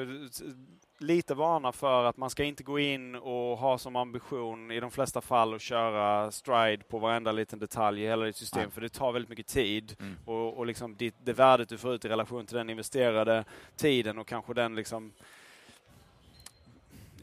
lite 0.99 1.35
varna 1.35 1.73
för 1.73 2.05
att 2.05 2.17
man 2.17 2.31
ska 2.31 2.45
inte 2.45 2.63
gå 2.63 2.79
in 2.79 3.15
och 3.15 3.59
ha 3.59 3.79
som 3.79 3.97
ambition 3.97 4.71
i 4.71 4.81
de 4.81 4.91
flesta 4.91 5.21
fall 5.21 5.55
att 5.55 5.63
köra 5.63 6.31
stride 6.31 6.85
på 6.85 6.99
varenda 6.99 7.33
liten 7.33 7.59
detalj 7.59 8.03
i 8.03 8.07
hela 8.07 8.25
ditt 8.25 8.37
system, 8.37 8.63
Nej. 8.63 8.71
för 8.71 8.81
det 8.81 8.89
tar 8.89 9.13
väldigt 9.13 9.31
mycket 9.31 9.47
tid. 9.47 9.97
Mm. 10.01 10.17
Och, 10.25 10.59
och 10.59 10.67
liksom 10.67 10.97
det, 10.97 11.15
det 11.25 11.33
värdet 11.33 11.69
du 11.69 11.79
får 11.79 11.95
ut 11.95 12.05
i 12.05 12.09
relation 12.09 12.47
till 12.47 12.57
den 12.57 12.71
investerade 12.71 13.45
tiden 13.77 14.19
och 14.19 14.27
kanske 14.27 14.55
den 14.55 14.75
liksom 14.75 15.13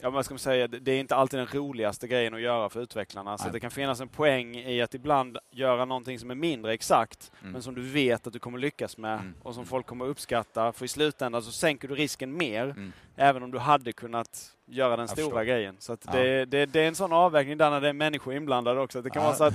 ja, 0.02 0.10
vad 0.10 0.24
ska 0.24 0.34
man 0.34 0.38
säga, 0.38 0.68
det 0.68 0.92
är 0.92 1.00
inte 1.00 1.16
alltid 1.16 1.38
den 1.38 1.46
roligaste 1.46 2.08
grejen 2.08 2.34
att 2.34 2.40
göra 2.40 2.68
för 2.68 2.80
utvecklarna. 2.80 3.38
Så 3.38 3.48
det 3.48 3.60
kan 3.60 3.70
finnas 3.70 4.00
en 4.00 4.08
poäng 4.08 4.56
i 4.56 4.82
att 4.82 4.94
ibland 4.94 5.38
göra 5.50 5.84
någonting 5.84 6.18
som 6.18 6.30
är 6.30 6.34
mindre 6.34 6.72
exakt, 6.72 7.32
mm. 7.40 7.52
men 7.52 7.62
som 7.62 7.74
du 7.74 7.82
vet 7.82 8.26
att 8.26 8.32
du 8.32 8.38
kommer 8.38 8.58
lyckas 8.58 8.96
med 8.96 9.14
mm. 9.14 9.34
och 9.42 9.54
som 9.54 9.66
folk 9.66 9.86
kommer 9.86 10.04
uppskatta. 10.04 10.72
För 10.72 10.84
i 10.84 10.88
slutändan 10.88 11.42
så 11.42 11.52
sänker 11.52 11.88
du 11.88 11.94
risken 11.94 12.36
mer, 12.36 12.64
mm. 12.64 12.92
även 13.16 13.42
om 13.42 13.50
du 13.50 13.58
hade 13.58 13.92
kunnat 13.92 14.56
göra 14.66 14.96
den 14.96 15.08
stora 15.08 15.24
förstår. 15.24 15.44
grejen. 15.44 15.76
Så 15.78 15.96
ja. 16.04 16.12
det, 16.12 16.44
det, 16.44 16.66
det, 16.66 16.80
är 16.80 16.88
en 16.88 16.94
sån 16.94 17.12
avvägning 17.12 17.58
där 17.58 17.70
när 17.70 17.80
det 17.80 17.88
är 17.88 17.92
människor 17.92 18.34
inblandade 18.34 18.80
också. 18.80 19.02
Det 19.02 19.10
kan 19.10 19.22
ja. 19.22 19.28
vara 19.28 19.36
så 19.36 19.44
att, 19.44 19.54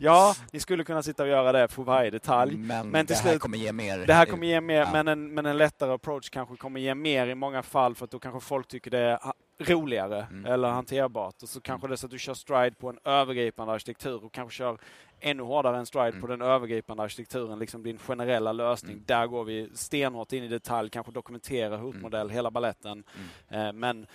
ja, 0.00 0.34
ni 0.52 0.60
skulle 0.60 0.84
kunna 0.84 1.02
sitta 1.02 1.22
och 1.22 1.28
göra 1.28 1.52
det 1.52 1.68
på 1.68 1.82
varje 1.82 2.10
detalj. 2.10 2.56
Men, 2.56 2.88
men 2.88 3.06
till 3.06 3.16
det 3.16 3.22
här 3.22 3.30
slut, 3.30 3.42
kommer 3.42 3.58
ge 3.58 3.72
mer. 3.72 3.98
Det 3.98 4.14
här 4.14 4.26
kommer 4.26 4.46
ge 4.46 4.60
mer, 4.60 4.80
ja. 4.80 4.88
men, 4.92 5.08
en, 5.08 5.34
men 5.34 5.46
en 5.46 5.58
lättare 5.58 5.92
approach 5.92 6.30
kanske 6.30 6.56
kommer 6.56 6.80
ge 6.80 6.94
mer 6.94 7.26
i 7.26 7.34
många 7.34 7.62
fall, 7.62 7.94
för 7.94 8.04
att 8.04 8.10
då 8.10 8.18
kanske 8.18 8.40
folk 8.40 8.68
tycker 8.68 8.90
det 8.90 8.98
är 8.98 9.18
roligare 9.58 10.26
mm. 10.30 10.46
eller 10.46 10.68
hanterbart. 10.68 11.42
Och 11.42 11.48
så 11.48 11.60
kanske 11.60 11.88
det 11.88 11.94
är 11.94 11.96
så 11.96 12.06
att 12.06 12.10
du 12.10 12.18
kör 12.18 12.34
stride 12.34 12.76
på 12.78 12.88
en 12.88 12.98
övergripande 13.04 13.72
arkitektur 13.72 14.24
och 14.24 14.32
kanske 14.32 14.56
kör 14.56 14.78
ännu 15.20 15.42
hårdare 15.42 15.78
än 15.78 15.86
stride 15.86 16.08
mm. 16.08 16.20
på 16.20 16.26
den 16.26 16.42
övergripande 16.42 17.02
arkitekturen, 17.02 17.58
liksom 17.58 17.82
din 17.82 17.98
generella 17.98 18.52
lösning. 18.52 18.92
Mm. 18.92 19.04
Där 19.06 19.26
går 19.26 19.44
vi 19.44 19.70
stenhårt 19.74 20.32
in 20.32 20.44
i 20.44 20.48
detalj, 20.48 20.90
kanske 20.90 21.12
dokumentera 21.12 21.76
hotmodell, 21.76 22.26
mm. 22.26 22.34
hela 22.34 22.50
balletten. 22.50 23.04
Mm. 23.48 23.66
Eh, 23.66 23.72
men 23.72 24.06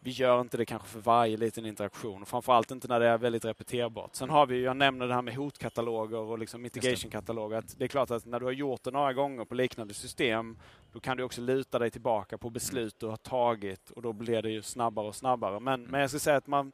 vi 0.00 0.10
gör 0.10 0.40
inte 0.40 0.56
det 0.56 0.64
kanske 0.64 0.88
för 0.88 1.00
varje 1.00 1.36
liten 1.36 1.66
interaktion, 1.66 2.26
framförallt 2.26 2.70
inte 2.70 2.88
när 2.88 3.00
det 3.00 3.06
är 3.06 3.18
väldigt 3.18 3.44
repeterbart. 3.44 4.14
Sen 4.14 4.30
har 4.30 4.46
vi, 4.46 4.62
jag 4.62 4.76
nämner 4.76 5.08
det 5.08 5.14
här 5.14 5.22
med 5.22 5.34
hotkataloger 5.34 6.18
och 6.18 6.38
liksom 6.38 6.62
mitigation-kataloger. 6.62 7.62
Det 7.76 7.84
är 7.84 7.88
klart 7.88 8.10
att 8.10 8.26
när 8.26 8.40
du 8.40 8.46
har 8.46 8.52
gjort 8.52 8.82
det 8.82 8.90
några 8.90 9.12
gånger 9.12 9.44
på 9.44 9.54
liknande 9.54 9.94
system, 9.94 10.58
då 10.92 11.00
kan 11.00 11.16
du 11.16 11.22
också 11.22 11.40
luta 11.40 11.78
dig 11.78 11.90
tillbaka 11.90 12.38
på 12.38 12.50
beslut 12.50 13.00
du 13.00 13.06
har 13.06 13.16
tagit 13.16 13.90
och 13.90 14.02
då 14.02 14.12
blir 14.12 14.42
det 14.42 14.50
ju 14.50 14.62
snabbare 14.62 15.06
och 15.06 15.14
snabbare. 15.14 15.60
Men, 15.60 15.82
men 15.82 16.00
jag 16.00 16.10
ska 16.10 16.18
säga 16.18 16.36
att 16.36 16.46
man, 16.46 16.72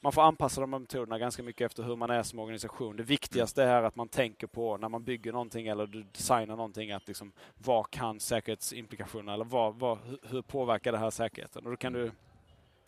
man 0.00 0.12
får 0.12 0.22
anpassa 0.22 0.60
de 0.60 0.72
här 0.72 0.80
metoderna 0.80 1.18
ganska 1.18 1.42
mycket 1.42 1.66
efter 1.66 1.82
hur 1.82 1.96
man 1.96 2.10
är 2.10 2.22
som 2.22 2.38
organisation. 2.38 2.96
Det 2.96 3.02
viktigaste 3.02 3.62
är 3.62 3.82
att 3.82 3.96
man 3.96 4.08
tänker 4.08 4.46
på 4.46 4.76
när 4.76 4.88
man 4.88 5.04
bygger 5.04 5.32
någonting 5.32 5.66
eller 5.66 5.86
du 5.86 6.02
designar 6.02 6.56
någonting 6.56 6.92
att 6.92 7.08
liksom, 7.08 7.32
vad 7.58 7.90
kan 7.90 8.20
säkerhetsimplikationerna 8.20 9.34
eller 9.34 9.44
vad, 9.44 9.74
vad, 9.74 9.98
hur 10.22 10.42
påverkar 10.42 10.92
det 10.92 10.98
här 10.98 11.10
säkerheten? 11.10 11.64
Och 11.64 11.70
då 11.70 11.76
kan 11.76 11.92
du 11.92 12.10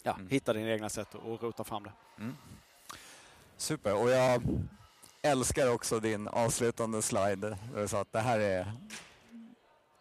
ja, 0.09 0.15
mm. 0.15 0.29
hitta 0.31 0.53
dina 0.53 0.71
egna 0.71 0.89
sätt 0.89 1.15
och 1.15 1.43
rota 1.43 1.65
fram 1.65 1.83
det. 1.83 1.93
Mm. 2.19 2.37
Super, 3.57 3.95
och 3.95 4.11
jag 4.11 4.43
älskar 5.23 5.75
också 5.75 6.01
din 6.01 6.29
avslutande 6.29 7.03
slide 7.03 7.59
sa 7.87 8.01
att 8.01 8.13
det 8.13 8.21
här 8.21 8.39
är 8.39 8.73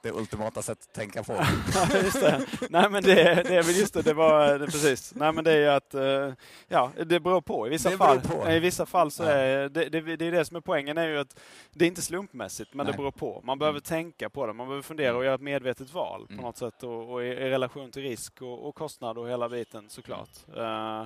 det 0.02 0.12
ultimata 0.12 0.62
sättet 0.62 0.88
att 0.88 0.94
tänka 0.94 1.24
på. 1.24 1.34
ja, 1.74 2.00
just 2.04 2.22
det. 2.22 2.46
Nej 2.70 2.90
men 2.90 3.04
det, 3.04 3.14
det 3.24 3.56
är 3.56 3.64
väl 3.64 3.76
just 3.76 3.94
det, 3.94 4.02
det 4.02 4.14
var 4.14 4.60
det, 4.60 4.66
precis. 4.66 5.16
Nej 5.16 5.32
men 5.32 5.44
det 5.44 5.52
är 5.52 5.58
ju 5.58 5.68
att, 5.68 5.96
uh, 5.96 6.34
ja 6.68 6.92
det 7.06 7.20
beror 7.20 7.42
på 7.42 7.68
i 7.68 7.70
vissa 7.70 7.90
det 7.90 7.98
fall. 7.98 8.22
I 8.50 8.60
vissa 8.60 8.86
fall 8.86 9.12
så 9.12 9.24
är 9.24 9.70
det, 9.70 9.90
det, 9.90 10.16
det 10.16 10.26
är 10.26 10.32
det 10.32 10.46
som 10.46 10.58
är 10.58 10.62
poängen 10.62 10.98
är 10.98 11.08
ju 11.08 11.18
att 11.18 11.40
det 11.74 11.86
är 11.86 11.88
inte 11.88 12.02
slumpmässigt 12.02 12.74
men 12.74 12.86
Nej. 12.86 12.94
det 12.94 12.98
beror 12.98 13.12
på. 13.12 13.42
Man 13.44 13.60
behöver 13.60 13.80
mm. 13.80 13.84
tänka 13.84 14.30
på 14.30 14.48
det, 14.48 14.54
man 14.54 14.68
behöver 14.68 14.84
fundera 14.84 15.18
och 15.18 15.26
göra 15.26 15.36
ett 15.36 15.42
medvetet 15.42 15.94
val 15.94 16.26
mm. 16.30 16.38
på 16.38 16.44
något 16.44 16.58
sätt 16.58 16.84
och, 16.84 17.14
och 17.14 17.24
i, 17.24 17.28
i, 17.28 17.50
relation 17.50 17.92
till 17.92 18.02
risk 18.02 18.42
och, 18.42 18.68
och, 18.68 18.76
kostnad 18.76 19.18
och 19.18 19.30
hela 19.30 19.50
biten 19.50 19.90
såklart. 19.90 20.30
Uh, 20.58 21.06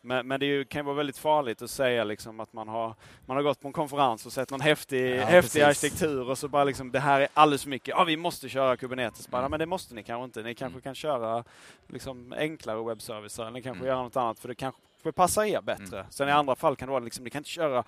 men, 0.00 0.26
men 0.26 0.40
det 0.40 0.46
ju, 0.46 0.64
kan 0.64 0.78
ju 0.78 0.84
vara 0.84 0.96
väldigt 0.96 1.18
farligt 1.18 1.62
att 1.62 1.70
säga 1.70 2.04
liksom 2.04 2.40
att 2.40 2.52
man 2.52 2.68
har, 2.68 2.94
man 3.26 3.36
har 3.36 3.44
gått 3.44 3.60
på 3.60 3.68
en 3.68 3.72
konferens 3.72 4.26
och 4.26 4.32
sett 4.32 4.50
någon 4.50 4.60
häftig, 4.60 5.16
ja, 5.16 5.24
häftig 5.24 5.62
arkitektur 5.62 6.30
och 6.30 6.38
så 6.38 6.48
bara 6.48 6.64
liksom 6.64 6.92
det 6.92 7.00
här 7.00 7.20
är 7.20 7.28
alldeles 7.34 7.62
för 7.62 7.70
mycket. 7.70 7.88
Ja, 7.88 8.04
vi 8.04 8.16
måste 8.16 8.48
köra 8.48 8.76
Kubernetes. 8.76 9.28
Bara, 9.28 9.38
mm. 9.38 9.50
Men 9.50 9.60
det 9.60 9.66
måste 9.66 9.94
ni 9.94 10.02
kanske 10.02 10.24
inte. 10.24 10.42
Ni 10.42 10.54
kanske 10.54 10.74
mm. 10.74 10.82
kan 10.82 10.94
köra 10.94 11.44
liksom 11.86 12.34
enklare 12.38 12.84
webbservicer. 12.84 13.50
Ni 13.50 13.62
kanske 13.62 13.78
mm. 13.78 13.88
göra 13.88 14.02
något 14.02 14.16
annat 14.16 14.38
för 14.38 14.48
det 14.48 14.54
kanske 14.54 15.12
passar 15.14 15.44
er 15.44 15.60
bättre. 15.60 15.98
Mm. 15.98 16.10
Sen 16.10 16.28
i 16.28 16.32
andra 16.32 16.56
fall 16.56 16.76
kan 16.76 16.88
det 16.88 16.92
vara 16.92 17.04
liksom, 17.04 17.24
ni 17.24 17.30
kan 17.30 17.40
inte 17.40 17.50
köra 17.50 17.84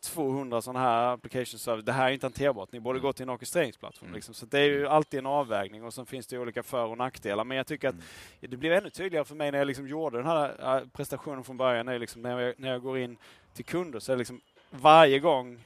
200 0.00 0.62
sådana 0.62 0.80
här 0.80 1.14
application 1.14 1.58
service. 1.58 1.84
Det 1.84 1.92
här 1.92 2.08
är 2.08 2.12
inte 2.12 2.26
hanterbart. 2.26 2.72
Ni 2.72 2.80
borde 2.80 2.98
mm. 2.98 3.02
gå 3.02 3.12
till 3.12 3.22
en 3.22 3.30
orkestreringsplattform. 3.30 4.06
Mm. 4.08 4.14
Liksom. 4.14 4.34
Så 4.34 4.46
det 4.46 4.58
är 4.58 4.64
ju 4.64 4.86
alltid 4.86 5.18
en 5.18 5.26
avvägning 5.26 5.84
och 5.84 5.94
sen 5.94 6.06
finns 6.06 6.26
det 6.26 6.38
olika 6.38 6.62
för 6.62 6.86
och 6.86 6.98
nackdelar. 6.98 7.44
Men 7.44 7.56
jag 7.56 7.66
tycker 7.66 7.88
att 7.88 7.94
mm. 7.94 8.04
det 8.40 8.56
blev 8.56 8.72
ännu 8.72 8.90
tydligare 8.90 9.24
för 9.24 9.34
mig 9.34 9.50
när 9.50 9.58
jag 9.58 9.66
liksom 9.66 9.88
gjorde 9.88 10.16
den 10.16 10.26
här 10.26 10.76
äh, 10.76 10.86
prestationen 10.88 11.44
från 11.44 11.56
början. 11.56 11.86
När 11.86 11.92
jag, 11.92 12.00
liksom, 12.00 12.22
när 12.22 12.40
jag, 12.40 12.54
när 12.58 12.68
jag 12.68 12.82
går 12.82 12.98
in 12.98 13.16
till 13.54 13.64
kunder 13.64 14.00
så 14.00 14.12
är 14.12 14.16
det 14.16 14.18
liksom 14.18 14.40
varje 14.70 15.18
gång 15.18 15.64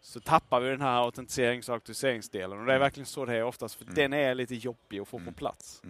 så 0.00 0.20
tappar 0.20 0.60
vi 0.60 0.68
den 0.68 0.80
här 0.80 1.04
autentiserings 1.04 1.68
och 1.68 1.74
auktoriseringsdelen. 1.74 2.58
Och 2.58 2.66
det 2.66 2.72
är 2.72 2.76
mm. 2.76 2.84
verkligen 2.84 3.06
så 3.06 3.24
det 3.24 3.36
är 3.36 3.42
oftast, 3.42 3.74
för 3.74 3.84
mm. 3.84 3.94
den 3.94 4.12
är 4.12 4.34
lite 4.34 4.54
jobbig 4.54 4.98
att 4.98 5.08
få 5.08 5.18
på 5.18 5.32
plats. 5.32 5.82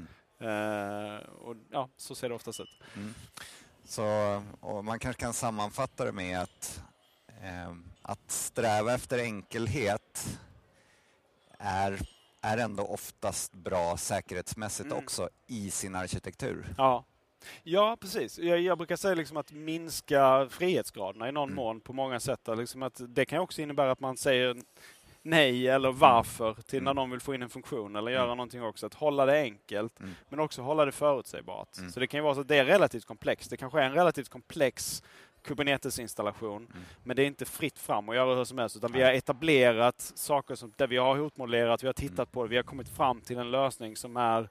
Uh, 0.42 1.28
och 1.28 1.56
ja, 1.70 1.88
så 1.96 2.14
ser 2.14 2.28
det 2.28 2.34
oftast 2.34 2.60
ut. 2.60 2.80
Så 3.84 4.02
man 4.84 4.98
kanske 4.98 5.20
kan 5.20 5.32
sammanfatta 5.32 6.04
det 6.04 6.12
med 6.12 6.40
att 6.40 6.82
att 8.02 8.30
sträva 8.30 8.94
efter 8.94 9.18
enkelhet 9.18 10.38
är, 11.58 11.98
är 12.40 12.58
ändå 12.58 12.82
oftast 12.82 13.52
bra 13.52 13.96
säkerhetsmässigt 13.96 14.86
mm. 14.86 14.98
också 14.98 15.28
i 15.46 15.70
sin 15.70 15.94
arkitektur. 15.94 16.74
Ja, 16.78 17.04
Ja, 17.62 17.96
precis. 18.00 18.38
Jag, 18.38 18.60
jag, 18.60 18.78
brukar 18.78 18.96
säga 18.96 19.14
liksom 19.14 19.36
att 19.36 19.52
minska 19.52 20.48
frihetsgraderna 20.50 21.28
i 21.28 21.32
någon 21.32 21.48
mm. 21.48 21.56
mån 21.56 21.80
på 21.80 21.92
många 21.92 22.20
sätt. 22.20 22.48
Liksom 22.56 22.82
att 22.82 23.00
det 23.08 23.24
kan 23.24 23.38
också 23.38 23.62
innebära 23.62 23.90
att 23.90 24.00
man 24.00 24.16
säger 24.16 24.56
nej 25.22 25.68
eller 25.68 25.92
varför 25.92 26.54
till 26.54 26.78
mm. 26.78 26.84
när 26.84 26.94
någon 26.94 27.10
vill 27.10 27.20
få 27.20 27.34
in 27.34 27.42
en 27.42 27.48
funktion 27.48 27.96
eller 27.96 28.12
göra 28.12 28.24
mm. 28.24 28.36
någonting 28.36 28.62
också. 28.62 28.86
Att 28.86 28.94
hålla 28.94 29.26
det 29.26 29.40
enkelt, 29.40 30.00
mm. 30.00 30.14
men 30.28 30.40
också 30.40 30.62
hålla 30.62 30.84
det 30.84 30.92
förutsägbart. 30.92 31.78
Mm. 31.78 31.90
Så 31.90 32.00
det 32.00 32.06
kan 32.06 32.18
ju 32.18 32.22
vara 32.24 32.34
så 32.34 32.40
att 32.40 32.48
det 32.48 32.56
är 32.56 32.64
relativt 32.64 33.04
komplext. 33.04 33.50
Det 33.50 33.56
kanske 33.56 33.80
är 33.80 33.84
en 33.84 33.94
relativt 33.94 34.28
komplex 34.28 35.02
Kubernetes-installation. 35.42 36.56
Mm. 36.56 36.82
Men 37.04 37.16
det 37.16 37.22
är 37.22 37.26
inte 37.26 37.44
fritt 37.44 37.78
fram 37.78 38.08
att 38.08 38.14
göra 38.14 38.34
hur 38.34 38.44
som 38.44 38.58
helst, 38.58 38.76
utan 38.76 38.92
vi 38.92 39.02
har 39.02 39.12
etablerat 39.12 40.00
saker 40.00 40.54
som, 40.54 40.72
där 40.76 40.86
vi 40.86 40.96
har 40.96 41.16
hotmodellerat, 41.16 41.82
vi 41.82 41.86
har 41.86 41.92
tittat 41.92 42.18
mm. 42.18 42.26
på 42.26 42.42
det, 42.42 42.48
vi 42.48 42.56
har 42.56 42.62
kommit 42.62 42.88
fram 42.88 43.20
till 43.20 43.38
en 43.38 43.50
lösning 43.50 43.96
som 43.96 44.16
är 44.16 44.48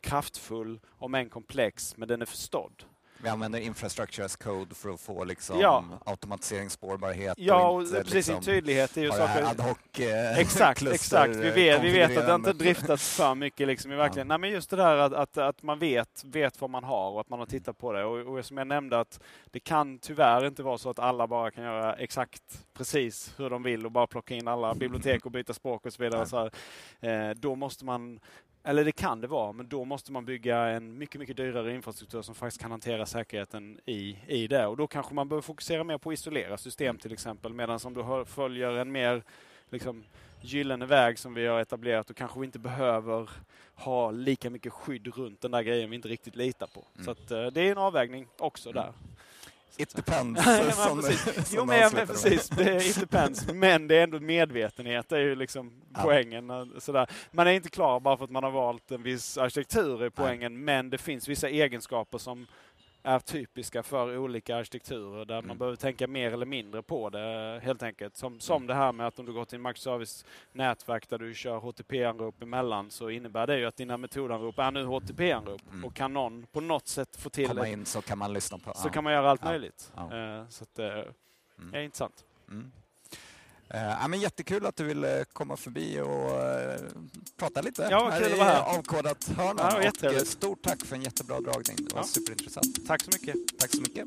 kraftfull, 0.00 0.80
om 0.98 1.14
än 1.14 1.28
komplex, 1.28 1.96
men 1.96 2.08
den 2.08 2.22
är 2.22 2.26
förstådd. 2.26 2.84
Vi 3.22 3.28
använder 3.28 3.58
infrastructure 3.58 4.24
as 4.24 4.36
code 4.36 4.74
för 4.74 4.90
att 4.90 5.00
få 5.00 5.24
liksom 5.24 5.60
ja. 5.60 5.84
automatiseringsspårbarhet. 6.06 7.34
Ja, 7.38 7.68
och, 7.68 7.82
inte, 7.82 7.94
precis. 7.94 8.14
Liksom, 8.14 8.40
tydlighet 8.40 8.96
är 8.96 9.02
ju 9.02 9.10
saker... 9.10 9.42
Ad 9.42 9.62
hoc, 9.62 10.00
eh, 10.00 10.38
exakt, 10.38 10.82
exakt. 10.82 11.36
Vi 11.36 11.50
vet, 11.50 11.82
vi 11.82 11.90
vet 11.90 12.18
att 12.18 12.26
det 12.26 12.34
inte 12.34 12.52
driftats 12.52 13.16
för 13.16 13.34
mycket. 13.34 13.66
Liksom, 13.66 13.92
i 13.92 13.96
verkligen. 13.96 14.26
Ja. 14.26 14.28
Nej, 14.28 14.38
men 14.38 14.50
just 14.50 14.70
det 14.70 14.76
där 14.76 14.96
att, 14.96 15.12
att, 15.12 15.38
att, 15.38 15.62
man 15.62 15.78
vet, 15.78 16.24
vet 16.24 16.60
vad 16.60 16.70
man 16.70 16.84
har 16.84 17.10
och 17.10 17.20
att 17.20 17.28
man 17.28 17.38
har 17.38 17.46
tittat 17.46 17.78
på 17.78 17.92
det. 17.92 18.04
Och, 18.04 18.38
och 18.38 18.44
som 18.44 18.56
jag 18.56 18.66
nämnde 18.66 19.00
att 19.00 19.20
det 19.50 19.60
kan 19.60 19.98
tyvärr 19.98 20.46
inte 20.46 20.62
vara 20.62 20.78
så 20.78 20.90
att 20.90 20.98
alla 20.98 21.26
bara 21.26 21.50
kan 21.50 21.64
göra 21.64 21.94
exakt 21.94 22.42
precis 22.74 23.34
hur 23.36 23.50
de 23.50 23.62
vill 23.62 23.86
och 23.86 23.92
bara 23.92 24.06
plocka 24.06 24.34
in 24.34 24.48
alla 24.48 24.74
bibliotek 24.74 25.26
och 25.26 25.32
byta 25.32 25.54
språk 25.54 25.86
och 25.86 25.92
så 25.92 26.02
vidare. 26.02 26.26
Så 26.26 26.36
här, 26.38 26.50
eh, 27.00 27.34
då 27.34 27.54
måste 27.54 27.84
man 27.84 28.20
eller 28.62 28.84
det 28.84 28.92
kan 28.92 29.20
det 29.20 29.26
vara, 29.26 29.52
men 29.52 29.68
då 29.68 29.84
måste 29.84 30.12
man 30.12 30.24
bygga 30.24 30.58
en 30.58 30.98
mycket, 30.98 31.20
mycket 31.20 31.36
dyrare 31.36 31.74
infrastruktur 31.74 32.22
som 32.22 32.34
faktiskt 32.34 32.60
kan 32.60 32.70
hantera 32.70 33.06
säkerheten 33.06 33.80
i, 33.86 34.18
i 34.26 34.46
det. 34.46 34.66
Och 34.66 34.76
då 34.76 34.86
kanske 34.86 35.14
man 35.14 35.28
behöver 35.28 35.42
fokusera 35.42 35.84
mer 35.84 35.98
på 35.98 36.10
att 36.10 36.14
isolera 36.14 36.56
system 36.56 36.98
till 36.98 37.12
exempel, 37.12 37.52
medan 37.52 37.80
om 37.84 37.94
du 37.94 38.24
följer 38.24 38.72
en 38.72 38.92
mer 38.92 39.22
liksom, 39.70 40.04
gyllene 40.40 40.86
väg 40.86 41.18
som 41.18 41.34
vi 41.34 41.46
har 41.46 41.60
etablerat, 41.60 42.06
då 42.06 42.14
kanske 42.14 42.40
vi 42.40 42.46
inte 42.46 42.58
behöver 42.58 43.30
ha 43.74 44.10
lika 44.10 44.50
mycket 44.50 44.72
skydd 44.72 45.16
runt 45.16 45.40
den 45.40 45.50
där 45.50 45.62
grejen 45.62 45.90
vi 45.90 45.96
inte 45.96 46.08
riktigt 46.08 46.36
litar 46.36 46.66
på. 46.66 46.84
Mm. 46.94 47.04
Så 47.04 47.10
att, 47.10 47.30
eh, 47.30 47.46
det 47.46 47.60
är 47.60 47.72
en 47.72 47.78
avvägning 47.78 48.26
också 48.38 48.72
där. 48.72 48.92
It 49.76 49.96
depends. 49.96 50.44
som, 50.76 51.02
jo, 51.52 51.64
men, 51.64 51.80
ja, 51.80 51.90
men 51.94 52.06
precis. 52.06 52.48
Det 52.48 52.62
är 52.62 52.90
it 52.90 53.00
depends. 53.00 53.52
Men 53.52 53.88
det 53.88 53.96
är 53.96 54.02
ändå 54.02 54.20
medvetenhet, 54.20 55.08
det 55.08 55.16
är 55.16 55.20
ju 55.20 55.34
liksom 55.34 55.72
ja. 55.94 56.00
poängen. 56.02 56.72
Sådär. 56.78 57.06
Man 57.30 57.46
är 57.46 57.50
inte 57.50 57.68
klar 57.70 58.00
bara 58.00 58.16
för 58.16 58.24
att 58.24 58.30
man 58.30 58.44
har 58.44 58.50
valt 58.50 58.90
en 58.90 59.02
viss 59.02 59.38
arkitektur 59.38 60.06
i 60.06 60.10
poängen, 60.10 60.52
Nej. 60.54 60.62
men 60.62 60.90
det 60.90 60.98
finns 60.98 61.28
vissa 61.28 61.48
egenskaper 61.48 62.18
som 62.18 62.46
är 63.02 63.18
typiska 63.18 63.82
för 63.82 64.18
olika 64.18 64.56
arkitekturer 64.56 65.24
där 65.24 65.34
mm. 65.34 65.48
man 65.48 65.58
behöver 65.58 65.76
tänka 65.76 66.06
mer 66.06 66.32
eller 66.32 66.46
mindre 66.46 66.82
på 66.82 67.10
det 67.10 67.60
helt 67.62 67.82
enkelt. 67.82 68.16
Som, 68.16 68.40
som 68.40 68.56
mm. 68.56 68.66
det 68.66 68.74
här 68.74 68.92
med 68.92 69.06
att 69.06 69.18
om 69.18 69.26
du 69.26 69.32
går 69.32 69.44
till 69.44 69.56
en 69.56 69.62
microservice-nätverk 69.62 71.08
där 71.08 71.18
du 71.18 71.34
kör 71.34 71.58
HTTP-anrop 71.58 72.42
emellan 72.42 72.90
så 72.90 73.10
innebär 73.10 73.46
det 73.46 73.58
ju 73.58 73.66
att 73.66 73.76
dina 73.76 73.96
metodanrop 73.96 74.58
är 74.58 74.70
nu 74.70 74.84
HTTP-anrop. 74.84 75.62
Mm. 75.72 75.84
Och 75.84 75.94
kan 75.94 76.12
någon 76.12 76.46
på 76.52 76.60
något 76.60 76.88
sätt 76.88 77.16
få 77.16 77.30
till 77.30 77.48
Komma 77.48 77.68
in 77.68 77.86
så 77.86 78.02
kan 78.02 78.18
man 78.18 78.32
lyssna 78.32 78.58
på. 78.58 78.72
Så 78.74 78.88
ja. 78.88 78.92
kan 78.92 79.04
man 79.04 79.12
göra 79.12 79.30
allt 79.30 79.40
ja. 79.44 79.50
möjligt. 79.50 79.92
Ja. 79.96 80.02
Uh, 80.02 80.48
så 80.48 80.64
att, 80.64 80.78
uh, 80.78 80.86
mm. 80.86 81.74
är 81.74 81.80
intressant. 81.80 82.24
Mm. 82.48 82.60
Eh, 82.60 82.66
ja, 83.70 84.08
men 84.08 84.20
jättekul 84.20 84.66
att 84.66 84.76
du 84.76 84.84
ville 84.84 85.24
komma 85.32 85.56
förbi 85.56 86.00
och 86.00 86.42
eh, 86.44 86.80
prata 87.36 87.60
lite 87.60 87.88
Ja, 87.90 88.08
här 88.10 88.20
kul 88.20 88.32
att 88.32 88.38
i 88.38 88.78
avkodat 88.78 89.28
hörnan. 89.36 89.56
Ja, 89.82 89.90
och 89.90 90.04
eh, 90.04 90.22
stort 90.22 90.62
tack 90.62 90.84
för 90.84 90.96
en 90.96 91.02
jättebra 91.02 91.40
dragning. 91.40 91.76
Det 91.76 91.94
var 91.94 92.00
Ja. 92.00 92.06
superintressant. 92.06 92.86
Tack 92.86 93.02
så 93.02 93.10
mycket. 93.12 93.34
Tack 93.58 93.70
så 93.70 93.80
mycket. 93.80 94.06